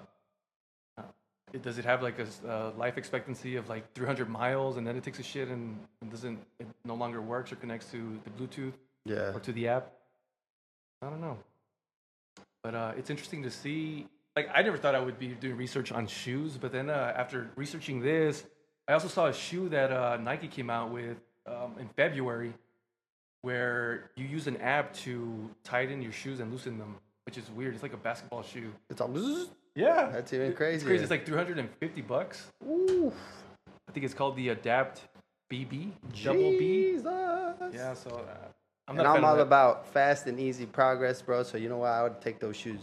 it, 1.53 1.61
does 1.61 1.77
it 1.77 1.85
have 1.85 2.01
like 2.01 2.17
a 2.19 2.27
uh, 2.49 2.71
life 2.77 2.97
expectancy 2.97 3.55
of 3.55 3.69
like 3.69 3.93
300 3.93 4.29
miles 4.29 4.77
and 4.77 4.85
then 4.85 4.95
it 4.95 5.03
takes 5.03 5.19
a 5.19 5.23
shit 5.23 5.47
and, 5.47 5.77
and 6.01 6.11
doesn't 6.11 6.39
it 6.59 6.67
no 6.85 6.95
longer 6.95 7.21
works 7.21 7.51
or 7.51 7.55
connects 7.55 7.91
to 7.91 8.19
the 8.23 8.29
Bluetooth 8.31 8.73
yeah, 9.05 9.33
or 9.33 9.39
to 9.39 9.51
the 9.51 9.67
app? 9.67 9.91
I 11.01 11.09
don't 11.09 11.21
know. 11.21 11.37
But 12.63 12.75
uh, 12.75 12.91
it's 12.97 13.09
interesting 13.09 13.43
to 13.43 13.51
see. 13.51 14.07
Like, 14.35 14.49
I 14.53 14.61
never 14.61 14.77
thought 14.77 14.95
I 14.95 14.99
would 14.99 15.19
be 15.19 15.29
doing 15.29 15.57
research 15.57 15.91
on 15.91 16.07
shoes, 16.07 16.57
but 16.57 16.71
then 16.71 16.89
uh, 16.89 17.13
after 17.17 17.49
researching 17.55 18.01
this, 18.01 18.43
I 18.87 18.93
also 18.93 19.07
saw 19.07 19.27
a 19.27 19.33
shoe 19.33 19.67
that 19.69 19.91
uh, 19.91 20.17
Nike 20.17 20.47
came 20.47 20.69
out 20.69 20.91
with 20.91 21.17
um, 21.47 21.75
in 21.79 21.89
February, 21.95 22.53
where 23.41 24.11
you 24.15 24.25
use 24.25 24.47
an 24.47 24.57
app 24.57 24.93
to 24.93 25.49
tighten 25.63 26.01
your 26.01 26.11
shoes 26.11 26.39
and 26.39 26.51
loosen 26.51 26.77
them, 26.77 26.95
which 27.25 27.37
is 27.37 27.49
weird. 27.51 27.73
It's 27.73 27.83
like 27.83 27.93
a 27.93 27.97
basketball 27.97 28.43
shoe. 28.43 28.71
it's 28.89 29.01
all. 29.01 29.09
Yeah, 29.75 30.09
That's 30.11 30.33
even 30.33 30.53
crazy. 30.53 30.75
It's 30.75 30.83
crazy. 30.83 31.03
It's 31.03 31.11
like 31.11 31.25
350 31.25 32.01
bucks. 32.01 32.47
Ooh, 32.67 33.11
I 33.87 33.91
think 33.91 34.05
it's 34.05 34.13
called 34.13 34.35
the 34.35 34.49
Adapt 34.49 35.01
BB, 35.51 35.91
double 36.23 36.51
B. 36.51 36.91
Jesus. 36.93 37.05
Yeah, 37.73 37.93
so 37.93 38.09
uh, 38.09 38.47
I'm 38.87 38.99
and 38.99 39.07
I'm 39.07 39.23
all 39.23 39.39
about 39.39 39.87
fast 39.87 40.27
and 40.27 40.39
easy 40.39 40.65
progress, 40.65 41.21
bro. 41.21 41.43
So 41.43 41.57
you 41.57 41.69
know 41.69 41.77
what? 41.77 41.91
I 41.91 42.03
would 42.03 42.21
take 42.21 42.39
those 42.39 42.57
shoes. 42.57 42.81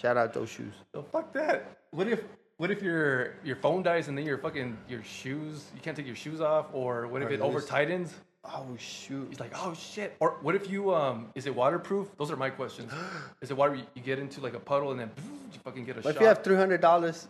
Shout 0.00 0.16
out 0.16 0.32
those 0.32 0.50
shoes. 0.50 0.74
So 0.94 1.02
fuck 1.02 1.32
that. 1.32 1.78
What 1.90 2.06
if 2.06 2.22
what 2.58 2.70
if 2.70 2.82
your 2.82 3.34
your 3.44 3.56
phone 3.56 3.82
dies 3.82 4.08
and 4.08 4.16
then 4.16 4.24
your 4.24 4.38
fucking 4.38 4.76
your 4.88 5.02
shoes 5.02 5.64
you 5.74 5.80
can't 5.80 5.96
take 5.96 6.06
your 6.06 6.16
shoes 6.16 6.40
off 6.40 6.66
or 6.72 7.06
what 7.06 7.22
if 7.22 7.28
Or 7.28 7.32
it 7.32 7.40
over 7.40 7.60
tightens? 7.60 8.14
Oh 8.54 8.66
shoot. 8.78 9.26
He's 9.30 9.40
like, 9.40 9.52
oh 9.54 9.74
shit. 9.74 10.16
Or 10.20 10.36
what 10.42 10.54
if 10.54 10.70
you 10.70 10.94
um 10.94 11.28
is 11.34 11.46
it 11.46 11.54
waterproof? 11.54 12.08
Those 12.18 12.30
are 12.30 12.36
my 12.36 12.50
questions. 12.50 12.92
is 13.42 13.50
it 13.50 13.56
water? 13.56 13.74
You, 13.74 13.82
you 13.94 14.02
get 14.02 14.18
into 14.18 14.40
like 14.40 14.54
a 14.54 14.60
puddle 14.60 14.90
and 14.92 15.00
then 15.00 15.10
you 15.52 15.58
fucking 15.64 15.84
get 15.84 15.96
a 15.96 16.00
But 16.00 16.10
shot. 16.10 16.14
if 16.16 16.20
you 16.20 16.26
have 16.28 16.44
three 16.44 16.56
hundred 16.56 16.80
dollars 16.80 17.28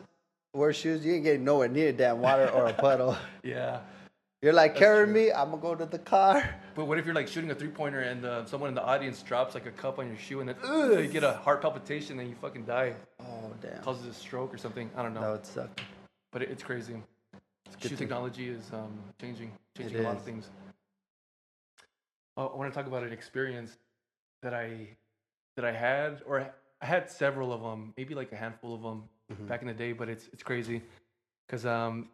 worth 0.54 0.76
of 0.76 0.80
shoes, 0.80 1.04
you 1.04 1.14
ain't 1.14 1.24
getting 1.24 1.44
nowhere 1.44 1.68
near 1.68 1.92
damn 1.92 2.20
water 2.20 2.48
or 2.50 2.66
a 2.66 2.72
puddle. 2.86 3.16
yeah. 3.42 3.80
You're 4.42 4.52
like, 4.52 4.72
That's 4.74 4.80
carry 4.80 5.04
true. 5.06 5.14
me. 5.14 5.32
I'm 5.32 5.50
gonna 5.50 5.62
go 5.62 5.74
to 5.74 5.86
the 5.86 5.98
car. 5.98 6.44
But 6.76 6.84
what 6.84 6.98
if 6.98 7.06
you're 7.06 7.14
like 7.14 7.26
shooting 7.26 7.50
a 7.50 7.54
three 7.54 7.68
pointer 7.70 8.00
and 8.00 8.22
uh, 8.26 8.44
someone 8.44 8.68
in 8.68 8.74
the 8.74 8.84
audience 8.84 9.22
drops 9.22 9.54
like 9.54 9.64
a 9.64 9.70
cup 9.70 9.98
on 9.98 10.08
your 10.08 10.18
shoe 10.18 10.40
and 10.40 10.48
then 10.50 10.56
ugh, 10.62 11.00
you 11.00 11.06
get 11.08 11.24
a 11.24 11.32
heart 11.32 11.62
palpitation 11.62 12.20
and 12.20 12.28
you 12.28 12.34
fucking 12.36 12.64
die, 12.66 12.92
Oh 13.18 13.50
damn, 13.62 13.80
causes 13.82 14.04
a 14.06 14.12
stroke 14.12 14.52
or 14.52 14.58
something? 14.58 14.90
I 14.94 15.02
don't 15.02 15.14
know. 15.14 15.22
that 15.22 15.30
would 15.32 15.46
suck. 15.46 15.80
But 16.32 16.42
it, 16.42 16.50
it's 16.50 16.62
crazy. 16.62 16.96
good 17.80 17.88
Shoe 17.92 17.96
technology 17.96 18.50
is 18.50 18.70
um, 18.74 18.92
changing, 19.18 19.52
changing 19.74 19.96
It 19.96 20.00
a 20.00 20.02
lot 20.02 20.16
of 20.16 20.22
things. 20.22 20.50
I 22.37 22.45
want 22.45 22.72
to 22.72 22.76
talk 22.78 22.87
about 22.87 23.03
an 23.03 23.12
experience 23.12 23.76
that 24.43 24.55
I 24.55 24.97
that 25.57 25.64
I 25.64 25.72
had, 25.72 26.22
or 26.26 26.53
I 26.82 26.87
had 26.87 27.09
several 27.11 27.53
of 27.53 27.62
them, 27.62 27.95
maybe 27.97 28.14
like 28.14 28.30
a 28.32 28.37
handful 28.37 28.74
of 28.74 28.82
them 28.82 29.09
Mhm. 29.32 29.47
back 29.49 29.62
in 29.62 29.68
the 29.68 29.74
day. 29.74 29.93
But 29.93 30.09
it's 30.09 30.28
it's 30.28 30.43
crazy 30.43 30.82
because 31.47 31.64
um, 31.64 32.11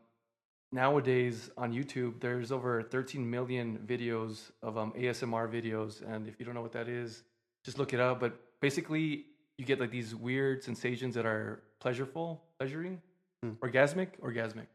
nowadays 0.70 1.50
on 1.56 1.72
YouTube 1.72 2.20
there's 2.20 2.52
over 2.52 2.82
13 2.82 3.28
million 3.28 3.78
videos 3.86 4.50
of 4.62 4.78
um, 4.78 4.92
ASMR 4.92 5.48
videos, 5.48 6.02
and 6.02 6.26
if 6.28 6.38
you 6.38 6.46
don't 6.46 6.54
know 6.54 6.62
what 6.62 6.72
that 6.72 6.88
is, 6.88 7.24
just 7.64 7.78
look 7.78 7.92
it 7.92 8.00
up. 8.00 8.20
But 8.20 8.38
basically, 8.60 9.26
you 9.58 9.64
get 9.64 9.80
like 9.80 9.90
these 9.90 10.14
weird 10.14 10.62
sensations 10.62 11.14
that 11.16 11.26
are 11.26 11.62
pleasureful, 11.80 12.40
pleasuring, 12.58 13.02
Hmm. 13.42 13.54
orgasmic, 13.60 14.18
orgasmic, 14.20 14.68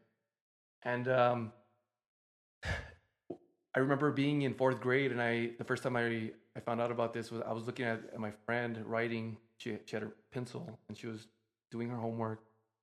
and 0.82 1.08
um, 1.08 1.52
I 3.78 3.80
remember 3.80 4.10
being 4.10 4.42
in 4.42 4.54
fourth 4.54 4.80
grade, 4.80 5.12
and 5.12 5.22
I 5.22 5.50
the 5.56 5.62
first 5.62 5.84
time 5.84 5.94
I 5.94 6.32
I 6.56 6.60
found 6.66 6.80
out 6.80 6.90
about 6.90 7.12
this 7.12 7.30
was 7.30 7.42
I 7.46 7.52
was 7.52 7.64
looking 7.64 7.86
at, 7.86 8.18
my 8.18 8.32
friend 8.44 8.76
writing. 8.84 9.36
She 9.58 9.78
she 9.84 9.94
had 9.94 10.02
a 10.02 10.10
pencil 10.32 10.80
and 10.88 10.98
she 10.98 11.06
was 11.06 11.28
doing 11.70 11.88
her 11.88 11.96
homework, 11.96 12.40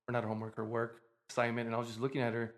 or 0.08 0.14
not 0.14 0.24
her 0.24 0.30
homework, 0.30 0.56
her 0.56 0.64
work 0.64 1.02
assignment, 1.30 1.68
and 1.68 1.76
I 1.76 1.80
was 1.80 1.90
just 1.90 2.00
looking 2.00 2.22
at 2.22 2.32
her, 2.32 2.56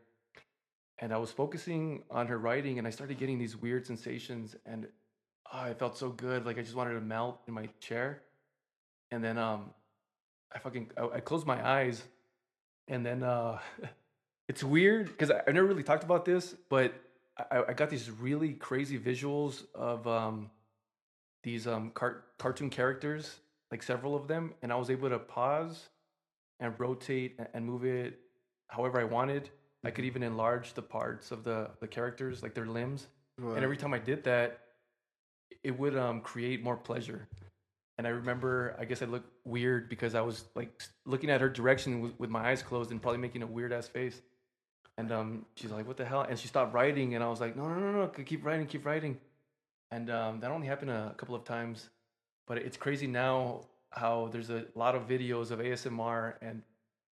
and 1.00 1.12
I 1.12 1.18
was 1.18 1.32
focusing 1.32 2.04
on 2.12 2.28
her 2.28 2.38
writing, 2.38 2.78
and 2.78 2.86
I 2.86 2.92
started 2.92 3.18
getting 3.18 3.40
these 3.40 3.58
weird 3.58 3.88
sensations, 3.88 4.56
and 4.68 4.86
oh, 5.52 5.60
I 5.60 5.74
felt 5.74 5.98
so 5.98 6.10
good, 6.10 6.46
like 6.46 6.60
I 6.60 6.62
just 6.62 6.76
wanted 6.76 6.94
to 6.94 7.02
melt 7.02 7.42
in 7.48 7.56
my 7.56 7.68
chair, 7.80 8.22
and 9.10 9.24
then 9.24 9.40
um, 9.40 9.72
I 10.54 10.60
fucking 10.60 10.92
I, 10.96 11.08
I 11.16 11.20
closed 11.22 11.48
my 11.48 11.68
eyes, 11.68 12.04
and 12.88 13.04
then 13.04 13.24
uh, 13.24 13.58
it's 14.48 14.64
weird 14.64 15.08
because 15.08 15.32
I, 15.32 15.42
I 15.48 15.52
never 15.54 15.66
really 15.66 15.82
talked 15.82 16.04
about 16.04 16.24
this, 16.24 16.54
but 16.70 16.94
I, 17.52 17.64
I 17.70 17.74
got 17.74 17.90
these 17.90 18.10
really 18.10 18.54
crazy 18.54 18.98
visuals 19.00 19.64
of 19.76 20.08
um, 20.08 20.50
these 21.44 21.68
um, 21.68 21.92
car- 21.92 22.24
cartoon 22.40 22.70
characters, 22.70 23.38
like 23.72 23.84
several 23.84 24.16
of 24.16 24.28
them, 24.28 24.54
and 24.62 24.72
I 24.72 24.76
was 24.76 24.90
able 24.90 25.10
to 25.10 25.20
pause 25.20 25.90
and 26.60 26.74
rotate 26.80 27.40
and 27.54 27.66
move 27.66 27.86
it 27.86 28.20
however 28.70 29.00
I 29.00 29.04
wanted. 29.04 29.50
I 29.86 29.92
could 29.92 30.06
even 30.06 30.24
enlarge 30.24 30.74
the 30.74 30.82
parts 30.82 31.32
of 31.32 31.44
the 31.44 31.70
the 31.80 31.88
characters, 31.88 32.42
like 32.44 32.54
their 32.54 32.66
limbs. 32.66 33.08
And 33.56 33.64
every 33.64 33.78
time 33.78 33.94
I 33.94 34.00
did 34.00 34.24
that, 34.24 34.60
it 35.64 35.78
would 35.78 35.96
um, 35.96 36.22
create 36.22 36.64
more 36.64 36.76
pleasure. 36.76 37.28
And 38.00 38.06
I 38.08 38.12
remember, 38.12 38.76
I 38.80 38.86
guess 38.86 39.02
I 39.02 39.06
looked 39.06 39.32
weird 39.46 39.90
because 39.90 40.16
I 40.16 40.22
was 40.22 40.46
like 40.56 40.82
looking 41.06 41.30
at 41.30 41.42
her 41.42 41.50
direction 41.50 42.02
with, 42.02 42.20
with 42.20 42.30
my 42.30 42.50
eyes 42.50 42.62
closed 42.64 42.92
and 42.92 43.02
probably 43.02 43.20
making 43.20 43.44
a 43.44 43.48
weird 43.48 43.72
ass 43.74 43.88
face. 43.88 44.22
And 44.98 45.12
um, 45.12 45.46
she's 45.56 45.70
like, 45.72 45.88
"What 45.88 45.98
the 45.98 46.06
hell?" 46.06 46.22
And 46.22 46.38
she 46.40 46.48
stopped 46.48 46.74
writing, 46.74 47.14
and 47.16 47.24
I 47.24 47.30
was 47.30 47.40
like, 47.40 47.56
"No, 47.56 47.68
no, 47.68 47.76
no, 47.80 47.92
no! 47.92 48.08
Keep 48.08 48.44
writing, 48.46 48.66
keep 48.66 48.86
writing." 48.86 49.20
And 49.92 50.10
um, 50.10 50.40
that 50.40 50.52
only 50.52 50.68
happened 50.68 50.92
a 50.92 51.14
couple 51.18 51.36
of 51.36 51.44
times, 51.46 51.90
but 52.48 52.58
it's 52.58 52.78
crazy 52.78 53.08
now 53.08 53.62
how 53.92 54.28
there's 54.32 54.50
a 54.50 54.66
lot 54.76 54.96
of 54.96 55.08
videos 55.08 55.52
of 55.52 55.60
ASMR 55.60 56.34
and 56.42 56.62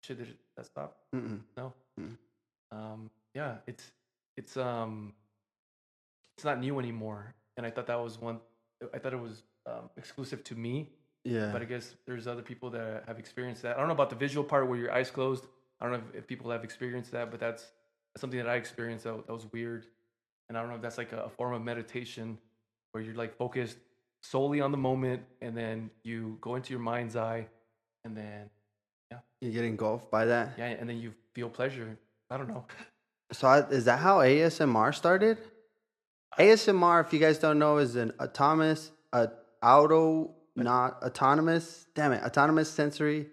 shit. 0.04 0.18
Did 0.18 0.36
that 0.56 0.66
stop? 0.66 0.98
Mm-mm. 1.14 1.40
No. 1.56 1.72
Mm. 1.98 2.16
Um, 2.70 3.10
yeah, 3.34 3.56
it's 3.66 3.90
it's 4.36 4.56
um 4.58 5.14
it's 6.36 6.44
not 6.44 6.60
new 6.60 6.78
anymore, 6.78 7.34
and 7.56 7.64
I 7.66 7.70
thought 7.70 7.86
that 7.86 7.98
was 7.98 8.20
one. 8.20 8.40
I 8.94 8.98
thought 8.98 9.14
it 9.14 9.20
was 9.20 9.42
um, 9.66 9.88
exclusive 9.96 10.42
to 10.44 10.54
me, 10.54 10.88
Yeah. 11.24 11.50
but 11.52 11.60
I 11.60 11.64
guess 11.66 11.94
there's 12.06 12.26
other 12.26 12.42
people 12.42 12.70
that 12.70 13.04
have 13.06 13.18
experienced 13.18 13.62
that. 13.62 13.76
I 13.76 13.78
don't 13.80 13.88
know 13.88 13.94
about 13.94 14.10
the 14.10 14.16
visual 14.16 14.44
part 14.44 14.68
where 14.68 14.78
your 14.78 14.92
eyes 14.92 15.10
closed. 15.10 15.46
I 15.80 15.86
don't 15.86 15.92
know 15.92 16.02
if, 16.12 16.20
if 16.20 16.26
people 16.26 16.50
have 16.50 16.64
experienced 16.64 17.12
that, 17.12 17.30
but 17.30 17.40
that's, 17.40 17.62
that's 18.14 18.20
something 18.20 18.38
that 18.38 18.48
I 18.48 18.56
experienced 18.56 19.04
that, 19.04 19.26
that 19.26 19.32
was 19.32 19.46
weird, 19.52 19.86
and 20.48 20.58
I 20.58 20.60
don't 20.60 20.70
know 20.70 20.76
if 20.76 20.82
that's 20.82 20.98
like 20.98 21.12
a, 21.12 21.22
a 21.22 21.30
form 21.30 21.54
of 21.54 21.62
meditation 21.62 22.38
where 22.92 23.02
you're 23.02 23.14
like 23.14 23.36
focused 23.36 23.78
solely 24.22 24.60
on 24.60 24.70
the 24.72 24.78
moment, 24.78 25.22
and 25.40 25.56
then 25.56 25.90
you 26.02 26.36
go 26.40 26.56
into 26.56 26.70
your 26.70 26.80
mind's 26.80 27.16
eye, 27.16 27.46
and 28.04 28.16
then 28.16 28.50
yeah 29.10 29.18
you 29.40 29.50
get 29.52 29.64
engulfed 29.64 30.10
by 30.10 30.24
that. 30.26 30.50
yeah, 30.58 30.66
and 30.66 30.88
then 30.88 30.98
you 30.98 31.14
feel 31.34 31.48
pleasure. 31.48 31.96
I 32.30 32.36
don't 32.36 32.48
know. 32.48 32.64
So 33.32 33.46
I, 33.48 33.60
is 33.68 33.84
that 33.86 34.00
how 34.00 34.18
ASMR 34.18 34.94
started? 34.94 35.38
ASMR, 36.38 37.04
if 37.04 37.12
you 37.12 37.18
guys 37.18 37.38
don't 37.38 37.58
know, 37.58 37.78
is 37.78 37.96
an 37.96 38.12
autonomous, 38.20 38.90
uh, 39.12 39.28
auto, 39.62 40.34
not 40.56 41.02
autonomous. 41.02 41.86
Damn 41.94 42.12
it, 42.12 42.22
autonomous 42.22 42.70
sensory. 42.70 43.26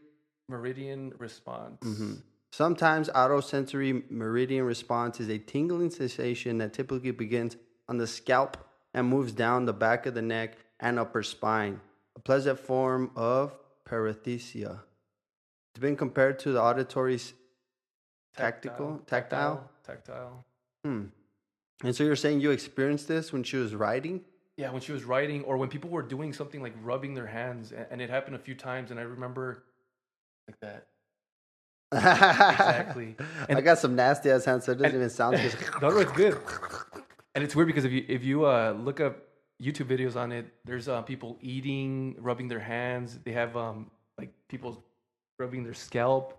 Meridian 0.49 1.13
response. 1.17 1.79
Mhm. 1.81 2.21
Sometimes 2.51 3.09
autosensory 3.09 4.09
meridian 4.09 4.65
response 4.65 5.19
is 5.19 5.29
a 5.29 5.37
tingling 5.37 5.91
sensation 5.91 6.57
that 6.59 6.73
typically 6.73 7.11
begins 7.11 7.57
on 7.87 7.97
the 7.97 8.07
scalp 8.07 8.57
and 8.93 9.07
moves 9.07 9.31
down 9.31 9.65
the 9.65 9.73
back 9.73 10.05
of 10.05 10.13
the 10.13 10.21
neck 10.21 10.57
and 10.79 10.97
upper 10.97 11.23
spine. 11.23 11.79
A 12.15 12.19
pleasant 12.19 12.59
form 12.59 13.11
of 13.15 13.55
paresthesia. 13.85 14.79
It's 15.71 15.81
been 15.81 15.95
compared 15.95 16.39
to 16.39 16.51
the 16.51 16.61
auditory 16.61 17.19
tactical, 18.35 19.01
tactile. 19.05 19.69
tactile. 19.85 20.45
Hmm. 20.83 21.05
And 21.83 21.95
so 21.95 22.03
you're 22.03 22.15
saying 22.15 22.41
you 22.41 22.51
experienced 22.51 23.07
this 23.07 23.31
when 23.31 23.43
she 23.43 23.57
was 23.57 23.75
writing? 23.75 24.21
Yeah, 24.55 24.71
when 24.71 24.81
she 24.81 24.91
was 24.91 25.03
writing, 25.03 25.43
or 25.43 25.57
when 25.57 25.69
people 25.69 25.91
were 25.91 26.01
doing 26.01 26.33
something 26.33 26.63
like 26.63 26.73
rubbing 26.81 27.13
their 27.13 27.27
hands, 27.27 27.71
and 27.71 28.01
it 28.01 28.09
happened 28.09 28.35
a 28.35 28.39
few 28.39 28.55
times, 28.55 28.89
and 28.89 28.99
I 28.99 29.03
remember 29.03 29.63
like 30.47 30.59
that. 30.61 30.87
Exactly. 31.91 33.15
I 33.49 33.61
got 33.61 33.79
some 33.79 33.95
nasty 33.95 34.29
ass 34.29 34.45
hands, 34.45 34.65
so 34.65 34.71
it 34.71 34.75
doesn't 34.75 34.85
and- 34.87 34.95
even 34.95 35.09
sound 35.09 35.35
good. 35.41 35.55
no, 35.81 35.89
no, 35.89 35.97
it's 35.99 36.11
good. 36.11 36.37
And 37.35 37.43
it's 37.43 37.55
weird 37.55 37.67
because 37.67 37.85
if 37.85 37.91
you 37.91 38.03
if 38.07 38.23
you 38.23 38.45
uh, 38.45 38.75
look 38.79 38.99
up 38.99 39.17
YouTube 39.61 39.87
videos 39.87 40.15
on 40.15 40.31
it, 40.31 40.45
there's 40.65 40.87
uh, 40.87 41.01
people 41.03 41.37
eating, 41.41 42.15
rubbing 42.19 42.47
their 42.47 42.59
hands. 42.59 43.19
They 43.23 43.31
have 43.33 43.55
um 43.55 43.91
like 44.17 44.31
people 44.47 44.83
rubbing 45.39 45.63
their 45.63 45.73
scalp, 45.75 46.37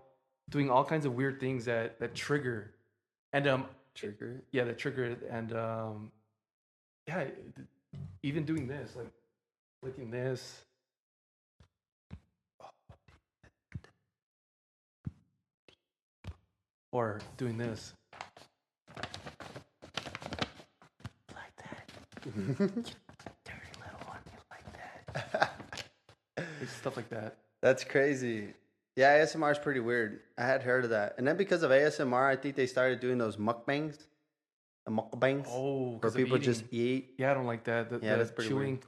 doing 0.49 0.69
all 0.69 0.83
kinds 0.83 1.05
of 1.05 1.13
weird 1.13 1.39
things 1.39 1.65
that 1.65 1.99
that 1.99 2.15
trigger, 2.15 2.71
and 3.33 3.47
um 3.47 3.65
Trigger. 3.95 4.41
yeah 4.51 4.63
that 4.63 4.77
trigger 4.77 5.05
it, 5.05 5.27
and 5.29 5.51
um 5.53 6.11
yeah 7.07 7.25
even 8.23 8.45
doing 8.45 8.67
this 8.67 8.95
like 8.95 9.09
licking 9.83 10.11
this. 10.11 10.61
Or 16.91 17.19
doing 17.37 17.57
this. 17.57 17.93
Like 21.33 21.55
that. 21.57 21.91
you 22.25 22.31
dirty 22.55 23.71
little 23.77 24.07
one, 24.07 24.19
you 24.25 24.39
like 24.49 24.73
that. 25.13 25.83
it's 26.61 26.71
stuff 26.73 26.97
like 26.97 27.09
that. 27.09 27.37
That's 27.61 27.83
crazy. 27.83 28.53
Yeah, 28.95 29.19
ASMR 29.19 29.51
is 29.51 29.59
pretty 29.59 29.79
weird. 29.79 30.21
I 30.37 30.45
had 30.45 30.63
heard 30.63 30.83
of 30.83 30.89
that. 30.89 31.15
And 31.17 31.27
then 31.27 31.37
because 31.37 31.63
of 31.63 31.71
ASMR, 31.71 32.27
I 32.27 32.35
think 32.35 32.55
they 32.55 32.65
started 32.65 32.99
doing 32.99 33.17
those 33.17 33.37
mukbangs. 33.37 33.97
The 34.85 34.91
mukbangs. 34.91 35.45
Oh, 35.49 35.91
where 35.91 35.99
'cause 35.99 36.15
of 36.15 36.17
people 36.21 36.37
just 36.39 36.63
eat. 36.71 37.13
Yeah, 37.17 37.31
I 37.31 37.33
don't 37.35 37.45
like 37.45 37.63
that. 37.65 37.89
The, 37.89 37.99
Yeah, 38.01 38.13
the 38.13 38.17
that's 38.17 38.31
pretty 38.31 38.53
weird. 38.53 38.65
chewing. 38.65 38.83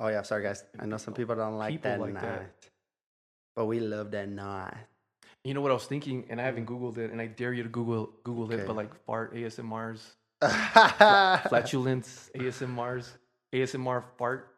Oh, 0.00 0.08
yeah, 0.08 0.22
sorry, 0.22 0.42
guys. 0.44 0.64
I 0.78 0.86
know 0.86 0.96
some 0.96 1.12
people 1.12 1.34
don't 1.36 1.58
like 1.58 1.70
People 1.72 1.90
that 1.90 2.00
like 2.00 2.14
night. 2.14 2.22
that. 2.22 2.50
But 3.54 3.66
we 3.66 3.80
love 3.80 4.10
that 4.12 4.28
night. 4.28 4.74
You 5.44 5.54
know 5.54 5.60
what 5.60 5.70
I 5.70 5.74
was 5.74 5.86
thinking, 5.86 6.26
and 6.28 6.40
I 6.40 6.44
haven't 6.44 6.66
googled 6.66 6.98
it, 6.98 7.10
and 7.10 7.20
I 7.20 7.26
dare 7.26 7.52
you 7.52 7.62
to 7.62 7.68
Google 7.68 8.10
Google 8.24 8.52
it. 8.52 8.66
But 8.66 8.76
like 8.76 8.92
fart 9.06 9.34
ASMRs, 9.34 10.00
flatulence 11.48 12.30
ASMRs, 12.34 13.08
ASMR 13.54 14.04
fart 14.18 14.48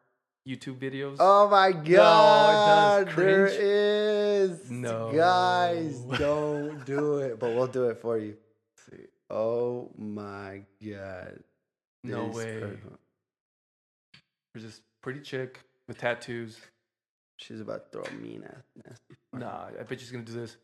YouTube 0.49 0.79
videos. 0.79 1.17
Oh 1.21 1.49
my 1.49 1.73
god, 1.73 3.07
there 3.09 3.47
cringe. 3.47 3.59
is. 3.61 4.71
No. 4.71 5.13
Guys, 5.13 5.99
don't 6.19 6.85
do 6.87 7.19
it. 7.19 7.39
But 7.39 7.55
we'll 7.55 7.67
do 7.67 7.85
it 7.85 8.01
for 8.01 8.19
you. 8.19 8.37
Let's 8.89 9.03
see. 9.03 9.07
Oh 9.29 9.91
my 9.97 10.63
god. 10.85 11.41
No 12.03 12.27
way. 12.27 12.79
There's 14.55 14.65
this 14.65 14.81
pretty 15.03 15.21
chick 15.21 15.61
with 15.87 15.99
tattoos. 15.99 16.59
She's 17.37 17.61
about 17.61 17.93
to 17.93 17.99
throw 17.99 18.03
a 18.03 18.21
mean 18.21 18.43
ass 18.45 18.65
nasty. 18.85 19.15
Nah, 19.33 19.67
I 19.79 19.83
bet 19.83 20.01
she's 20.01 20.11
gonna 20.11 20.25
do 20.25 20.33
this. 20.33 20.57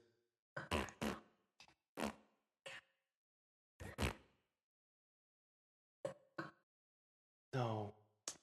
No. 7.54 7.92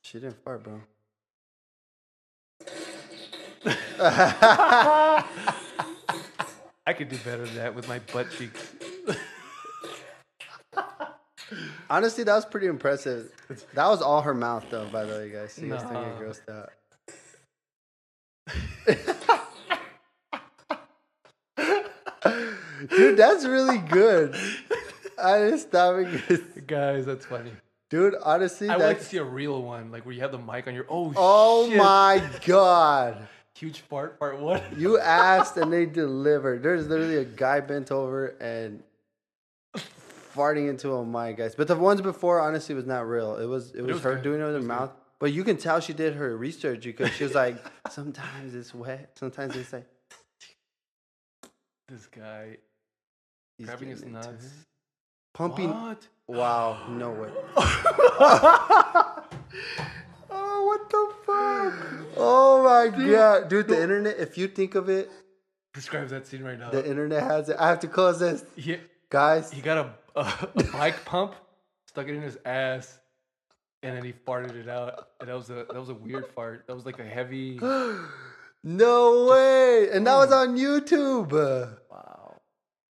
She 0.02 0.20
didn't 0.20 0.44
fart, 0.44 0.64
bro. 0.64 0.82
I 6.86 6.94
could 6.96 7.10
do 7.10 7.18
better 7.18 7.46
than 7.46 7.56
that 7.56 7.76
with 7.76 7.88
my 7.88 8.00
butt 8.12 8.32
cheeks. 8.32 8.74
Honestly, 11.90 12.24
that 12.24 12.34
was 12.36 12.46
pretty 12.46 12.68
impressive. 12.68 13.32
That 13.76 13.88
was 13.88 14.02
all 14.02 14.22
her 14.22 14.34
mouth, 14.34 14.66
though, 14.72 14.88
by 14.88 15.06
the 15.06 15.14
way, 15.14 15.30
guys. 15.30 15.54
So 15.54 15.62
you 15.62 15.70
guys 15.70 15.84
don't 15.84 15.94
get 15.94 16.20
grossed 16.20 16.50
out. 16.50 16.72
Dude, 22.90 23.18
that's 23.18 23.46
really 23.46 23.78
good. 23.80 24.36
I 25.22 25.38
didn't 25.40 25.60
stop 25.60 25.96
it. 25.98 26.68
Guys, 26.68 27.06
that's 27.06 27.26
funny. 27.26 27.52
Dude, 27.90 28.16
honestly, 28.24 28.70
I 28.70 28.78
would 28.78 28.86
like 28.86 29.00
to 29.00 29.06
see 29.06 29.18
a 29.18 29.24
real 29.24 29.62
one, 29.62 29.92
like 29.92 30.06
where 30.06 30.14
you 30.16 30.22
have 30.22 30.32
the 30.32 30.40
mic 30.40 30.68
on 30.68 30.74
your. 30.74 30.86
Oh, 30.90 31.14
Oh 31.16 31.70
shit. 31.70 31.78
my 31.78 32.24
god. 32.46 33.28
Huge 33.56 33.82
fart, 33.82 34.18
part 34.20 34.40
one. 34.40 34.62
You 34.78 35.00
asked 35.00 35.58
and 35.58 35.72
they 35.72 35.86
delivered. 35.86 36.64
There's 36.64 36.88
literally 36.88 37.18
a 37.18 37.24
guy 37.26 37.60
bent 37.60 37.92
over 37.92 38.30
and 38.42 38.82
farting 40.36 40.68
into 40.70 40.92
a 40.94 41.06
mic, 41.06 41.38
guys. 41.38 41.54
But 41.54 41.68
the 41.68 41.76
ones 41.76 42.02
before, 42.02 42.40
honestly, 42.42 42.74
was 42.74 42.88
not 42.88 43.08
real. 43.08 43.36
It 43.38 43.46
was 43.46 43.72
it 43.76 43.82
was, 43.84 43.94
was 43.94 44.02
her 44.04 44.16
good. 44.16 44.24
doing 44.24 44.42
it 44.42 44.46
with 44.46 44.50
It 44.50 44.54
her 44.54 44.58
was 44.60 44.66
good. 44.66 44.68
mouth. 44.68 44.92
But 45.20 45.32
you 45.32 45.44
can 45.44 45.58
tell 45.58 45.80
she 45.80 45.94
did 45.94 46.16
her 46.16 46.36
research 46.36 46.84
because 46.84 47.12
she 47.12 47.24
was 47.24 47.36
like, 47.36 47.64
sometimes 47.92 48.56
it's 48.56 48.74
wet, 48.74 49.12
sometimes 49.18 49.56
it's 49.56 49.72
like 49.72 49.86
This 51.88 52.08
guy 52.08 52.58
he's 53.64 53.70
grabbing 53.70 53.90
his 53.90 54.04
nuts. 54.04 54.46
it. 54.46 54.52
pumping. 55.34 55.70
What? 55.70 56.08
Wow, 56.28 56.88
no 56.90 57.12
way. 57.12 57.30
oh, 60.30 60.64
what 60.66 60.90
the 60.90 61.14
fuck? 61.26 61.74
Oh 62.18 62.64
my 62.64 62.88
god, 63.12 63.50
dude! 63.50 63.68
The 63.68 63.82
internet. 63.82 64.18
If 64.20 64.38
you 64.38 64.48
think 64.48 64.76
of 64.76 64.90
it, 64.90 65.10
Describes 65.74 66.12
that 66.12 66.28
scene 66.28 66.44
right 66.44 66.58
now. 66.60 66.70
the 66.70 66.88
internet 66.88 67.24
has 67.24 67.50
it. 67.50 67.58
I 67.60 67.68
have 67.68 67.80
to 67.82 67.88
close 67.88 68.20
this, 68.20 68.46
he, 68.56 68.78
guys. 69.10 69.52
he 69.52 69.60
got 69.62 69.78
a, 69.78 70.20
a, 70.20 70.48
a 70.56 70.64
bike 70.72 71.04
pump, 71.04 71.34
stuck 71.88 72.08
it 72.08 72.14
in 72.16 72.22
his 72.22 72.38
ass, 72.46 73.00
and 73.82 73.98
then 73.98 74.04
he 74.04 74.14
farted 74.14 74.56
it 74.56 74.70
out. 74.70 75.08
And 75.20 75.30
that 75.30 75.36
was 75.36 75.50
a 75.50 75.66
that 75.70 75.76
was 75.76 75.90
a 75.90 75.96
weird 75.96 76.28
fart. 76.28 76.66
That 76.68 76.76
was 76.76 76.86
like 76.86 77.00
a 77.00 77.06
heavy. 77.06 77.60
No 78.66 79.26
way! 79.30 79.90
And 79.92 80.08
that 80.08 80.16
was 80.16 80.32
on 80.32 80.58
YouTube. 80.58 81.34
Wow. 81.92 82.13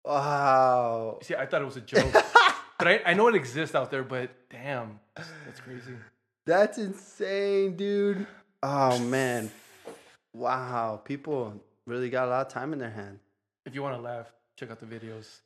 Wow. 0.05 1.19
See, 1.21 1.35
I 1.35 1.45
thought 1.45 1.61
it 1.61 1.65
was 1.65 1.77
a 1.77 1.81
joke, 1.81 2.11
but 2.77 2.87
I, 2.87 3.01
I 3.05 3.13
know 3.13 3.27
it 3.27 3.35
exists 3.35 3.75
out 3.75 3.89
there. 3.91 4.03
But 4.03 4.29
damn, 4.49 4.99
that's, 5.15 5.59
crazy. 5.61 5.93
That's 6.45 6.77
insane, 6.77 7.75
dude. 7.75 8.27
Oh 8.61 8.99
man. 8.99 9.51
Wow. 10.33 11.01
People 11.03 11.61
really 11.85 12.09
got 12.09 12.27
a 12.27 12.31
lot 12.31 12.47
of 12.47 12.51
time 12.51 12.73
in 12.73 12.79
their 12.79 12.89
hand. 12.91 13.19
If 13.65 13.75
you 13.75 13.81
want 13.81 13.95
to 13.95 14.01
laugh, 14.01 14.31
check 14.57 14.71
out 14.71 14.79
the 14.79 14.85
videos. 14.85 15.39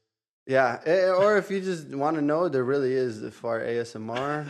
Yeah. 0.48 0.80
eh, 0.86 1.10
Or 1.10 1.38
if 1.38 1.52
you 1.52 1.60
just 1.62 1.90
want 1.90 2.16
to 2.16 2.22
know, 2.22 2.48
there 2.50 2.64
really 2.64 2.94
is 2.94 3.34
for 3.34 3.60
ASMR. 3.60 4.48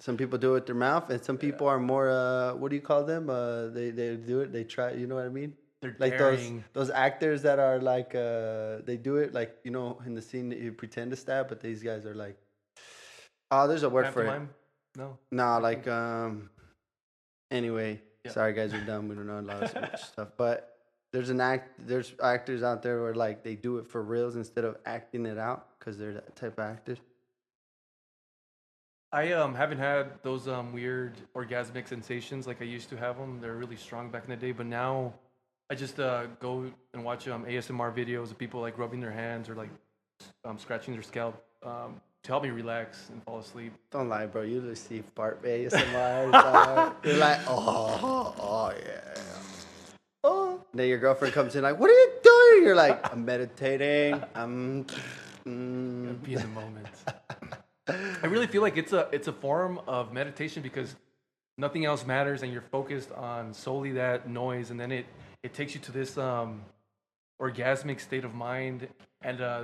Some 0.00 0.16
people 0.16 0.38
do 0.38 0.50
it 0.50 0.54
with 0.54 0.66
their 0.66 0.74
mouth, 0.74 1.08
and 1.10 1.22
some 1.22 1.38
people 1.38 1.66
are 1.68 1.78
more. 1.78 2.10
Uh, 2.10 2.54
what 2.54 2.70
do 2.70 2.76
you 2.76 2.82
call 2.82 3.04
them? 3.04 3.30
Uh, 3.30 3.68
they 3.68 3.90
they 3.90 4.16
do 4.16 4.40
it. 4.40 4.52
They 4.52 4.64
try. 4.64 4.90
You 4.92 5.06
know 5.06 5.14
what 5.14 5.24
I 5.24 5.28
mean? 5.28 5.54
They're 5.84 5.96
Like 5.98 6.18
daring. 6.18 6.64
those 6.72 6.88
those 6.88 6.90
actors 6.90 7.42
that 7.42 7.58
are 7.58 7.78
like 7.78 8.14
uh, 8.14 8.78
they 8.84 8.96
do 8.96 9.16
it 9.16 9.34
like 9.34 9.56
you 9.64 9.70
know 9.70 10.00
in 10.06 10.14
the 10.14 10.22
scene 10.22 10.48
that 10.50 10.58
you 10.58 10.72
pretend 10.72 11.10
to 11.10 11.16
stab, 11.16 11.48
but 11.48 11.60
these 11.60 11.82
guys 11.82 12.04
are 12.06 12.14
like. 12.14 12.36
Oh, 13.50 13.68
there's 13.68 13.82
a 13.84 13.88
word 13.90 14.08
for 14.08 14.24
it. 14.24 14.42
No. 14.96 15.18
No, 15.30 15.58
like 15.60 15.86
um. 15.86 16.48
Anyway, 17.50 18.00
Yeah. 18.24 18.32
sorry 18.32 18.52
guys, 18.54 18.72
we're 18.72 18.84
dumb. 18.84 19.08
We 19.08 19.14
don't 19.14 19.26
know 19.26 19.40
a 19.40 19.42
lot 19.42 19.62
of 19.76 20.00
stuff, 20.12 20.28
but 20.36 20.78
there's 21.12 21.30
an 21.30 21.40
act. 21.40 21.70
There's 21.86 22.14
actors 22.22 22.62
out 22.62 22.82
there 22.82 23.02
where 23.02 23.14
like 23.14 23.44
they 23.44 23.54
do 23.54 23.78
it 23.78 23.86
for 23.86 24.02
reals 24.02 24.34
instead 24.36 24.64
of 24.64 24.76
acting 24.86 25.26
it 25.26 25.38
out 25.38 25.78
because 25.78 25.98
they're 25.98 26.14
that 26.14 26.34
type 26.34 26.58
of 26.58 26.64
actors. 26.64 26.98
I 29.12 29.32
um 29.32 29.54
haven't 29.54 29.78
had 29.78 30.22
those 30.22 30.48
um 30.48 30.72
weird 30.72 31.14
orgasmic 31.36 31.86
sensations 31.86 32.46
like 32.48 32.60
I 32.60 32.64
used 32.64 32.88
to 32.90 32.96
have 32.96 33.16
them. 33.16 33.38
They're 33.40 33.54
really 33.54 33.76
strong 33.76 34.10
back 34.10 34.24
in 34.24 34.30
the 34.30 34.36
day, 34.36 34.50
but 34.52 34.66
now 34.66 35.14
I 35.74 35.76
just 35.76 35.98
uh 35.98 36.26
go 36.38 36.70
and 36.92 37.02
watch 37.02 37.26
um 37.26 37.44
ASMR 37.46 37.92
videos 37.92 38.30
of 38.30 38.38
people 38.38 38.60
like 38.60 38.78
rubbing 38.78 39.00
their 39.00 39.10
hands 39.10 39.48
or 39.48 39.56
like 39.56 39.70
um 40.44 40.56
scratching 40.56 40.94
their 40.94 41.02
scalp 41.02 41.44
um 41.64 42.00
to 42.22 42.28
help 42.30 42.44
me 42.44 42.50
relax 42.50 43.08
and 43.10 43.20
fall 43.24 43.40
asleep. 43.40 43.72
Don't 43.90 44.08
lie, 44.08 44.26
bro. 44.26 44.42
You 44.42 44.60
just 44.60 44.88
see 44.88 45.02
fart 45.16 45.42
ASMR. 45.42 46.94
You're 47.04 47.16
like, 47.16 47.40
oh, 47.48 48.34
oh 48.38 48.72
yeah. 48.86 49.18
Oh. 50.22 50.60
Then 50.72 50.86
your 50.86 50.98
girlfriend 50.98 51.34
comes 51.34 51.56
in 51.56 51.64
like, 51.64 51.80
what 51.80 51.90
are 51.90 51.92
you 51.92 52.12
doing? 52.22 52.62
You're 52.62 52.76
like, 52.76 53.12
I'm 53.12 53.24
meditating. 53.24 54.22
I'm. 54.36 54.86
Mm. 55.44 56.22
Be 56.22 56.34
in 56.34 56.40
the 56.40 56.46
moment. 56.46 56.86
I 57.88 58.26
really 58.28 58.46
feel 58.46 58.62
like 58.62 58.76
it's 58.76 58.92
a 58.92 59.08
it's 59.10 59.26
a 59.26 59.32
form 59.32 59.80
of 59.88 60.12
meditation 60.12 60.62
because 60.62 60.94
nothing 61.58 61.84
else 61.84 62.06
matters 62.06 62.44
and 62.44 62.52
you're 62.52 62.62
focused 62.62 63.10
on 63.10 63.52
solely 63.52 63.90
that 63.90 64.28
noise 64.28 64.70
and 64.70 64.78
then 64.78 64.92
it 64.92 65.06
it 65.44 65.52
takes 65.54 65.74
you 65.74 65.80
to 65.82 65.92
this 65.92 66.18
um 66.18 66.62
orgasmic 67.40 68.00
state 68.00 68.24
of 68.24 68.34
mind 68.34 68.88
and 69.22 69.40
uh 69.40 69.62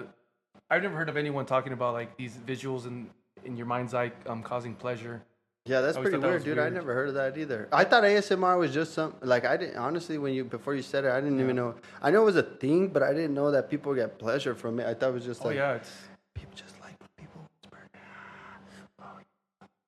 I've 0.70 0.82
never 0.82 0.96
heard 0.96 1.08
of 1.08 1.16
anyone 1.16 1.46
talking 1.46 1.72
about 1.72 1.94
like 1.94 2.16
these 2.16 2.34
visuals 2.46 2.86
in 2.86 3.08
in 3.44 3.56
your 3.56 3.66
mind's 3.66 3.94
eye 3.94 4.12
um 4.26 4.42
causing 4.42 4.74
pleasure 4.74 5.22
Yeah, 5.66 5.80
that's 5.80 5.96
pretty 5.96 6.12
thought 6.12 6.22
that 6.22 6.28
weird, 6.28 6.44
dude. 6.44 6.58
I 6.58 6.62
weird. 6.62 6.74
never 6.74 6.94
heard 6.94 7.08
of 7.08 7.14
that 7.14 7.36
either. 7.38 7.68
I 7.72 7.84
thought 7.84 8.02
ASMR 8.04 8.58
was 8.58 8.72
just 8.72 8.92
some 8.94 9.14
like 9.22 9.44
I 9.44 9.56
didn't 9.56 9.76
honestly 9.76 10.18
when 10.18 10.32
you 10.34 10.44
before 10.44 10.74
you 10.74 10.82
said 10.82 11.04
it, 11.04 11.10
I 11.12 11.20
didn't 11.20 11.40
even 11.40 11.56
know. 11.56 11.74
I 12.02 12.10
know 12.10 12.22
it 12.22 12.28
was 12.32 12.36
a 12.36 12.48
thing, 12.64 12.88
but 12.88 13.02
I 13.02 13.12
didn't 13.18 13.34
know 13.34 13.50
that 13.50 13.70
people 13.70 13.94
get 13.94 14.18
pleasure 14.18 14.54
from 14.54 14.80
it. 14.80 14.86
I 14.86 14.94
thought 14.94 15.10
it 15.10 15.14
was 15.20 15.24
just 15.32 15.42
Oh 15.44 15.48
like 15.48 15.56
yeah, 15.56 15.74
it's 15.80 15.92
people 16.34 16.54
just 16.64 16.76
like 16.80 16.96
when 17.00 17.08
people 17.16 17.40
whisper. 17.52 17.78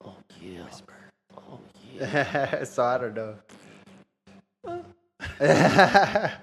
Oh 0.05 0.17
yeah. 0.41 0.65
Whisper. 0.65 0.95
Oh 1.37 1.61
yeah. 1.99 2.65
so 2.75 2.85
I 2.85 2.99
don't 2.99 3.15
know. 3.15 3.35
but 5.43 6.39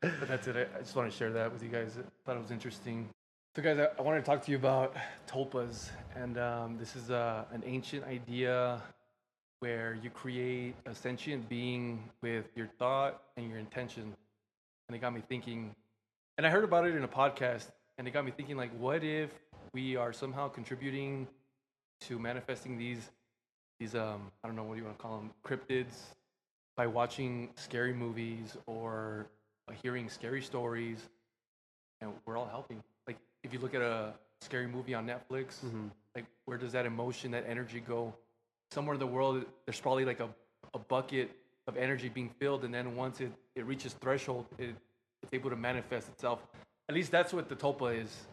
that's 0.00 0.46
it. 0.46 0.70
I, 0.74 0.78
just 0.78 0.96
want 0.96 1.12
to 1.12 1.14
share 1.14 1.30
that 1.32 1.52
with 1.52 1.62
you 1.62 1.68
guys. 1.68 1.98
I 1.98 2.02
thought 2.24 2.36
it 2.38 2.40
was 2.40 2.50
interesting. 2.50 3.06
So, 3.54 3.60
guys, 3.60 3.78
I, 3.78 3.88
I 3.98 4.02
wanted 4.02 4.20
to 4.20 4.24
talk 4.24 4.42
to 4.46 4.50
you 4.50 4.56
about 4.56 4.96
tulpas, 5.28 5.90
and 6.16 6.38
um, 6.38 6.78
this 6.78 6.96
is 6.96 7.10
uh, 7.10 7.44
an 7.52 7.62
ancient 7.66 8.02
idea 8.06 8.80
where 9.60 9.98
you 10.02 10.08
create 10.08 10.74
a 10.86 10.94
sentient 10.94 11.50
being 11.50 12.08
with 12.22 12.46
your 12.56 12.66
thought 12.78 13.20
and 13.36 13.50
your 13.50 13.58
intention. 13.58 14.14
And 14.88 14.96
it 14.96 15.00
got 15.00 15.12
me 15.12 15.22
thinking. 15.28 15.74
And 16.38 16.46
I 16.46 16.50
heard 16.50 16.64
about 16.64 16.86
it 16.86 16.96
in 16.96 17.04
a 17.04 17.08
podcast, 17.08 17.72
and 17.98 18.08
it 18.08 18.12
got 18.12 18.24
me 18.24 18.32
thinking, 18.34 18.56
like, 18.56 18.70
what 18.78 19.04
if 19.04 19.32
we 19.74 19.96
are 19.96 20.14
somehow 20.14 20.48
contributing 20.48 21.28
to 22.00 22.18
manifesting 22.18 22.78
these, 22.78 23.10
these 23.78 23.94
um, 23.94 24.32
I 24.42 24.46
don't 24.46 24.56
know 24.56 24.64
what 24.64 24.76
do 24.76 24.80
you 24.80 24.86
want 24.86 24.96
to 24.96 25.02
call 25.02 25.18
them, 25.18 25.30
cryptids, 25.44 26.14
by 26.76 26.86
watching 26.86 27.50
scary 27.56 27.92
movies 27.92 28.56
or 28.66 29.26
hearing 29.82 30.08
scary 30.08 30.42
stories, 30.42 30.98
and 32.00 32.12
we're 32.26 32.36
all 32.36 32.46
helping. 32.46 32.82
Like 33.06 33.16
if 33.42 33.52
you 33.52 33.58
look 33.58 33.74
at 33.74 33.82
a 33.82 34.12
scary 34.40 34.66
movie 34.66 34.94
on 34.94 35.06
Netflix, 35.06 35.60
Mhm. 35.64 35.90
like 36.14 36.26
where 36.44 36.58
does 36.58 36.72
that 36.72 36.86
emotion, 36.86 37.30
that 37.32 37.44
energy 37.46 37.80
go? 37.80 38.14
Somewhere 38.70 38.94
in 38.94 39.00
the 39.00 39.06
world, 39.06 39.44
there's 39.66 39.80
probably 39.80 40.04
like 40.04 40.20
a, 40.20 40.28
a 40.74 40.78
bucket 40.78 41.30
of 41.66 41.76
energy 41.76 42.08
being 42.08 42.28
filled, 42.28 42.64
and 42.64 42.74
then 42.74 42.96
once 42.96 43.20
it, 43.20 43.32
it 43.54 43.64
reaches 43.64 43.94
threshold, 43.94 44.46
it, 44.58 44.74
it's 45.22 45.32
able 45.32 45.48
to 45.50 45.56
manifest 45.56 46.08
itself. 46.08 46.44
At 46.88 46.94
least 46.94 47.10
that's 47.10 47.32
what 47.32 47.48
the 47.48 47.56
tulpa 47.56 47.98
is. 48.02 48.26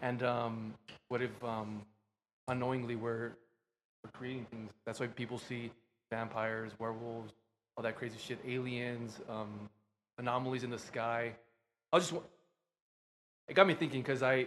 And 0.00 0.22
um, 0.22 0.74
what 1.08 1.22
if 1.22 1.44
um, 1.44 1.82
unknowingly 2.48 2.96
we're, 2.96 3.32
we're 4.02 4.10
creating 4.12 4.46
things? 4.46 4.72
That's 4.84 4.98
why 4.98 5.06
people 5.08 5.38
see 5.38 5.70
vampires, 6.10 6.72
werewolves, 6.80 7.32
all 7.76 7.82
that 7.82 7.96
crazy 7.96 8.18
shit, 8.18 8.38
aliens, 8.46 9.18
um, 9.28 9.68
anomalies 10.18 10.64
in 10.64 10.70
the 10.70 10.78
sky. 10.78 11.32
I 11.92 11.96
was 11.96 12.10
just 12.10 12.22
it 13.48 13.54
got 13.54 13.66
me 13.66 13.74
thinking 13.74 14.02
because 14.02 14.22
I, 14.22 14.46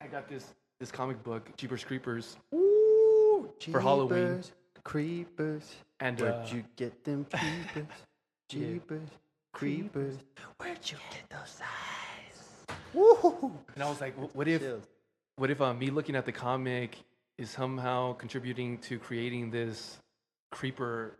I 0.00 0.06
got 0.06 0.28
this 0.28 0.44
this 0.78 0.90
comic 0.92 1.22
book, 1.22 1.48
Jeepers 1.56 1.84
Creepers, 1.84 2.36
Ooh, 2.54 3.48
For 3.70 3.80
Halloween. 3.80 4.42
Creepers. 4.84 5.74
and 6.00 6.20
Where'd 6.20 6.34
uh, 6.34 6.46
you 6.52 6.64
get 6.76 7.02
them 7.04 7.26
jeepers? 7.32 7.86
Yeah. 8.50 8.58
Jeepers, 8.60 9.08
creepers. 9.52 10.14
Where'd 10.58 10.78
you 10.90 10.98
get 11.10 11.28
those 11.30 11.60
eyes? 11.60 12.76
Woo! 12.92 13.52
and 13.74 13.82
I 13.82 13.88
was 13.88 14.00
like, 14.00 14.14
what 14.34 14.46
if 14.46 14.62
what 15.36 15.50
if 15.50 15.60
uh, 15.60 15.74
me 15.74 15.90
looking 15.90 16.14
at 16.16 16.24
the 16.24 16.32
comic 16.32 16.96
is 17.38 17.50
somehow 17.50 18.12
contributing 18.14 18.78
to 18.78 18.98
creating 18.98 19.50
this 19.50 19.98
creeper 20.52 21.16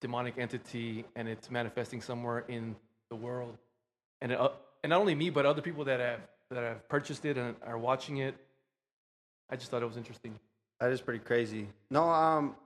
demonic 0.00 0.34
entity 0.38 1.04
and 1.16 1.28
it's 1.28 1.50
manifesting 1.50 2.00
somewhere 2.00 2.44
in 2.48 2.74
the 3.10 3.16
world 3.16 3.56
and 4.22 4.32
uh, 4.32 4.48
and 4.82 4.90
not 4.90 5.00
only 5.00 5.14
me 5.14 5.30
but 5.30 5.44
other 5.46 5.62
people 5.62 5.84
that 5.84 6.00
have 6.00 6.20
that 6.50 6.62
have 6.62 6.88
purchased 6.88 7.24
it 7.24 7.36
and 7.36 7.54
are 7.66 7.78
watching 7.78 8.18
it 8.18 8.34
i 9.50 9.56
just 9.56 9.70
thought 9.70 9.82
it 9.82 9.86
was 9.86 9.96
interesting 9.96 10.34
That 10.80 10.90
is 10.92 11.00
pretty 11.02 11.22
crazy. 11.30 11.68
No, 11.90 12.04
um, 12.08 12.56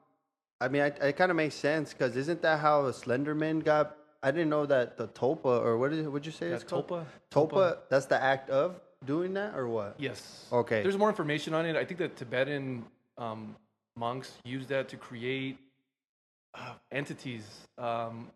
I 0.60 0.68
mean, 0.68 0.82
I, 0.82 0.86
it 1.08 1.16
kind 1.16 1.30
of 1.32 1.36
makes 1.36 1.56
sense 1.56 1.92
because 1.92 2.16
isn't 2.16 2.40
that 2.42 2.60
how 2.60 2.76
Slenderman 2.92 3.64
got? 3.64 3.96
I 4.22 4.30
didn't 4.30 4.50
know 4.50 4.66
that 4.66 4.96
the 4.96 5.08
Topa 5.08 5.52
or 5.66 5.76
what 5.78 5.92
is 5.92 6.06
would 6.06 6.24
you 6.24 6.30
say 6.30 6.48
Yeah, 6.50 6.54
it's 6.54 6.64
called? 6.64 6.86
tulpa 6.86 7.04
Topa. 7.34 7.78
That's 7.90 8.06
the 8.06 8.20
act 8.22 8.50
of 8.50 8.80
doing 9.04 9.34
that 9.34 9.50
or 9.58 9.66
what? 9.68 9.96
yes 9.98 10.46
Okay. 10.52 10.80
there's 10.82 10.96
more 10.96 11.10
information 11.10 11.52
on 11.58 11.66
it 11.66 11.74
i 11.76 11.84
think 11.84 11.98
that 11.98 12.16
tibetan 12.16 12.84
um, 13.18 13.54
monks 13.96 14.28
use 14.44 14.66
that 14.74 14.88
to 14.92 14.96
create 14.96 15.58
uh, 16.54 16.74
entities 16.90 17.44
um, 17.78 18.30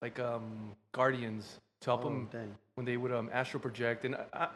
like 0.00 0.18
um, 0.18 0.74
guardians 0.92 1.60
to 1.80 1.90
help 1.90 2.04
Oh, 2.04 2.08
them 2.08 2.28
dang. 2.30 2.54
when 2.74 2.86
they 2.86 2.96
would 2.96 3.12
um, 3.12 3.30
astral 3.32 3.60
project. 3.60 4.04
And 4.04 4.14
I, 4.14 4.24
I, 4.32 4.48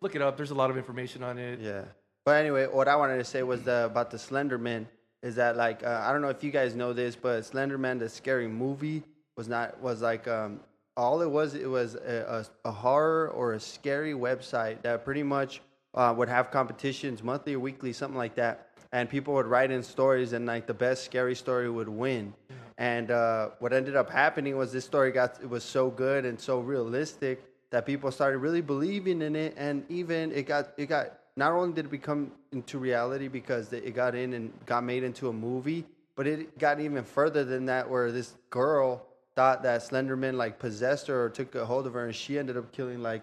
look 0.00 0.14
it 0.14 0.22
up. 0.22 0.36
There's 0.36 0.50
a 0.50 0.54
lot 0.54 0.70
of 0.70 0.76
information 0.76 1.22
on 1.22 1.38
it. 1.38 1.60
Yeah. 1.60 1.82
But 2.24 2.36
anyway, 2.36 2.66
what 2.66 2.88
I 2.88 2.96
wanted 2.96 3.16
to 3.18 3.24
say 3.24 3.42
was 3.42 3.62
the, 3.62 3.86
about 3.86 4.10
the 4.10 4.18
Slenderman 4.18 4.86
is 5.22 5.34
that 5.36 5.56
like 5.56 5.82
uh, 5.84 6.02
I 6.04 6.12
don't 6.12 6.22
know 6.22 6.28
if 6.28 6.42
you 6.42 6.50
guys 6.50 6.74
know 6.74 6.92
this, 6.92 7.16
but 7.16 7.42
Slenderman, 7.42 7.98
the 7.98 8.08
scary 8.08 8.48
movie, 8.48 9.02
was 9.36 9.48
not 9.48 9.80
was 9.80 10.02
like 10.02 10.26
um, 10.28 10.60
all 10.96 11.22
it 11.22 11.30
was. 11.30 11.54
It 11.54 11.68
was 11.68 11.94
a, 11.94 12.46
a, 12.64 12.68
a 12.68 12.72
horror 12.72 13.28
or 13.30 13.54
a 13.54 13.60
scary 13.60 14.12
website 14.12 14.82
that 14.82 15.04
pretty 15.04 15.22
much 15.22 15.60
uh, 15.94 16.14
would 16.16 16.28
have 16.28 16.50
competitions 16.50 17.22
monthly 17.22 17.54
or 17.54 17.60
weekly, 17.60 17.92
something 17.92 18.18
like 18.18 18.34
that, 18.36 18.69
and 18.92 19.08
people 19.08 19.34
would 19.34 19.46
write 19.46 19.70
in 19.70 19.82
stories, 19.82 20.32
and 20.32 20.46
like 20.46 20.66
the 20.66 20.74
best 20.74 21.04
scary 21.04 21.34
story 21.34 21.70
would 21.70 21.88
win. 21.88 22.34
And 22.78 23.10
uh, 23.10 23.50
what 23.58 23.72
ended 23.72 23.94
up 23.94 24.10
happening 24.10 24.56
was 24.56 24.72
this 24.72 24.84
story 24.84 25.12
got 25.12 25.38
it 25.42 25.48
was 25.48 25.62
so 25.62 25.90
good 25.90 26.24
and 26.24 26.40
so 26.40 26.60
realistic 26.60 27.44
that 27.70 27.86
people 27.86 28.10
started 28.10 28.38
really 28.38 28.62
believing 28.62 29.22
in 29.22 29.36
it, 29.36 29.54
and 29.56 29.84
even 29.88 30.32
it 30.32 30.46
got 30.46 30.72
it 30.76 30.86
got 30.86 31.18
not 31.36 31.52
only 31.52 31.72
did 31.72 31.86
it 31.86 31.90
become 31.90 32.32
into 32.52 32.78
reality 32.78 33.28
because 33.28 33.72
it 33.72 33.94
got 33.94 34.14
in 34.14 34.32
and 34.32 34.52
got 34.66 34.82
made 34.82 35.04
into 35.04 35.28
a 35.28 35.32
movie, 35.32 35.84
but 36.16 36.26
it 36.26 36.58
got 36.58 36.80
even 36.80 37.04
further 37.04 37.44
than 37.44 37.66
that, 37.66 37.88
where 37.88 38.10
this 38.10 38.34
girl 38.50 39.06
thought 39.36 39.62
that 39.62 39.80
Slenderman 39.82 40.34
like 40.34 40.58
possessed 40.58 41.06
her 41.06 41.24
or 41.24 41.30
took 41.30 41.54
a 41.54 41.64
hold 41.64 41.86
of 41.86 41.94
her, 41.94 42.06
and 42.06 42.14
she 42.14 42.38
ended 42.38 42.56
up 42.56 42.72
killing 42.72 43.00
like 43.02 43.22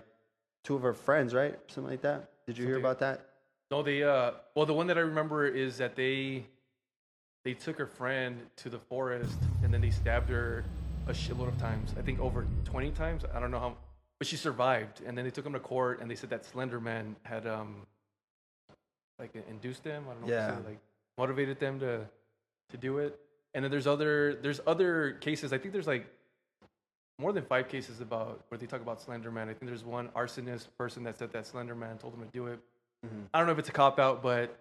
two 0.64 0.76
of 0.76 0.82
her 0.82 0.94
friends, 0.94 1.34
right? 1.34 1.58
Something 1.68 1.92
like 1.92 2.02
that. 2.02 2.30
Did 2.46 2.58
you 2.58 2.66
hear 2.66 2.78
about 2.78 3.00
that? 3.00 3.27
No, 3.70 3.84
they. 3.84 4.04
Uh, 4.04 4.32
well, 4.56 4.66
the 4.66 4.74
one 4.74 4.88
that 4.88 4.98
I 4.98 5.02
remember 5.02 5.48
is 5.48 5.78
that 5.78 5.96
they 5.96 6.46
they 7.44 7.54
took 7.54 7.78
her 7.78 7.86
friend 7.86 8.42
to 8.58 8.70
the 8.70 8.80
forest 8.80 9.38
and 9.64 9.74
then 9.74 9.82
they 9.82 9.90
stabbed 9.90 10.30
her 10.30 10.66
a 11.08 11.12
shitload 11.12 11.48
of 11.48 11.58
times. 11.58 11.94
I 11.98 12.02
think 12.02 12.20
over 12.20 12.46
20 12.66 12.92
times. 12.92 13.24
I 13.34 13.40
don't 13.40 13.52
know 13.52 13.60
how, 13.60 13.78
but 14.20 14.28
she 14.28 14.36
survived. 14.36 15.02
And 15.06 15.18
then 15.18 15.24
they 15.24 15.32
took 15.32 15.46
him 15.46 15.54
to 15.54 15.60
court 15.60 16.02
and 16.02 16.12
they 16.12 16.16
said 16.16 16.30
that 16.32 16.46
Slender 16.46 16.82
Man 16.82 17.16
had 17.24 17.48
um 17.48 17.86
like 19.20 19.34
induced 19.50 19.84
them. 19.84 20.04
I 20.10 20.14
don't 20.14 20.28
know. 20.28 20.34
Yeah. 20.34 20.48
What 20.48 20.58
to 20.58 20.64
say, 20.64 20.70
like 20.70 20.80
motivated 21.18 21.60
them 21.60 21.80
to 21.80 22.06
to 22.70 22.78
do 22.78 22.98
it. 22.98 23.20
And 23.54 23.64
then 23.64 23.72
there's 23.72 23.88
other 23.88 24.36
there's 24.42 24.60
other 24.68 25.14
cases. 25.22 25.54
I 25.54 25.58
think 25.58 25.72
there's 25.72 25.88
like 25.88 26.06
more 27.20 27.34
than 27.34 27.46
five 27.46 27.68
cases 27.68 28.02
about 28.02 28.44
where 28.50 28.58
they 28.58 28.66
talk 28.66 28.82
about 28.82 29.02
Slender 29.02 29.32
Man. 29.32 29.50
I 29.50 29.54
think 29.54 29.68
there's 29.68 29.86
one 29.86 30.10
arsonist 30.10 30.68
person 30.78 31.04
that 31.04 31.18
said 31.18 31.32
that 31.32 31.48
Slender 31.48 31.76
Man 31.76 31.98
told 31.98 32.14
him 32.14 32.20
to 32.22 32.28
do 32.28 32.48
it. 32.48 32.60
I 33.34 33.38
don't 33.38 33.48
know 33.48 33.54
if 33.54 33.60
it's 33.60 33.70
a 33.70 33.74
cop 33.74 34.00
out, 34.00 34.22
but 34.22 34.58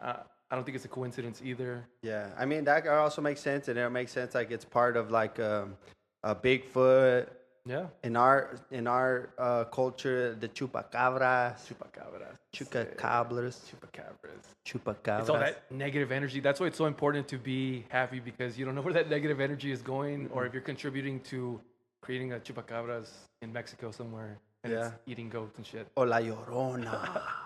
uh, 0.00 0.14
I 0.50 0.54
don't 0.54 0.64
think 0.64 0.76
it's 0.76 0.84
a 0.84 0.88
coincidence 0.88 1.40
either. 1.44 1.84
Yeah, 2.02 2.28
I 2.38 2.44
mean 2.44 2.64
that 2.64 2.86
also 2.86 3.20
makes 3.22 3.40
sense, 3.40 3.68
and 3.68 3.78
it 3.78 3.90
makes 3.90 4.12
sense 4.12 4.34
like 4.34 4.50
it's 4.50 4.64
part 4.64 4.96
of 4.96 5.10
like 5.10 5.38
um, 5.40 5.76
a 6.22 6.34
Bigfoot 6.34 7.26
Yeah. 7.66 7.86
in 8.02 8.16
our 8.16 8.56
in 8.70 8.86
our 8.86 9.30
uh, 9.38 9.64
culture, 9.64 10.34
the 10.34 10.48
chupacabras, 10.48 11.56
Chupacabras. 11.66 12.36
chupacabras, 12.54 13.56
Chupacabras. 13.68 14.44
chupacabras. 14.66 15.20
It's 15.20 15.30
all 15.30 15.38
that 15.38 15.70
negative 15.70 16.12
energy. 16.12 16.40
That's 16.40 16.60
why 16.60 16.66
it's 16.66 16.78
so 16.78 16.86
important 16.86 17.28
to 17.28 17.38
be 17.38 17.84
happy 17.88 18.20
because 18.20 18.58
you 18.58 18.64
don't 18.64 18.74
know 18.74 18.82
where 18.82 18.94
that 18.94 19.08
negative 19.10 19.40
energy 19.40 19.70
is 19.72 19.82
going, 19.82 20.28
or 20.32 20.46
if 20.46 20.52
you're 20.54 20.62
contributing 20.62 21.20
to 21.30 21.60
creating 22.00 22.32
a 22.32 22.38
chupacabras 22.38 23.08
in 23.42 23.52
Mexico 23.52 23.90
somewhere 23.90 24.38
and 24.64 24.72
it's 24.72 24.90
eating 25.06 25.28
goats 25.28 25.56
and 25.58 25.66
shit. 25.66 25.86
O 25.96 26.02
la 26.02 26.18
llorona. 26.18 27.22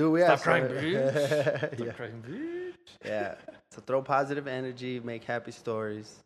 Dude, 0.00 0.12
we 0.12 0.20
Stop 0.22 0.40
crying, 0.40 0.64
bitch. 0.64 1.56
Stop 1.74 1.86
yeah. 1.86 1.92
crying, 1.92 2.24
bitch. 2.26 2.72
yeah. 3.04 3.34
So 3.70 3.82
throw 3.86 4.00
positive 4.00 4.46
energy, 4.46 4.98
make 4.98 5.24
happy 5.24 5.50
stories. 5.50 6.24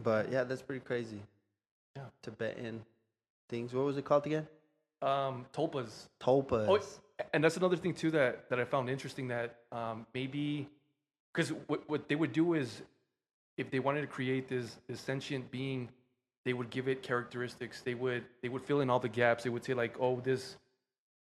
But 0.00 0.30
yeah, 0.30 0.44
that's 0.44 0.62
pretty 0.62 0.84
crazy. 0.84 1.20
Yeah. 1.96 2.04
Tibetan 2.22 2.84
things. 3.48 3.74
What 3.74 3.86
was 3.86 3.96
it 3.96 4.04
called 4.04 4.24
again? 4.26 4.46
Um, 5.02 5.46
tulpas. 5.52 6.06
Tulpas. 6.20 6.68
Oh, 6.68 7.24
and 7.34 7.42
that's 7.42 7.56
another 7.56 7.76
thing 7.76 7.92
too 7.92 8.12
that 8.12 8.48
that 8.50 8.60
I 8.60 8.64
found 8.64 8.88
interesting 8.88 9.26
that 9.28 9.56
um, 9.72 10.06
maybe 10.14 10.68
because 11.34 11.50
what 11.66 11.88
what 11.90 12.08
they 12.08 12.14
would 12.14 12.32
do 12.32 12.54
is 12.54 12.82
if 13.56 13.68
they 13.68 13.80
wanted 13.80 14.02
to 14.02 14.06
create 14.06 14.46
this 14.46 14.76
this 14.86 15.00
sentient 15.00 15.50
being, 15.50 15.88
they 16.44 16.52
would 16.52 16.70
give 16.70 16.86
it 16.86 17.02
characteristics. 17.02 17.80
They 17.80 17.94
would 17.94 18.22
they 18.42 18.48
would 18.48 18.62
fill 18.62 18.80
in 18.80 18.90
all 18.90 19.00
the 19.00 19.08
gaps. 19.08 19.42
They 19.42 19.50
would 19.50 19.64
say 19.64 19.74
like, 19.74 19.96
oh, 19.98 20.20
this 20.20 20.54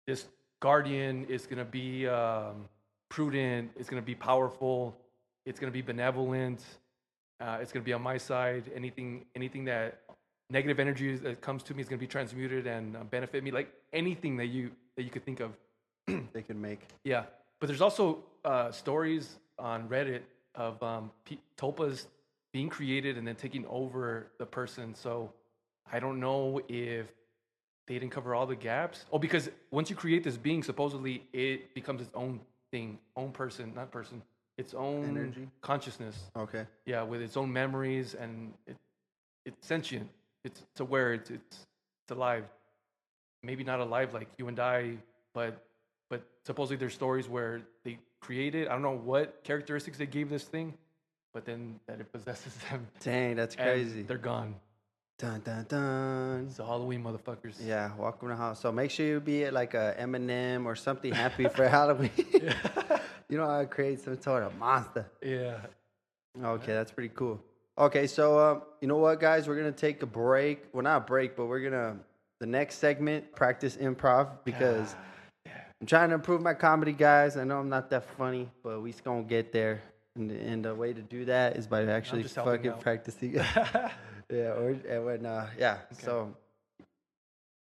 this 0.06 0.24
guardian 0.60 1.24
is 1.28 1.46
gonna 1.46 1.64
be 1.64 2.06
um, 2.06 2.68
prudent. 3.08 3.70
It's 3.76 3.88
gonna 3.88 4.02
be 4.02 4.14
powerful. 4.14 4.96
It's 5.44 5.58
gonna 5.58 5.72
be 5.72 5.82
benevolent. 5.82 6.62
Uh, 7.40 7.58
it's 7.60 7.72
gonna 7.72 7.84
be 7.84 7.92
on 7.92 8.02
my 8.02 8.18
side. 8.18 8.70
Anything 8.74 9.24
anything 9.34 9.64
that 9.64 10.02
negative 10.50 10.78
energy 10.78 11.16
that 11.16 11.40
comes 11.40 11.62
to 11.64 11.74
me 11.74 11.82
is 11.82 11.88
gonna 11.88 11.98
be 11.98 12.06
transmuted 12.06 12.66
and 12.66 12.96
uh, 12.96 13.04
benefit 13.04 13.42
me. 13.42 13.50
Like 13.50 13.72
anything 13.92 14.36
that 14.36 14.46
you 14.46 14.70
that 14.96 15.02
you 15.02 15.10
could 15.10 15.24
think 15.24 15.40
of. 15.40 15.52
they 16.32 16.42
can 16.42 16.60
make. 16.60 16.80
Yeah, 17.04 17.24
but 17.58 17.66
there's 17.66 17.80
also 17.80 18.24
uh, 18.44 18.70
stories 18.70 19.36
on 19.58 19.88
Reddit 19.88 20.22
of 20.54 20.82
um, 20.82 21.10
Tulpas 21.56 22.06
being 22.52 22.68
created 22.68 23.16
and 23.16 23.26
then 23.26 23.36
taking 23.36 23.64
over 23.66 24.26
the 24.38 24.46
person. 24.46 24.94
So 24.94 25.32
I 25.92 26.00
don't 26.00 26.18
know 26.18 26.60
if 26.68 27.06
they 27.90 27.98
didn't 27.98 28.12
cover 28.12 28.36
all 28.36 28.46
the 28.46 28.54
gaps. 28.54 29.04
Oh, 29.12 29.18
because 29.18 29.50
once 29.72 29.90
you 29.90 29.96
create 29.96 30.22
this 30.22 30.36
being, 30.36 30.62
supposedly 30.62 31.24
it 31.32 31.74
becomes 31.74 32.00
its 32.00 32.12
own 32.14 32.38
thing, 32.70 33.00
own 33.16 33.32
person, 33.32 33.72
not 33.74 33.90
person, 33.90 34.22
its 34.56 34.74
own 34.74 35.08
Energy? 35.08 35.48
consciousness. 35.60 36.16
Okay. 36.36 36.66
Yeah, 36.86 37.02
with 37.02 37.20
its 37.20 37.36
own 37.36 37.52
memories 37.52 38.14
and 38.14 38.54
it, 38.68 38.76
it's 39.44 39.66
sentient. 39.66 40.08
It's, 40.44 40.60
it's 40.70 40.78
aware. 40.78 41.14
It's, 41.14 41.30
it's 41.30 41.66
it's 42.04 42.12
alive. 42.16 42.44
Maybe 43.42 43.64
not 43.64 43.80
alive 43.80 44.14
like 44.14 44.28
you 44.38 44.46
and 44.46 44.60
I, 44.60 44.92
but 45.34 45.60
but 46.10 46.22
supposedly 46.44 46.76
there's 46.76 46.94
stories 46.94 47.28
where 47.28 47.60
they 47.82 47.98
created. 48.20 48.68
I 48.68 48.72
don't 48.72 48.82
know 48.82 49.00
what 49.04 49.42
characteristics 49.42 49.98
they 49.98 50.06
gave 50.06 50.30
this 50.30 50.44
thing, 50.44 50.74
but 51.34 51.44
then 51.44 51.80
that 51.88 51.98
it 51.98 52.12
possesses 52.12 52.54
them. 52.70 52.86
Dang, 53.02 53.34
that's 53.34 53.56
crazy. 53.56 54.02
They're 54.02 54.16
gone. 54.16 54.54
Dun 55.20 55.38
dun 55.44 55.66
dun. 55.68 56.46
It's 56.46 56.56
the 56.56 56.64
Halloween 56.64 57.04
motherfuckers. 57.04 57.56
Yeah, 57.62 57.90
welcome 57.98 58.28
to 58.28 58.34
the 58.34 58.40
house. 58.40 58.58
So 58.58 58.72
make 58.72 58.90
sure 58.90 59.04
you 59.04 59.20
be 59.20 59.44
at 59.44 59.52
like 59.52 59.74
a 59.74 59.94
M&M 60.00 60.66
or 60.66 60.74
something 60.74 61.12
happy 61.12 61.46
for 61.46 61.68
Halloween. 61.78 62.10
you 63.28 63.36
know 63.36 63.44
how 63.46 63.60
to 63.60 63.66
create 63.66 64.00
some 64.00 64.18
sort 64.18 64.44
of 64.44 64.56
monster. 64.56 65.04
Yeah. 65.22 65.58
Okay, 66.42 66.72
that's 66.72 66.90
pretty 66.90 67.12
cool. 67.14 67.38
Okay, 67.76 68.06
so 68.06 68.38
um, 68.38 68.62
you 68.80 68.88
know 68.88 68.96
what, 68.96 69.20
guys? 69.20 69.46
We're 69.46 69.56
gonna 69.56 69.72
take 69.72 70.02
a 70.02 70.06
break. 70.06 70.64
Well, 70.72 70.84
not 70.84 70.96
a 70.96 71.04
break, 71.04 71.36
but 71.36 71.44
we're 71.44 71.60
gonna 71.60 71.98
the 72.38 72.46
next 72.46 72.76
segment 72.76 73.34
practice 73.34 73.76
improv 73.76 74.38
because 74.42 74.96
I'm 75.46 75.86
trying 75.86 76.08
to 76.08 76.14
improve 76.14 76.40
my 76.40 76.54
comedy, 76.54 76.92
guys. 76.92 77.36
I 77.36 77.44
know 77.44 77.58
I'm 77.58 77.68
not 77.68 77.90
that 77.90 78.08
funny, 78.16 78.48
but 78.62 78.80
we 78.80 78.90
just 78.90 79.04
gonna 79.04 79.24
get 79.24 79.52
there. 79.52 79.82
And, 80.16 80.30
and 80.30 80.64
the 80.64 80.74
way 80.74 80.94
to 80.94 81.02
do 81.02 81.26
that 81.26 81.58
is 81.58 81.66
by 81.66 81.84
actually 81.84 82.22
fucking 82.22 82.72
practicing. 82.80 83.38
Yeah, 84.30 84.52
or 84.52 84.70
and 84.88 85.04
when 85.04 85.26
uh, 85.26 85.48
yeah. 85.58 85.78
So 85.92 86.34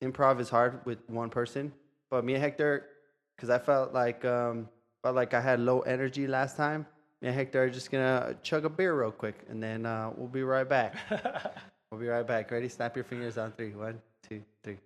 improv 0.04 0.40
is 0.40 0.50
hard 0.50 0.86
with 0.86 0.98
one 1.10 1.30
person, 1.30 1.72
but 2.10 2.24
me 2.24 2.34
and 2.34 2.44
Hector, 2.44 2.88
because 3.36 3.50
I 3.50 3.60
felt 3.60 3.94
like 3.94 4.24
um, 4.26 4.70
felt 5.04 5.16
like 5.16 5.34
I 5.34 5.42
had 5.42 5.60
low 5.60 5.82
energy 5.82 6.28
last 6.28 6.58
time. 6.58 6.86
Me 7.22 7.28
and 7.28 7.38
Hector 7.38 7.64
are 7.64 7.70
just 7.70 7.92
gonna 7.92 8.36
chug 8.44 8.66
a 8.66 8.70
beer 8.70 9.00
real 9.00 9.12
quick, 9.12 9.36
and 9.50 9.62
then 9.62 9.86
uh, 9.86 10.12
we'll 10.16 10.28
be 10.28 10.44
right 10.44 10.68
back. 10.68 10.96
we'll 11.92 12.02
be 12.02 12.08
right 12.08 12.26
back. 12.26 12.52
Ready? 12.52 12.70
Snap 12.70 12.96
your 12.96 13.06
fingers 13.06 13.38
on 13.38 13.52
three. 13.52 13.72
One, 13.72 14.02
two, 14.28 14.42
three, 14.64 14.78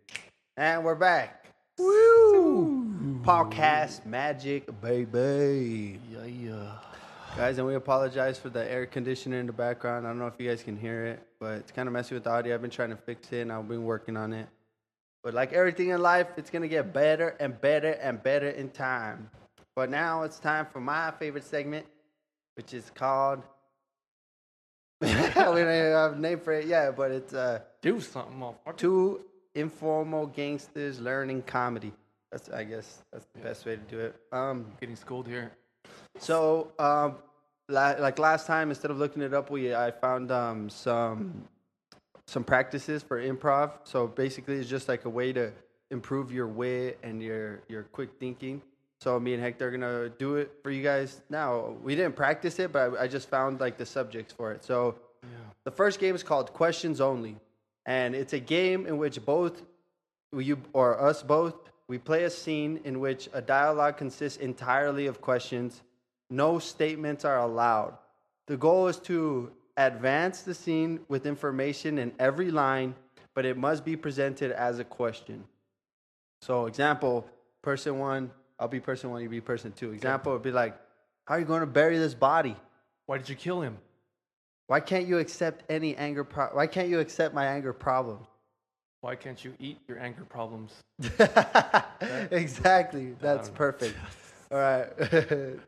and 0.57 0.83
we're 0.83 0.95
back. 0.95 1.45
Woo! 1.77 3.19
Podcast 3.23 4.05
magic, 4.05 4.69
baby. 4.81 5.99
Yeah, 6.11 6.25
yeah. 6.25 6.71
Guys, 7.35 7.57
and 7.57 7.67
we 7.67 7.75
apologize 7.75 8.39
for 8.39 8.49
the 8.49 8.71
air 8.71 8.85
conditioner 8.85 9.39
in 9.39 9.45
the 9.45 9.51
background. 9.51 10.07
I 10.07 10.09
don't 10.09 10.19
know 10.19 10.27
if 10.27 10.35
you 10.39 10.47
guys 10.47 10.63
can 10.63 10.77
hear 10.77 11.05
it, 11.05 11.27
but 11.45 11.59
it's 11.59 11.71
kind 11.71 11.87
of 11.87 11.93
messy 11.93 12.15
with 12.15 12.23
the 12.23 12.31
audio. 12.31 12.55
I've 12.55 12.61
been 12.63 12.71
trying 12.71 12.89
to 12.89 12.95
fix 12.95 13.31
it, 13.31 13.41
and 13.41 13.53
I've 13.53 13.67
been 13.67 13.83
working 13.83 14.17
on 14.17 14.33
it. 14.33 14.47
But 15.23 15.35
like 15.35 15.53
everything 15.53 15.89
in 15.89 16.01
life, 16.01 16.25
it's 16.37 16.49
gonna 16.49 16.67
get 16.67 16.91
better 16.91 17.35
and 17.39 17.61
better 17.61 17.91
and 17.91 18.21
better 18.23 18.49
in 18.49 18.71
time. 18.71 19.29
But 19.75 19.91
now 19.91 20.23
it's 20.23 20.39
time 20.39 20.65
for 20.65 20.79
my 20.79 21.11
favorite 21.19 21.43
segment, 21.43 21.85
which 22.55 22.73
is 22.73 22.89
called. 22.95 23.43
we 25.01 25.07
don't 25.09 25.37
have 25.37 26.13
a 26.13 26.15
name 26.17 26.39
for 26.39 26.53
it 26.53 26.65
yet, 26.65 26.95
but 26.95 27.11
it's 27.11 27.35
uh, 27.35 27.59
Do 27.83 28.01
something, 28.01 28.39
motherfucker. 28.39 28.77
two 28.77 29.21
informal 29.53 30.25
gangsters 30.25 30.99
learning 30.99 31.43
comedy. 31.43 31.93
That's 32.31 32.49
I 32.49 32.63
guess 32.63 33.03
that's 33.13 33.27
the 33.35 33.41
best 33.41 33.67
way 33.67 33.75
to 33.75 33.81
do 33.83 33.99
it. 33.99 34.15
Um, 34.31 34.65
Getting 34.79 34.95
schooled 34.95 35.27
here. 35.27 35.51
so, 36.17 36.71
um, 36.79 37.17
like 37.69 38.19
last 38.19 38.47
time, 38.47 38.69
instead 38.69 38.91
of 38.91 38.97
looking 38.97 39.21
it 39.21 39.33
up, 39.33 39.49
we 39.49 39.73
I 39.73 39.91
found 39.91 40.31
um, 40.31 40.69
some 40.69 41.47
some 42.27 42.43
practices 42.43 43.03
for 43.03 43.21
improv. 43.21 43.71
So 43.83 44.07
basically, 44.07 44.55
it's 44.55 44.69
just 44.69 44.87
like 44.87 45.05
a 45.05 45.09
way 45.09 45.33
to 45.33 45.51
improve 45.91 46.31
your 46.31 46.47
wit 46.47 46.99
and 47.03 47.21
your 47.21 47.61
your 47.67 47.83
quick 47.83 48.11
thinking. 48.19 48.61
So 49.01 49.19
me 49.19 49.33
and 49.33 49.43
Hector 49.43 49.67
are 49.67 49.71
gonna 49.71 50.09
do 50.09 50.35
it 50.35 50.51
for 50.63 50.71
you 50.71 50.81
guys 50.81 51.21
now. 51.29 51.75
We 51.83 51.95
didn't 51.95 52.15
practice 52.15 52.59
it, 52.59 52.71
but 52.71 52.97
I, 52.97 53.03
I 53.03 53.07
just 53.07 53.29
found 53.29 53.59
like 53.59 53.77
the 53.77 53.85
subjects 53.85 54.33
for 54.33 54.51
it. 54.51 54.63
So 54.63 54.95
the 55.63 55.71
first 55.71 55.99
game 55.99 56.15
is 56.15 56.23
called 56.23 56.53
Questions 56.53 57.01
Only, 57.01 57.35
and 57.85 58.15
it's 58.15 58.33
a 58.33 58.39
game 58.39 58.85
in 58.85 58.97
which 58.97 59.23
both 59.25 59.63
you 60.33 60.57
or 60.73 60.99
us 60.99 61.23
both 61.23 61.55
we 61.87 61.97
play 61.99 62.23
a 62.23 62.29
scene 62.29 62.79
in 62.83 62.99
which 62.99 63.29
a 63.33 63.41
dialogue 63.41 63.97
consists 63.97 64.39
entirely 64.39 65.05
of 65.05 65.21
questions. 65.21 65.81
No 66.29 66.59
statements 66.59 67.25
are 67.25 67.39
allowed. 67.39 67.97
The 68.47 68.57
goal 68.57 68.87
is 68.87 68.97
to 68.99 69.51
advance 69.77 70.41
the 70.41 70.53
scene 70.53 70.99
with 71.07 71.25
information 71.25 71.97
in 71.97 72.13
every 72.19 72.51
line, 72.51 72.95
but 73.33 73.45
it 73.45 73.57
must 73.57 73.83
be 73.83 73.95
presented 73.95 74.51
as 74.51 74.79
a 74.79 74.83
question. 74.83 75.43
So, 76.41 76.67
example, 76.67 77.27
person 77.61 77.99
one, 77.99 78.31
I'll 78.59 78.67
be 78.67 78.79
person 78.79 79.09
one, 79.09 79.21
you 79.21 79.29
be 79.29 79.41
person 79.41 79.71
two. 79.71 79.91
Example 79.91 80.33
would 80.33 80.43
be 80.43 80.51
like, 80.51 80.77
How 81.25 81.35
are 81.35 81.39
you 81.39 81.45
going 81.45 81.61
to 81.61 81.67
bury 81.67 81.97
this 81.97 82.13
body? 82.13 82.55
Why 83.05 83.17
did 83.17 83.29
you 83.29 83.35
kill 83.35 83.61
him? 83.61 83.77
Why 84.67 84.79
can't 84.79 85.07
you 85.07 85.19
accept 85.19 85.63
any 85.69 85.95
anger? 85.95 86.23
Pro- 86.23 86.47
why 86.47 86.67
can't 86.67 86.89
you 86.89 86.99
accept 86.99 87.35
my 87.35 87.45
anger 87.45 87.73
problem? 87.73 88.19
Why 89.01 89.15
can't 89.15 89.43
you 89.43 89.53
eat 89.59 89.77
your 89.87 89.99
anger 89.99 90.23
problems? 90.23 90.73
exactly. 92.31 93.13
That's 93.21 93.49
perfect. 93.49 93.95
All 94.55 94.61
right. 94.61 94.87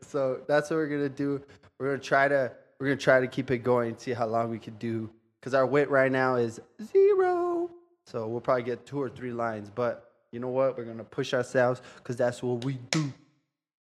so 0.00 0.40
that's 0.48 0.70
what 0.70 0.76
we're 0.76 0.88
gonna 0.88 1.10
do. 1.10 1.42
We're 1.78 1.88
gonna 1.88 1.98
try 1.98 2.26
to 2.26 2.50
we're 2.80 2.86
gonna 2.86 2.96
try 2.96 3.20
to 3.20 3.26
keep 3.26 3.50
it 3.50 3.58
going. 3.58 3.90
and 3.90 4.00
See 4.00 4.12
how 4.14 4.26
long 4.26 4.48
we 4.48 4.58
can 4.58 4.76
do. 4.76 5.10
Cause 5.42 5.52
our 5.52 5.66
wit 5.66 5.90
right 5.90 6.10
now 6.10 6.36
is 6.36 6.58
zero. 6.82 7.68
So 8.06 8.26
we'll 8.26 8.40
probably 8.40 8.62
get 8.62 8.86
two 8.86 8.98
or 8.98 9.10
three 9.10 9.30
lines. 9.30 9.68
But 9.68 10.10
you 10.32 10.40
know 10.40 10.48
what? 10.48 10.78
We're 10.78 10.86
gonna 10.86 11.04
push 11.04 11.34
ourselves 11.34 11.82
because 11.96 12.16
that's 12.16 12.42
what 12.42 12.64
we 12.64 12.78
do. 12.90 13.12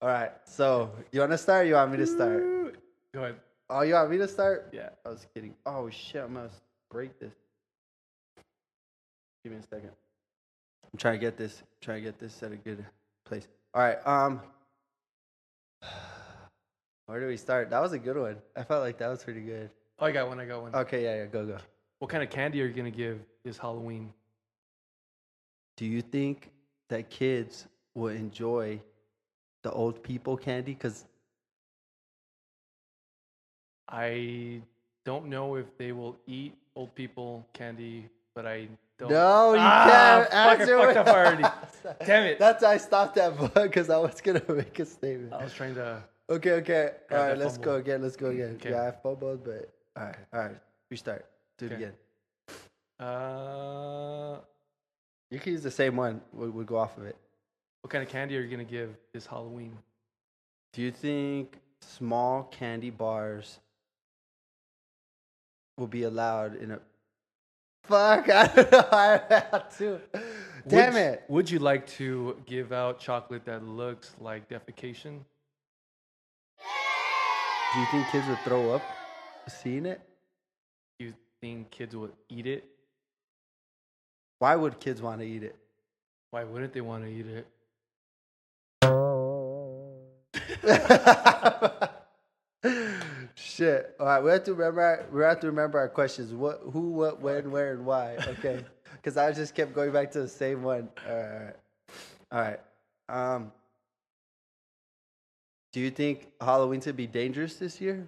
All 0.01 0.10
right. 0.10 0.32
So 0.45 0.89
you 1.12 1.20
wanna 1.20 1.38
start? 1.38 1.66
Or 1.66 1.70
you 1.70 1.76
want 1.76 1.91
me 1.91 1.97
to 1.97 2.08
start? 2.08 2.41
Go 3.14 3.22
ahead. 3.22 3.36
Oh, 3.70 3.82
you 3.82 3.93
want 3.93 4.10
me 4.10 4.18
to 4.18 4.28
start? 4.28 4.70
Yeah. 4.74 4.89
I 5.06 5.10
was 5.10 5.28
kidding. 5.36 5.53
Oh 5.68 5.88
shit! 5.91 6.24
I 6.24 6.28
must 6.28 6.56
break 6.89 7.20
this. 7.20 7.34
Give 9.43 9.53
me 9.53 9.60
a 9.60 9.62
second. 9.62 9.91
I'm 10.91 10.97
trying 10.97 11.14
to 11.14 11.20
get 11.20 11.38
this. 11.38 11.62
Trying 11.80 11.97
to 11.97 12.10
get 12.10 12.20
this 12.20 12.41
at 12.41 12.51
a 12.51 12.56
good 12.56 12.84
place. 13.24 13.47
All 13.76 13.84
right. 13.84 13.99
Um. 14.08 14.41
Where 17.05 17.19
do 17.19 17.28
we 17.28 17.38
start? 17.38 17.69
That 17.69 17.82
was 17.82 17.93
a 17.93 17.99
good 17.99 18.17
one. 18.17 18.38
I 18.55 18.63
felt 18.63 18.82
like 18.82 18.97
that 18.99 19.09
was 19.09 19.23
pretty 19.23 19.41
good. 19.41 19.69
Oh, 19.99 20.05
I 20.05 20.11
got 20.11 20.28
one. 20.28 20.39
I 20.39 20.45
got 20.45 20.61
one. 20.61 20.76
Okay. 20.76 21.03
Yeah. 21.03 21.15
Yeah. 21.15 21.26
Go. 21.26 21.45
Go. 21.45 21.57
What 21.99 22.09
kind 22.09 22.23
of 22.23 22.30
candy 22.30 22.61
are 22.61 22.65
you 22.65 22.73
gonna 22.73 22.91
give 22.91 23.19
this 23.43 23.57
Halloween? 23.57 24.13
Do 25.78 25.86
you 25.86 26.01
think 26.01 26.51
that 26.89 27.09
kids 27.09 27.67
will 27.93 28.09
enjoy 28.09 28.80
the 29.63 29.71
old 29.71 30.03
people 30.03 30.38
candy? 30.38 30.73
Because 30.73 31.05
I 33.88 34.61
don't 35.05 35.28
know 35.28 35.55
if 35.55 35.65
they 35.78 35.91
will 35.91 36.17
eat 36.28 36.55
old 36.76 36.93
people 36.95 37.45
candy, 37.53 38.09
but 38.36 38.45
I 38.45 38.67
don't. 38.99 39.09
no, 39.09 39.53
you 39.53 39.59
Ah, 39.61 39.86
can't 39.89 40.23
fuck, 40.29 40.33
I 40.36 40.53
answer. 40.61 40.77
fucked 40.77 40.91
it. 40.91 40.97
up 40.97 41.07
already. 41.07 41.43
Damn 42.05 42.23
it. 42.27 42.39
That's 42.39 42.61
why 42.63 42.73
I 42.73 42.77
stopped 42.77 43.15
that 43.15 43.38
book 43.38 43.53
because 43.53 43.89
I 43.89 43.97
was 43.97 44.21
gonna 44.21 44.41
make 44.49 44.77
a 44.79 44.86
statement. 44.86 45.33
I 45.33 45.43
was 45.43 45.53
trying 45.53 45.75
to. 45.75 46.03
Okay, 46.29 46.51
okay. 46.53 46.91
All 47.11 47.17
right, 47.17 47.38
let's 47.38 47.53
fumble. 47.55 47.65
go 47.71 47.75
again. 47.77 48.01
Let's 48.01 48.15
go 48.15 48.27
again. 48.27 48.55
Okay. 48.55 48.71
Yeah, 48.71 48.88
I 48.88 48.91
fumbled, 48.91 49.43
but 49.43 49.69
all 49.97 50.05
right, 50.05 50.15
all 50.33 50.39
right. 50.41 50.57
Restart. 50.91 51.25
Do 51.57 51.65
it 51.67 51.73
Okay. 51.73 51.75
again. 51.83 51.93
Uh, 52.99 54.38
You 55.31 55.39
can 55.39 55.51
use 55.53 55.63
the 55.63 55.71
same 55.71 55.95
one. 55.95 56.21
We'll, 56.33 56.51
we'll 56.51 56.65
go 56.65 56.77
off 56.77 56.97
of 56.97 57.05
it. 57.05 57.15
what 57.81 57.91
kind 57.91 58.03
of 58.03 58.09
candy 58.09 58.38
are 58.38 58.41
you 58.41 58.49
gonna 58.49 58.63
give 58.63 58.95
this 59.13 59.25
Halloween? 59.25 59.77
Do 60.73 60.81
you 60.81 60.91
think 60.91 61.59
small 61.81 62.43
candy 62.43 62.89
bars 62.89 63.59
will 65.77 65.88
be 65.88 66.03
allowed 66.03 66.55
in 66.55 66.71
a? 66.71 66.79
Fuck! 67.88 68.29
I 68.33 68.47
don't 68.55 68.71
know 68.71 69.43
how 69.51 69.59
to. 69.77 70.01
Damn 70.67 70.93
would, 70.93 71.01
it! 71.01 71.23
Would 71.27 71.49
you 71.49 71.59
like 71.59 71.86
to 71.88 72.41
give 72.45 72.71
out 72.71 72.99
chocolate 72.99 73.45
that 73.45 73.63
looks 73.63 74.15
like 74.19 74.49
defecation? 74.49 75.19
Do 77.73 77.79
you 77.79 77.86
think 77.91 78.07
kids 78.09 78.27
would 78.27 78.39
throw 78.39 78.73
up 78.73 78.81
seeing 79.47 79.86
it? 79.86 80.01
Do 80.97 81.05
you 81.05 81.13
think 81.41 81.69
kids 81.69 81.95
would 81.95 82.13
eat 82.29 82.47
it? 82.47 82.63
Why 84.39 84.55
would 84.55 84.79
kids 84.79 85.01
want 85.01 85.21
to 85.21 85.27
eat 85.27 85.43
it? 85.43 85.55
Why 86.31 86.43
wouldn't 86.43 86.73
they 86.73 86.81
want 86.81 87.03
to 87.03 87.09
eat 87.09 87.27
it? 87.27 87.47
Shit. 93.56 93.95
All 94.01 94.06
right, 94.06 94.22
we 94.22 94.32
have 94.32 94.43
to 94.43 94.53
remember. 94.53 94.82
Our, 94.82 95.06
we 95.14 95.24
have 95.24 95.39
to 95.39 95.47
remember 95.47 95.80
our 95.80 95.88
questions. 95.88 96.34
What, 96.34 96.62
who, 96.74 96.89
what, 96.89 97.22
when, 97.22 97.51
where, 97.51 97.72
and 97.74 97.86
why. 97.86 98.18
Okay. 98.28 98.64
Because 98.95 99.18
I 99.18 99.32
just 99.34 99.53
kept 99.53 99.76
going 99.76 99.91
back 99.91 100.10
to 100.14 100.22
the 100.22 100.28
same 100.28 100.64
one. 100.64 100.89
All 101.08 101.16
right. 101.16 101.53
All 102.32 102.39
right. 102.39 102.60
Um. 103.08 103.51
Do 105.74 105.80
you 105.80 105.91
think 105.91 106.32
Halloween 106.41 106.80
to 106.80 106.93
be 106.93 107.06
dangerous 107.06 107.58
this 107.58 107.80
year? 107.80 107.97
Do 107.97 108.08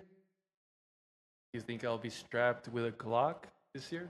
you 1.53 1.61
think 1.61 1.83
I'll 1.83 1.99
be 1.99 2.09
strapped 2.09 2.69
with 2.69 2.85
a 2.85 2.91
Glock 2.91 3.43
this 3.75 3.91
year? 3.91 4.09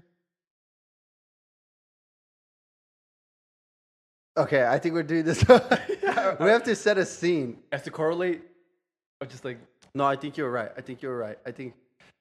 Okay, 4.38 4.66
I 4.66 4.80
think 4.80 4.96
we're 4.96 5.04
doing 5.04 5.26
this. 5.26 5.44
we 6.40 6.50
have 6.50 6.64
to 6.64 6.76
set 6.76 6.98
a 6.98 7.06
scene. 7.06 7.58
As 7.72 7.82
to 7.84 7.92
correlate, 7.92 8.44
or 9.20 9.28
just 9.28 9.44
like 9.44 9.58
No, 9.96 10.06
I 10.06 10.16
think 10.16 10.38
you're 10.38 10.52
right. 10.52 10.72
I 10.78 10.82
think 10.82 11.02
you're 11.02 11.18
right. 11.18 11.38
I 11.46 11.52
think, 11.52 11.74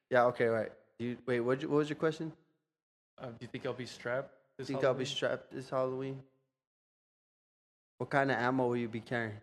yeah, 0.09 0.25
okay, 0.25 0.45
right. 0.45 0.71
You 0.99 1.17
wait. 1.25 1.39
What, 1.41 1.59
what 1.61 1.69
was 1.77 1.89
your 1.89 1.95
question? 1.97 2.31
uh, 3.21 3.27
do 3.27 3.35
you 3.41 3.47
think 3.47 3.65
I'll 3.65 3.73
be 3.73 3.85
strapped? 3.85 4.29
Do 4.57 4.61
you 4.63 4.65
think 4.65 4.83
I'll 4.83 4.93
be 4.93 5.05
strapped 5.05 5.51
this 5.51 5.69
Halloween? 5.69 6.21
What 7.99 8.09
kind 8.09 8.31
of 8.31 8.37
ammo 8.37 8.67
will 8.67 8.77
you 8.77 8.87
be 8.87 8.99
carrying? 9.01 9.33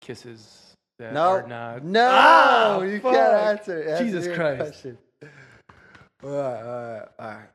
kisses 0.00 0.74
that 0.98 1.12
No, 1.12 1.22
are 1.30 1.46
not. 1.46 1.84
no, 1.84 2.08
Ah, 2.10 2.80
you 2.82 3.00
fuck. 3.00 3.12
can't 3.14 3.34
answer. 3.58 3.82
answer 3.88 4.04
Jesus 4.04 4.26
Christ. 4.34 4.60
question. 4.60 4.98
All 6.22 6.30
right, 6.30 6.62
all 6.62 6.92
right, 6.92 7.08
all 7.18 7.26
right. 7.28 7.48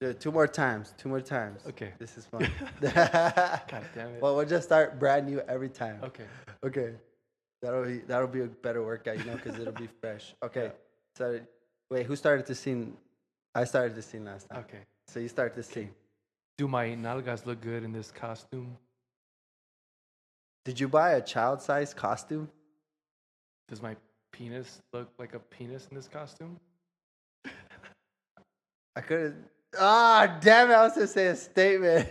Yeah, 0.00 0.12
two 0.12 0.30
more 0.32 0.46
times. 0.46 0.94
Two 0.96 1.08
more 1.08 1.20
times. 1.20 1.62
Okay. 1.68 1.92
This 1.98 2.16
is 2.16 2.24
fun. 2.24 2.48
God 2.80 3.84
damn 3.94 4.14
it. 4.14 4.22
well, 4.22 4.36
we'll 4.36 4.46
just 4.46 4.66
start 4.66 4.98
brand 4.98 5.26
new 5.26 5.40
every 5.48 5.68
time. 5.68 5.98
okay. 6.04 6.24
Okay. 6.64 6.92
That'll 7.62 7.84
be 7.84 7.98
that'll 7.98 8.28
be 8.28 8.42
a 8.42 8.46
better 8.46 8.82
workout, 8.82 9.18
you 9.18 9.24
know, 9.24 9.34
because 9.34 9.58
it'll 9.58 9.72
be 9.72 9.88
fresh. 10.00 10.34
Okay. 10.42 10.64
Yeah. 10.64 10.70
So 11.16 11.40
wait, 11.90 12.06
who 12.06 12.16
started 12.16 12.46
the 12.46 12.54
scene? 12.54 12.96
I 13.54 13.64
started 13.64 13.94
the 13.96 14.02
scene 14.02 14.24
last 14.24 14.48
time. 14.48 14.60
Okay. 14.60 14.82
So 15.08 15.20
you 15.20 15.28
start 15.28 15.54
the 15.54 15.62
scene. 15.62 15.90
Do 16.56 16.68
my 16.68 16.88
nalgas 16.88 17.46
look 17.46 17.60
good 17.60 17.82
in 17.82 17.92
this 17.92 18.10
costume? 18.10 18.76
Did 20.64 20.78
you 20.78 20.88
buy 20.88 21.12
a 21.12 21.20
child-sized 21.22 21.96
costume? 21.96 22.48
Does 23.68 23.80
my 23.80 23.96
penis 24.32 24.82
look 24.92 25.08
like 25.18 25.34
a 25.34 25.38
penis 25.38 25.86
in 25.90 25.96
this 25.96 26.08
costume? 26.08 26.58
I 28.94 29.00
couldn't. 29.00 29.36
Ah, 29.78 30.38
damn 30.40 30.70
it! 30.70 30.74
I 30.74 30.82
was 30.82 30.94
gonna 30.94 31.06
say 31.06 31.28
a 31.28 31.36
statement. 31.36 32.08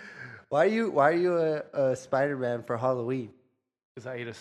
Why 0.48 0.64
are 0.64 0.68
you 0.68 0.90
Why 0.90 1.10
are 1.10 1.14
you 1.14 1.36
a, 1.36 1.62
a 1.72 1.96
Spider-Man 1.96 2.62
for 2.62 2.76
Halloween? 2.76 3.30
Because 3.94 4.06
I 4.06 4.14
ate 4.14 4.28
a. 4.28 4.34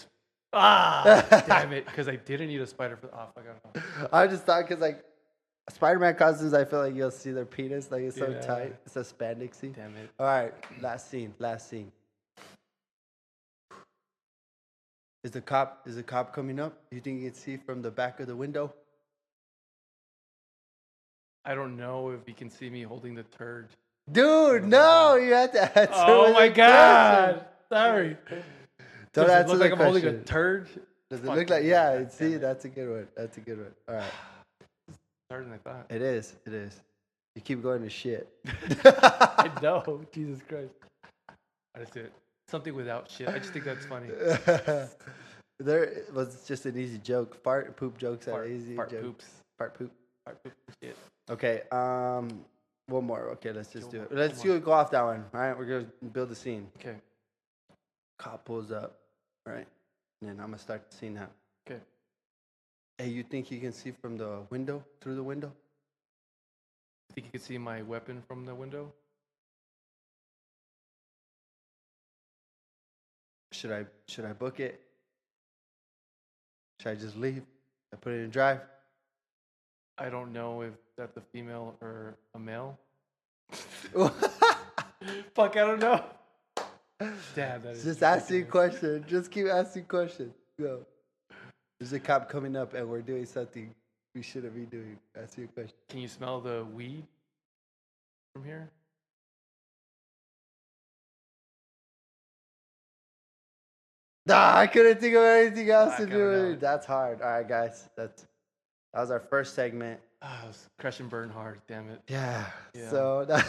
Ah, 0.51 1.43
damn 1.47 1.73
it! 1.73 1.85
Because 1.85 2.07
I 2.07 2.15
didn't 2.15 2.47
need 2.47 2.61
a 2.61 2.67
spider 2.67 2.97
for. 2.97 3.07
Oh, 3.13 3.27
fuck, 3.35 3.43
I 3.43 3.81
don't 3.81 4.01
know. 4.01 4.07
I 4.11 4.27
just 4.27 4.43
thought 4.45 4.67
because 4.67 4.81
like 4.81 5.03
Spider-Man 5.69 6.15
costumes, 6.15 6.53
I 6.53 6.65
feel 6.65 6.79
like 6.79 6.95
you'll 6.95 7.11
see 7.11 7.31
their 7.31 7.45
penis, 7.45 7.91
like 7.91 8.01
it's 8.01 8.17
so 8.17 8.29
Yeah. 8.29 8.41
tight, 8.41 8.75
it's 8.85 8.93
so 8.93 9.01
spandexy. 9.01 9.75
Damn 9.75 9.95
it. 9.97 10.09
All 10.19 10.25
right, 10.25 10.53
last 10.81 11.09
scene. 11.09 11.33
Last 11.39 11.69
scene. 11.69 11.91
Is 15.23 15.31
the 15.31 15.41
cop? 15.41 15.87
Is 15.87 15.95
the 15.95 16.03
cop 16.03 16.33
coming 16.33 16.59
up? 16.59 16.81
You 16.91 17.01
think 17.01 17.21
you 17.21 17.29
can 17.29 17.37
see 17.37 17.57
from 17.57 17.81
the 17.81 17.91
back 17.91 18.19
of 18.19 18.27
the 18.27 18.35
window? 18.35 18.73
I 21.45 21.55
don't 21.55 21.77
know 21.77 22.09
if 22.11 22.21
you 22.27 22.33
can 22.33 22.49
see 22.49 22.69
me 22.69 22.83
holding 22.83 23.15
the 23.15 23.23
turd. 23.23 23.69
Dude, 24.11 24.63
no! 24.63 25.15
You 25.15 25.33
have 25.33 25.51
to 25.51 25.79
answer. 25.79 25.93
Oh 25.93 26.33
my 26.33 26.45
a 26.45 26.49
god! 26.49 27.45
Sorry. 27.71 28.17
Question. 29.13 29.27
Don't 29.27 29.27
Does 29.27 29.45
it 29.45 29.47
look 29.49 29.59
like 29.59 29.71
I'm 29.71 29.77
holding 29.85 30.05
a 30.05 30.09
question. 30.09 30.23
turd? 30.25 30.69
Does 31.09 31.19
it 31.21 31.25
Fuck 31.25 31.35
look 31.35 31.49
like? 31.49 31.63
Yeah. 31.63 31.99
God 31.99 32.11
See, 32.11 32.33
it. 32.33 32.41
that's 32.41 32.65
a 32.65 32.69
good 32.69 32.89
one. 32.89 33.07
That's 33.15 33.37
a 33.37 33.41
good 33.41 33.57
one. 33.57 33.71
All 33.87 33.95
right. 33.95 34.11
Harder 35.29 35.45
than 35.45 35.53
I 35.53 35.57
thought. 35.57 35.85
It 35.89 36.01
is. 36.01 36.33
It 36.45 36.53
is. 36.53 36.79
You 37.35 37.41
keep 37.41 37.61
going 37.63 37.81
to 37.83 37.89
shit. 37.89 38.27
I 38.85 39.49
know. 39.61 40.05
Jesus 40.13 40.39
Christ. 40.47 40.73
I 41.75 41.79
just 41.79 41.93
did 41.93 42.05
it. 42.05 42.13
Something 42.47 42.75
without 42.75 43.09
shit. 43.09 43.27
I 43.27 43.37
just 43.37 43.53
think 43.53 43.65
that's 43.65 43.85
funny. 43.85 44.09
there 45.59 46.03
was 46.13 46.45
just 46.47 46.65
an 46.65 46.77
easy 46.77 46.97
joke. 46.97 47.41
Fart 47.43 47.67
and 47.67 47.75
poop 47.75 47.97
jokes 47.97 48.27
are 48.27 48.45
easy 48.45 48.75
fart 48.75 48.89
jokes. 48.89 49.03
poops. 49.03 49.25
Fart 49.57 49.73
poop. 49.75 49.91
Fart 50.25 50.43
poop 50.43 50.53
shit. 50.81 50.97
Okay. 51.29 51.61
Um, 51.71 52.43
one 52.87 53.05
more. 53.05 53.29
Okay, 53.33 53.51
let's 53.51 53.69
just 53.71 53.85
One 53.87 53.91
do 53.91 53.97
more, 53.99 54.07
it. 54.07 54.15
Let's 54.15 54.41
do. 54.41 54.59
Go 54.59 54.71
off 54.71 54.89
that 54.91 55.03
one. 55.03 55.25
All 55.33 55.39
right, 55.39 55.57
we're 55.57 55.65
gonna 55.65 56.09
build 56.11 56.29
the 56.29 56.35
scene. 56.35 56.67
Okay. 56.79 56.95
Cop 58.17 58.43
pulls 58.45 58.71
up. 58.71 58.98
Right, 59.49 59.67
and 60.21 60.29
then 60.29 60.39
I'm 60.39 60.51
gonna 60.51 60.59
start 60.59 60.91
the 60.91 60.95
scene 60.95 61.15
now. 61.15 61.29
Okay. 61.65 61.79
Hey, 62.99 63.07
you 63.07 63.23
think 63.23 63.49
you 63.49 63.59
can 63.59 63.73
see 63.73 63.89
from 63.89 64.15
the 64.15 64.41
window 64.51 64.83
through 65.01 65.15
the 65.15 65.23
window? 65.23 65.51
I 67.09 67.13
Think 67.15 67.25
you 67.27 67.31
can 67.31 67.41
see 67.41 67.57
my 67.57 67.81
weapon 67.81 68.21
from 68.27 68.45
the 68.45 68.53
window? 68.53 68.93
Should 73.51 73.71
I 73.71 73.85
should 74.07 74.25
I 74.25 74.33
book 74.33 74.59
it? 74.59 74.79
Should 76.79 76.91
I 76.91 76.95
just 76.95 77.17
leave? 77.17 77.41
I 77.91 77.95
put 77.95 78.13
it 78.13 78.21
in 78.21 78.29
drive. 78.29 78.61
I 79.97 80.09
don't 80.09 80.31
know 80.31 80.61
if 80.61 80.73
that's 80.95 81.17
a 81.17 81.21
female 81.21 81.75
or 81.81 82.17
a 82.35 82.39
male. 82.39 82.77
Fuck, 85.33 85.57
I 85.57 85.65
don't 85.65 85.79
know. 85.79 86.03
Damn, 86.99 87.61
that 87.61 87.75
is 87.75 87.83
just 87.83 88.03
asking 88.03 88.47
questions. 88.47 89.05
Just 89.07 89.31
keep 89.31 89.47
asking 89.47 89.85
questions. 89.85 90.33
Go. 90.59 90.85
There's 91.79 91.93
a 91.93 91.99
cop 91.99 92.29
coming 92.29 92.57
up, 92.57 92.73
and 92.73 92.89
we're 92.89 93.01
doing 93.01 93.25
something 93.25 93.73
we 94.13 94.21
shouldn't 94.21 94.53
be 94.53 94.65
doing. 94.65 94.97
Ask 95.21 95.37
you 95.37 95.45
a 95.45 95.47
question. 95.47 95.75
Can 95.87 95.99
you 95.99 96.09
smell 96.09 96.41
the 96.41 96.65
weed 96.73 97.05
from 98.33 98.43
here? 98.43 98.69
Nah, 104.25 104.57
I 104.57 104.67
couldn't 104.67 104.99
think 104.99 105.15
of 105.15 105.23
anything 105.23 105.69
else 105.69 105.95
to 105.95 106.03
I 106.03 106.05
do. 106.05 106.11
don't 106.11 106.31
with 106.31 106.51
it. 106.51 106.59
That's 106.59 106.85
hard. 106.85 107.21
All 107.21 107.29
right, 107.29 107.47
guys. 107.47 107.89
That's 107.95 108.25
that 108.93 109.01
was 109.01 109.11
our 109.11 109.19
first 109.19 109.55
segment. 109.55 109.99
Ah, 110.21 110.43
it 110.43 110.47
was 110.47 110.67
crash 110.79 110.99
and 110.99 111.09
burn 111.09 111.29
hard. 111.29 111.61
Damn 111.67 111.89
it. 111.89 112.01
Yeah. 112.09 112.45
Yeah. 112.75 112.89
So 112.89 113.25
that, 113.29 113.45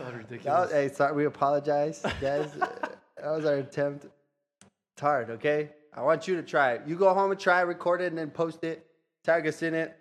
So 0.00 0.06
that 0.06 0.16
ridiculous. 0.16 0.44
was, 0.44 0.72
hey, 0.72 0.88
sorry. 0.88 1.14
We 1.14 1.24
apologize, 1.26 2.02
guys. 2.22 2.50
that 2.58 3.30
was 3.30 3.44
our 3.44 3.56
attempt. 3.56 4.06
It's 4.06 5.00
hard. 5.00 5.28
Okay. 5.28 5.68
I 5.92 6.00
want 6.00 6.26
you 6.26 6.36
to 6.36 6.42
try 6.42 6.72
it. 6.72 6.82
You 6.86 6.96
go 6.96 7.12
home 7.12 7.30
and 7.30 7.38
try, 7.38 7.60
it, 7.60 7.64
record 7.64 8.00
it, 8.00 8.06
and 8.06 8.16
then 8.16 8.30
post 8.30 8.64
it. 8.64 8.86
Tag 9.24 9.46
us 9.46 9.62
in 9.62 9.74
it. 9.74 9.94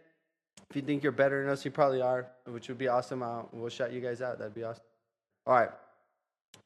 If 0.70 0.78
you 0.78 0.84
think 0.84 1.04
you're 1.04 1.12
better 1.12 1.41
than 1.41 1.52
us, 1.52 1.66
you 1.66 1.72
probably 1.72 2.02
are, 2.02 2.28
which 2.45 2.70
would 2.70 2.78
be 2.78 2.88
awesome. 2.88 3.22
Uh, 3.22 3.41
we'll 3.52 3.70
shout 3.70 3.91
you 3.91 4.00
guys 4.00 4.22
out. 4.22 4.38
That'd 4.38 4.54
be 4.54 4.64
awesome. 4.64 4.84
All 5.45 5.56
right. 5.56 5.72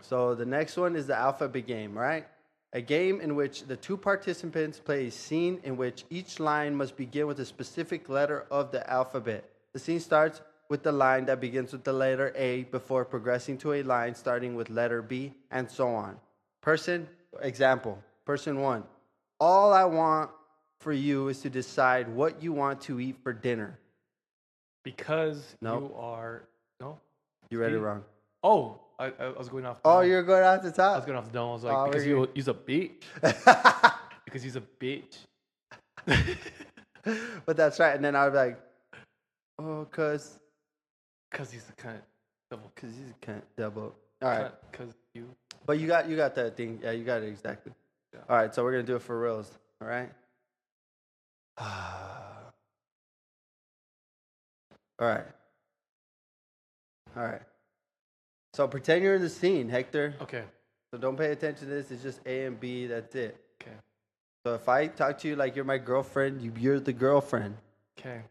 So 0.01 0.35
the 0.35 0.45
next 0.45 0.77
one 0.77 0.95
is 0.95 1.07
the 1.07 1.15
alphabet 1.17 1.65
game, 1.65 1.97
right? 1.97 2.27
A 2.73 2.81
game 2.81 3.19
in 3.19 3.35
which 3.35 3.63
the 3.63 3.77
two 3.77 3.97
participants 3.97 4.79
play 4.79 5.07
a 5.07 5.11
scene 5.11 5.59
in 5.63 5.75
which 5.75 6.05
each 6.11 6.39
line 6.39 6.75
must 6.75 6.95
begin 6.97 7.25
with 7.25 7.39
a 7.39 7.45
specific 7.45 8.09
letter 8.09 8.45
of 8.51 8.71
the 8.71 8.87
alphabet. 8.87 9.49
The 9.73 9.79
scene 9.79 9.99
starts 9.99 10.41
with 10.73 10.81
the 10.81 10.91
line 10.91 11.23
that 11.25 11.39
begins 11.39 11.71
with 11.71 11.83
the 11.83 11.93
letter 11.93 12.33
A 12.35 12.63
before 12.63 13.05
progressing 13.05 13.59
to 13.59 13.73
a 13.73 13.83
line 13.83 14.15
starting 14.15 14.55
with 14.55 14.71
letter 14.71 15.03
B 15.03 15.31
and 15.51 15.69
so 15.69 15.87
on. 15.89 16.17
Person, 16.61 17.07
example, 17.43 17.99
person 18.25 18.59
one. 18.59 18.83
All 19.39 19.71
I 19.71 19.85
want 19.85 20.31
for 20.79 20.91
you 20.91 21.27
is 21.27 21.41
to 21.41 21.49
decide 21.51 22.09
what 22.09 22.41
you 22.41 22.53
want 22.53 22.81
to 22.81 22.99
eat 22.99 23.17
for 23.21 23.33
dinner. 23.33 23.77
Because 24.83 25.55
Nope. 25.61 25.91
you 25.91 25.95
are 25.95 26.41
no. 26.81 26.97
You 27.51 27.59
read 27.59 27.73
it 27.73 27.79
wrong. 27.79 28.03
Oh, 28.43 28.79
I, 28.97 29.13
I 29.19 29.29
was 29.29 29.49
going 29.49 29.67
off. 29.67 29.77
Oh, 29.85 30.01
you're 30.01 30.23
going 30.23 30.43
off 30.43 30.63
the 30.63 30.71
top. 30.71 30.93
I 30.93 30.95
was 30.95 31.05
going 31.05 31.19
off 31.19 31.27
the 31.27 31.33
dome. 31.33 31.51
I 31.51 31.53
was 31.53 31.63
like, 31.65 31.77
Oh, 31.77 31.85
because 31.85 32.07
you 32.07 32.27
he's 32.33 32.47
a 32.47 32.55
bitch. 32.55 33.03
Because 34.25 34.41
he's 34.41 34.55
a 34.55 34.63
bitch. 34.81 35.17
but 37.45 37.55
that's 37.55 37.79
right. 37.79 37.93
And 37.93 38.03
then 38.03 38.15
I 38.15 38.27
be 38.29 38.35
like, 38.35 38.59
oh, 39.59 39.85
cause, 41.33 41.51
he's 41.51 41.65
a 41.69 41.81
cunt. 41.81 41.99
Double 42.49 42.71
cause 42.75 42.91
he's 42.91 43.09
a 43.09 43.25
cunt. 43.25 43.41
Double. 43.57 43.95
All 44.21 44.29
right. 44.29 44.51
Because 44.71 44.93
you. 45.13 45.27
But 45.65 45.79
you 45.79 45.87
got 45.87 46.07
you 46.07 46.15
got 46.15 46.35
that 46.35 46.55
thing. 46.55 46.79
Yeah, 46.81 46.91
you 46.91 47.03
got 47.03 47.23
it 47.23 47.27
exactly. 47.27 47.73
Yeah. 48.13 48.19
All 48.29 48.37
right, 48.37 48.53
so 48.53 48.63
we're 48.63 48.71
gonna 48.71 48.83
do 48.83 48.95
it 48.95 49.01
for 49.01 49.19
reals. 49.19 49.51
All 49.81 49.87
right. 49.87 50.09
All 54.99 55.07
right. 55.07 55.25
All 57.17 57.23
right. 57.23 57.41
So 58.53 58.67
pretend 58.67 59.03
you're 59.03 59.15
in 59.15 59.21
the 59.21 59.29
scene, 59.29 59.69
Hector. 59.69 60.15
Okay. 60.21 60.43
So 60.91 60.99
don't 60.99 61.17
pay 61.17 61.31
attention 61.31 61.67
to 61.67 61.73
this. 61.73 61.89
It's 61.91 62.03
just 62.03 62.19
A 62.25 62.45
and 62.45 62.59
B. 62.59 62.85
That's 62.85 63.15
it. 63.15 63.35
Okay. 63.61 63.75
So 64.45 64.53
if 64.53 64.69
I 64.69 64.87
talk 64.87 65.17
to 65.19 65.27
you 65.27 65.35
like 65.35 65.55
you're 65.55 65.65
my 65.65 65.79
girlfriend, 65.79 66.41
you, 66.41 66.53
you're 66.57 66.79
the 66.79 66.93
girlfriend. 66.93 67.57
Okay. 67.97 68.21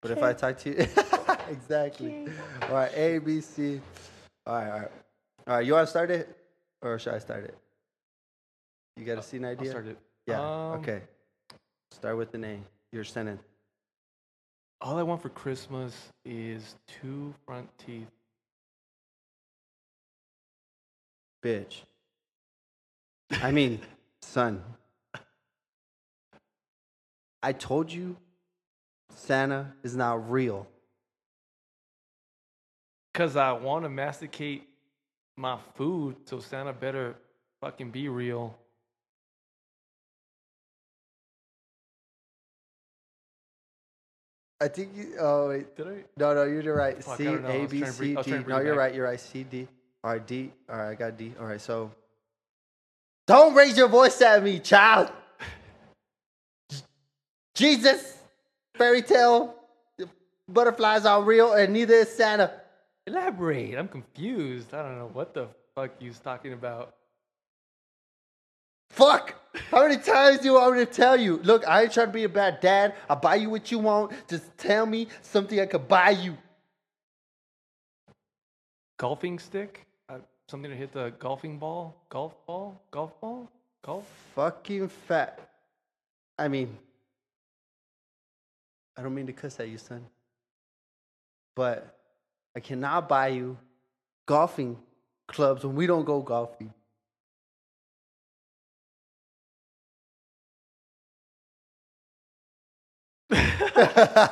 But 0.00 0.12
if 0.12 0.22
I 0.22 0.32
talk 0.34 0.58
to 0.58 0.70
you, 0.70 0.76
exactly. 1.50 2.26
All 2.62 2.74
right, 2.74 2.92
A, 2.94 3.18
B, 3.18 3.40
C. 3.40 3.80
All 4.46 4.54
right, 4.54 4.70
all 4.70 4.78
right. 4.80 4.90
All 5.46 5.54
right, 5.56 5.66
you 5.66 5.72
want 5.72 5.86
to 5.86 5.90
start 5.90 6.10
it? 6.10 6.36
Or 6.82 6.98
should 6.98 7.14
I 7.14 7.18
start 7.18 7.44
it? 7.44 7.56
You 8.96 9.04
got 9.04 9.18
a 9.18 9.22
scene 9.22 9.44
I'll 9.44 9.52
idea? 9.52 9.70
start 9.70 9.86
it. 9.86 9.98
Yeah, 10.26 10.40
Um, 10.40 10.80
okay. 10.80 11.02
Start 11.92 12.16
with 12.16 12.34
an 12.34 12.44
A. 12.44 12.58
Your 12.92 13.04
sentence. 13.04 13.42
All 14.80 14.96
I 14.98 15.02
want 15.02 15.20
for 15.20 15.28
Christmas 15.28 15.94
is 16.24 16.76
two 16.86 17.34
front 17.46 17.68
teeth. 17.78 18.10
Bitch. 21.44 21.82
I 23.42 23.50
mean, 23.50 23.80
son. 24.22 24.62
I 27.42 27.52
told 27.52 27.90
you 27.92 28.16
Santa 29.14 29.72
is 29.82 29.96
not 29.96 30.30
real. 30.30 30.66
Cause 33.12 33.36
I 33.36 33.52
want 33.52 33.84
to 33.84 33.88
masticate 33.88 34.68
my 35.36 35.58
food, 35.74 36.16
so 36.26 36.38
Santa 36.38 36.72
better 36.72 37.16
fucking 37.60 37.90
be 37.90 38.08
real. 38.08 38.56
I 44.60 44.68
think 44.68 44.90
you. 44.94 45.14
Oh 45.18 45.48
wait, 45.48 45.74
Did 45.76 45.88
I? 45.88 46.04
no, 46.18 46.34
no, 46.34 46.44
you're 46.44 46.74
right. 46.74 47.02
Fuck, 47.02 47.16
C 47.16 47.24
don't 47.24 47.42
know. 47.42 47.48
I 47.48 47.52
A 47.52 47.66
B 47.66 47.84
C 47.84 47.98
bring- 47.98 48.16
I 48.16 48.20
was 48.20 48.26
D. 48.26 48.32
No, 48.32 48.38
you're 48.60 48.74
back. 48.74 48.76
right. 48.76 48.94
You're 48.94 49.06
right. 49.06 49.20
C 49.20 49.42
D. 49.42 49.66
All 50.04 50.12
right, 50.12 50.26
D. 50.26 50.52
All 50.68 50.76
right, 50.76 50.90
I 50.90 50.94
got 50.94 51.16
D. 51.16 51.32
All 51.40 51.46
right, 51.46 51.60
so 51.60 51.90
don't 53.26 53.54
raise 53.54 53.76
your 53.76 53.88
voice 53.88 54.20
at 54.20 54.42
me, 54.42 54.58
child. 54.60 55.10
Jesus, 57.54 58.18
fairy 58.76 59.02
tale, 59.02 59.54
butterflies 60.48 61.04
are 61.06 61.22
real, 61.22 61.52
and 61.54 61.72
neither 61.72 61.94
is 61.94 62.10
Santa. 62.14 62.59
Elaborate. 63.06 63.76
I'm 63.76 63.88
confused. 63.88 64.74
I 64.74 64.82
don't 64.82 64.98
know 64.98 65.10
what 65.12 65.34
the 65.34 65.48
fuck 65.74 65.92
you 66.00 66.08
was 66.08 66.20
talking 66.20 66.52
about. 66.52 66.94
Fuck! 68.90 69.34
How 69.70 69.82
many 69.82 69.98
times 69.98 70.38
do 70.40 70.46
you 70.46 70.54
want 70.54 70.76
me 70.76 70.84
to 70.84 70.90
tell 70.90 71.18
you? 71.18 71.38
Look, 71.38 71.66
I 71.66 71.82
ain't 71.82 71.92
trying 71.92 72.08
to 72.08 72.12
be 72.12 72.24
a 72.24 72.28
bad 72.28 72.60
dad. 72.60 72.94
I'll 73.08 73.16
buy 73.16 73.36
you 73.36 73.50
what 73.50 73.70
you 73.70 73.78
want. 73.78 74.12
Just 74.28 74.56
tell 74.58 74.84
me 74.84 75.08
something 75.22 75.58
I 75.58 75.66
could 75.66 75.88
buy 75.88 76.10
you. 76.10 76.36
Golfing 78.98 79.38
stick? 79.38 79.86
Uh, 80.08 80.18
something 80.48 80.70
to 80.70 80.76
hit 80.76 80.92
the 80.92 81.12
golfing 81.18 81.58
ball? 81.58 82.04
Golf 82.08 82.34
ball? 82.46 82.80
Golf 82.90 83.18
ball? 83.20 83.48
Golf? 83.82 84.06
Fucking 84.34 84.88
fat. 84.88 85.40
I 86.38 86.48
mean, 86.48 86.76
I 88.96 89.02
don't 89.02 89.14
mean 89.14 89.26
to 89.26 89.32
cuss 89.32 89.58
at 89.60 89.68
you, 89.68 89.78
son. 89.78 90.04
But 91.56 91.99
I 92.56 92.60
cannot 92.60 93.08
buy 93.08 93.28
you 93.28 93.56
golfing 94.26 94.76
clubs 95.28 95.64
when 95.64 95.76
we 95.76 95.86
don't 95.86 96.04
go 96.04 96.20
golfing. 96.22 96.72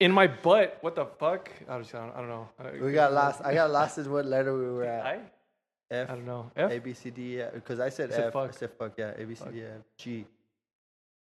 In 0.00 0.12
my 0.12 0.26
butt. 0.26 0.78
What 0.80 0.94
the 0.94 1.06
fuck? 1.06 1.50
I 1.68 1.74
don't, 1.74 1.94
I 1.94 2.16
don't 2.16 2.28
know. 2.28 2.48
We 2.80 2.92
got 2.92 3.12
lost. 3.12 3.42
I 3.44 3.52
got 3.54 3.70
lost 3.70 3.98
in 3.98 4.10
what 4.10 4.24
letter 4.24 4.56
we 4.56 4.70
were 4.70 4.84
at. 4.84 5.06
I? 5.06 5.18
F. 5.90 6.08
I 6.10 6.14
don't 6.14 6.26
know. 6.26 6.50
F? 6.56 6.70
A 6.70 6.78
B 6.78 6.94
C 6.94 7.10
D 7.10 7.40
E 7.40 7.44
because 7.52 7.80
I 7.80 7.88
said 7.88 8.10
You 8.10 8.16
said 8.16 8.26
F. 8.28 8.32
fuck. 8.32 8.48
I 8.48 8.52
said 8.52 8.70
fuck 8.78 8.92
yeah. 8.96 9.12
A 9.18 9.24
B 9.24 9.34
C 9.34 9.44
Fuck. 9.44 9.52
D 9.52 9.62
F 9.62 9.82
G. 9.98 10.24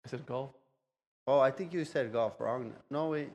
I 0.05 0.09
said 0.09 0.25
golf. 0.27 0.51
Oh, 1.27 1.41
I 1.41 1.51
think 1.51 1.73
you 1.73 1.85
said 1.85 2.13
golf 2.13 2.39
wrong. 2.41 2.73
No 2.91 3.09
wait, 3.11 3.31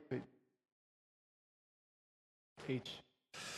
H. 2.68 2.90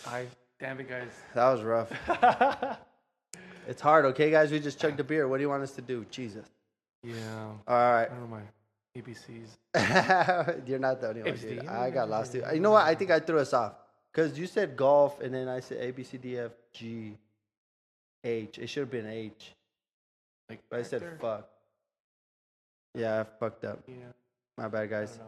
I. 0.07 0.27
Damn 0.61 0.81
it, 0.81 0.89
guys. 0.89 1.13
that 1.35 1.51
was 1.51 1.63
rough. 1.63 2.79
It's 3.69 3.83
hard, 3.83 4.07
okay, 4.07 4.31
guys. 4.31 4.51
We 4.51 4.61
just 4.61 4.81
chugged 4.81 4.99
a 4.99 5.05
beer. 5.05 5.29
What 5.29 5.37
do 5.37 5.43
you 5.43 5.51
want 5.51 5.63
us 5.63 5.73
to 5.73 5.83
do? 5.83 6.07
Jesus. 6.11 6.47
yeah. 7.03 7.15
All 7.69 7.77
right. 7.77 8.05
I 8.05 8.15
don't 8.15 8.21
know 8.21 8.39
my 8.39 8.41
ABCs. 8.97 10.65
You're 10.67 10.79
not 10.79 11.03
the 11.03 11.09
only 11.11 11.23
one, 11.23 11.37
dude. 11.37 11.67
I 11.67 11.91
got 11.91 12.09
lost 12.09 12.33
too. 12.33 12.43
You 12.51 12.61
know 12.61 12.71
what? 12.71 12.87
I 12.87 12.95
think 12.95 13.11
I 13.11 13.21
threw 13.21 13.39
us 13.39 13.53
off 13.53 13.75
because 14.11 14.39
you 14.39 14.47
said 14.47 14.75
golf 14.75 15.21
and 15.21 15.35
then 15.35 15.49
I 15.49 15.61
said 15.61 15.83
A 15.83 15.91
B 15.91 16.03
C 16.03 16.17
D 16.17 16.39
F 16.39 16.53
G 16.73 17.19
H. 18.25 18.59
It 18.59 18.69
should 18.69 18.81
have 18.81 18.91
been 18.91 19.07
H, 19.07 19.53
Like, 20.49 20.61
I 20.73 20.81
said 20.83 21.03
fuck. 21.21 21.47
Yeah, 22.95 23.21
I 23.21 23.25
fucked 23.39 23.67
up. 23.67 23.81
Yeah. 23.87 23.95
My 24.59 24.67
bad, 24.67 24.91
guys. 24.91 25.21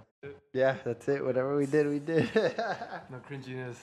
Yeah, 0.53 0.77
that's 0.85 1.07
it. 1.09 1.25
Whatever 1.25 1.57
we 1.57 1.65
did, 1.67 1.87
we 1.87 2.01
did. 2.01 2.33
dude, 2.35 2.53
No 3.11 3.19
cringiness. 3.31 3.77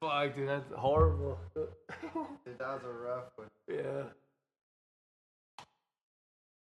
Fuck, 0.00 0.34
dude, 0.34 0.48
that's 0.48 0.64
horrible. 0.76 1.38
that 1.54 2.58
was 2.58 2.80
a 2.84 2.88
rough 2.88 3.24
one. 3.36 3.46
Yeah. 3.68 4.02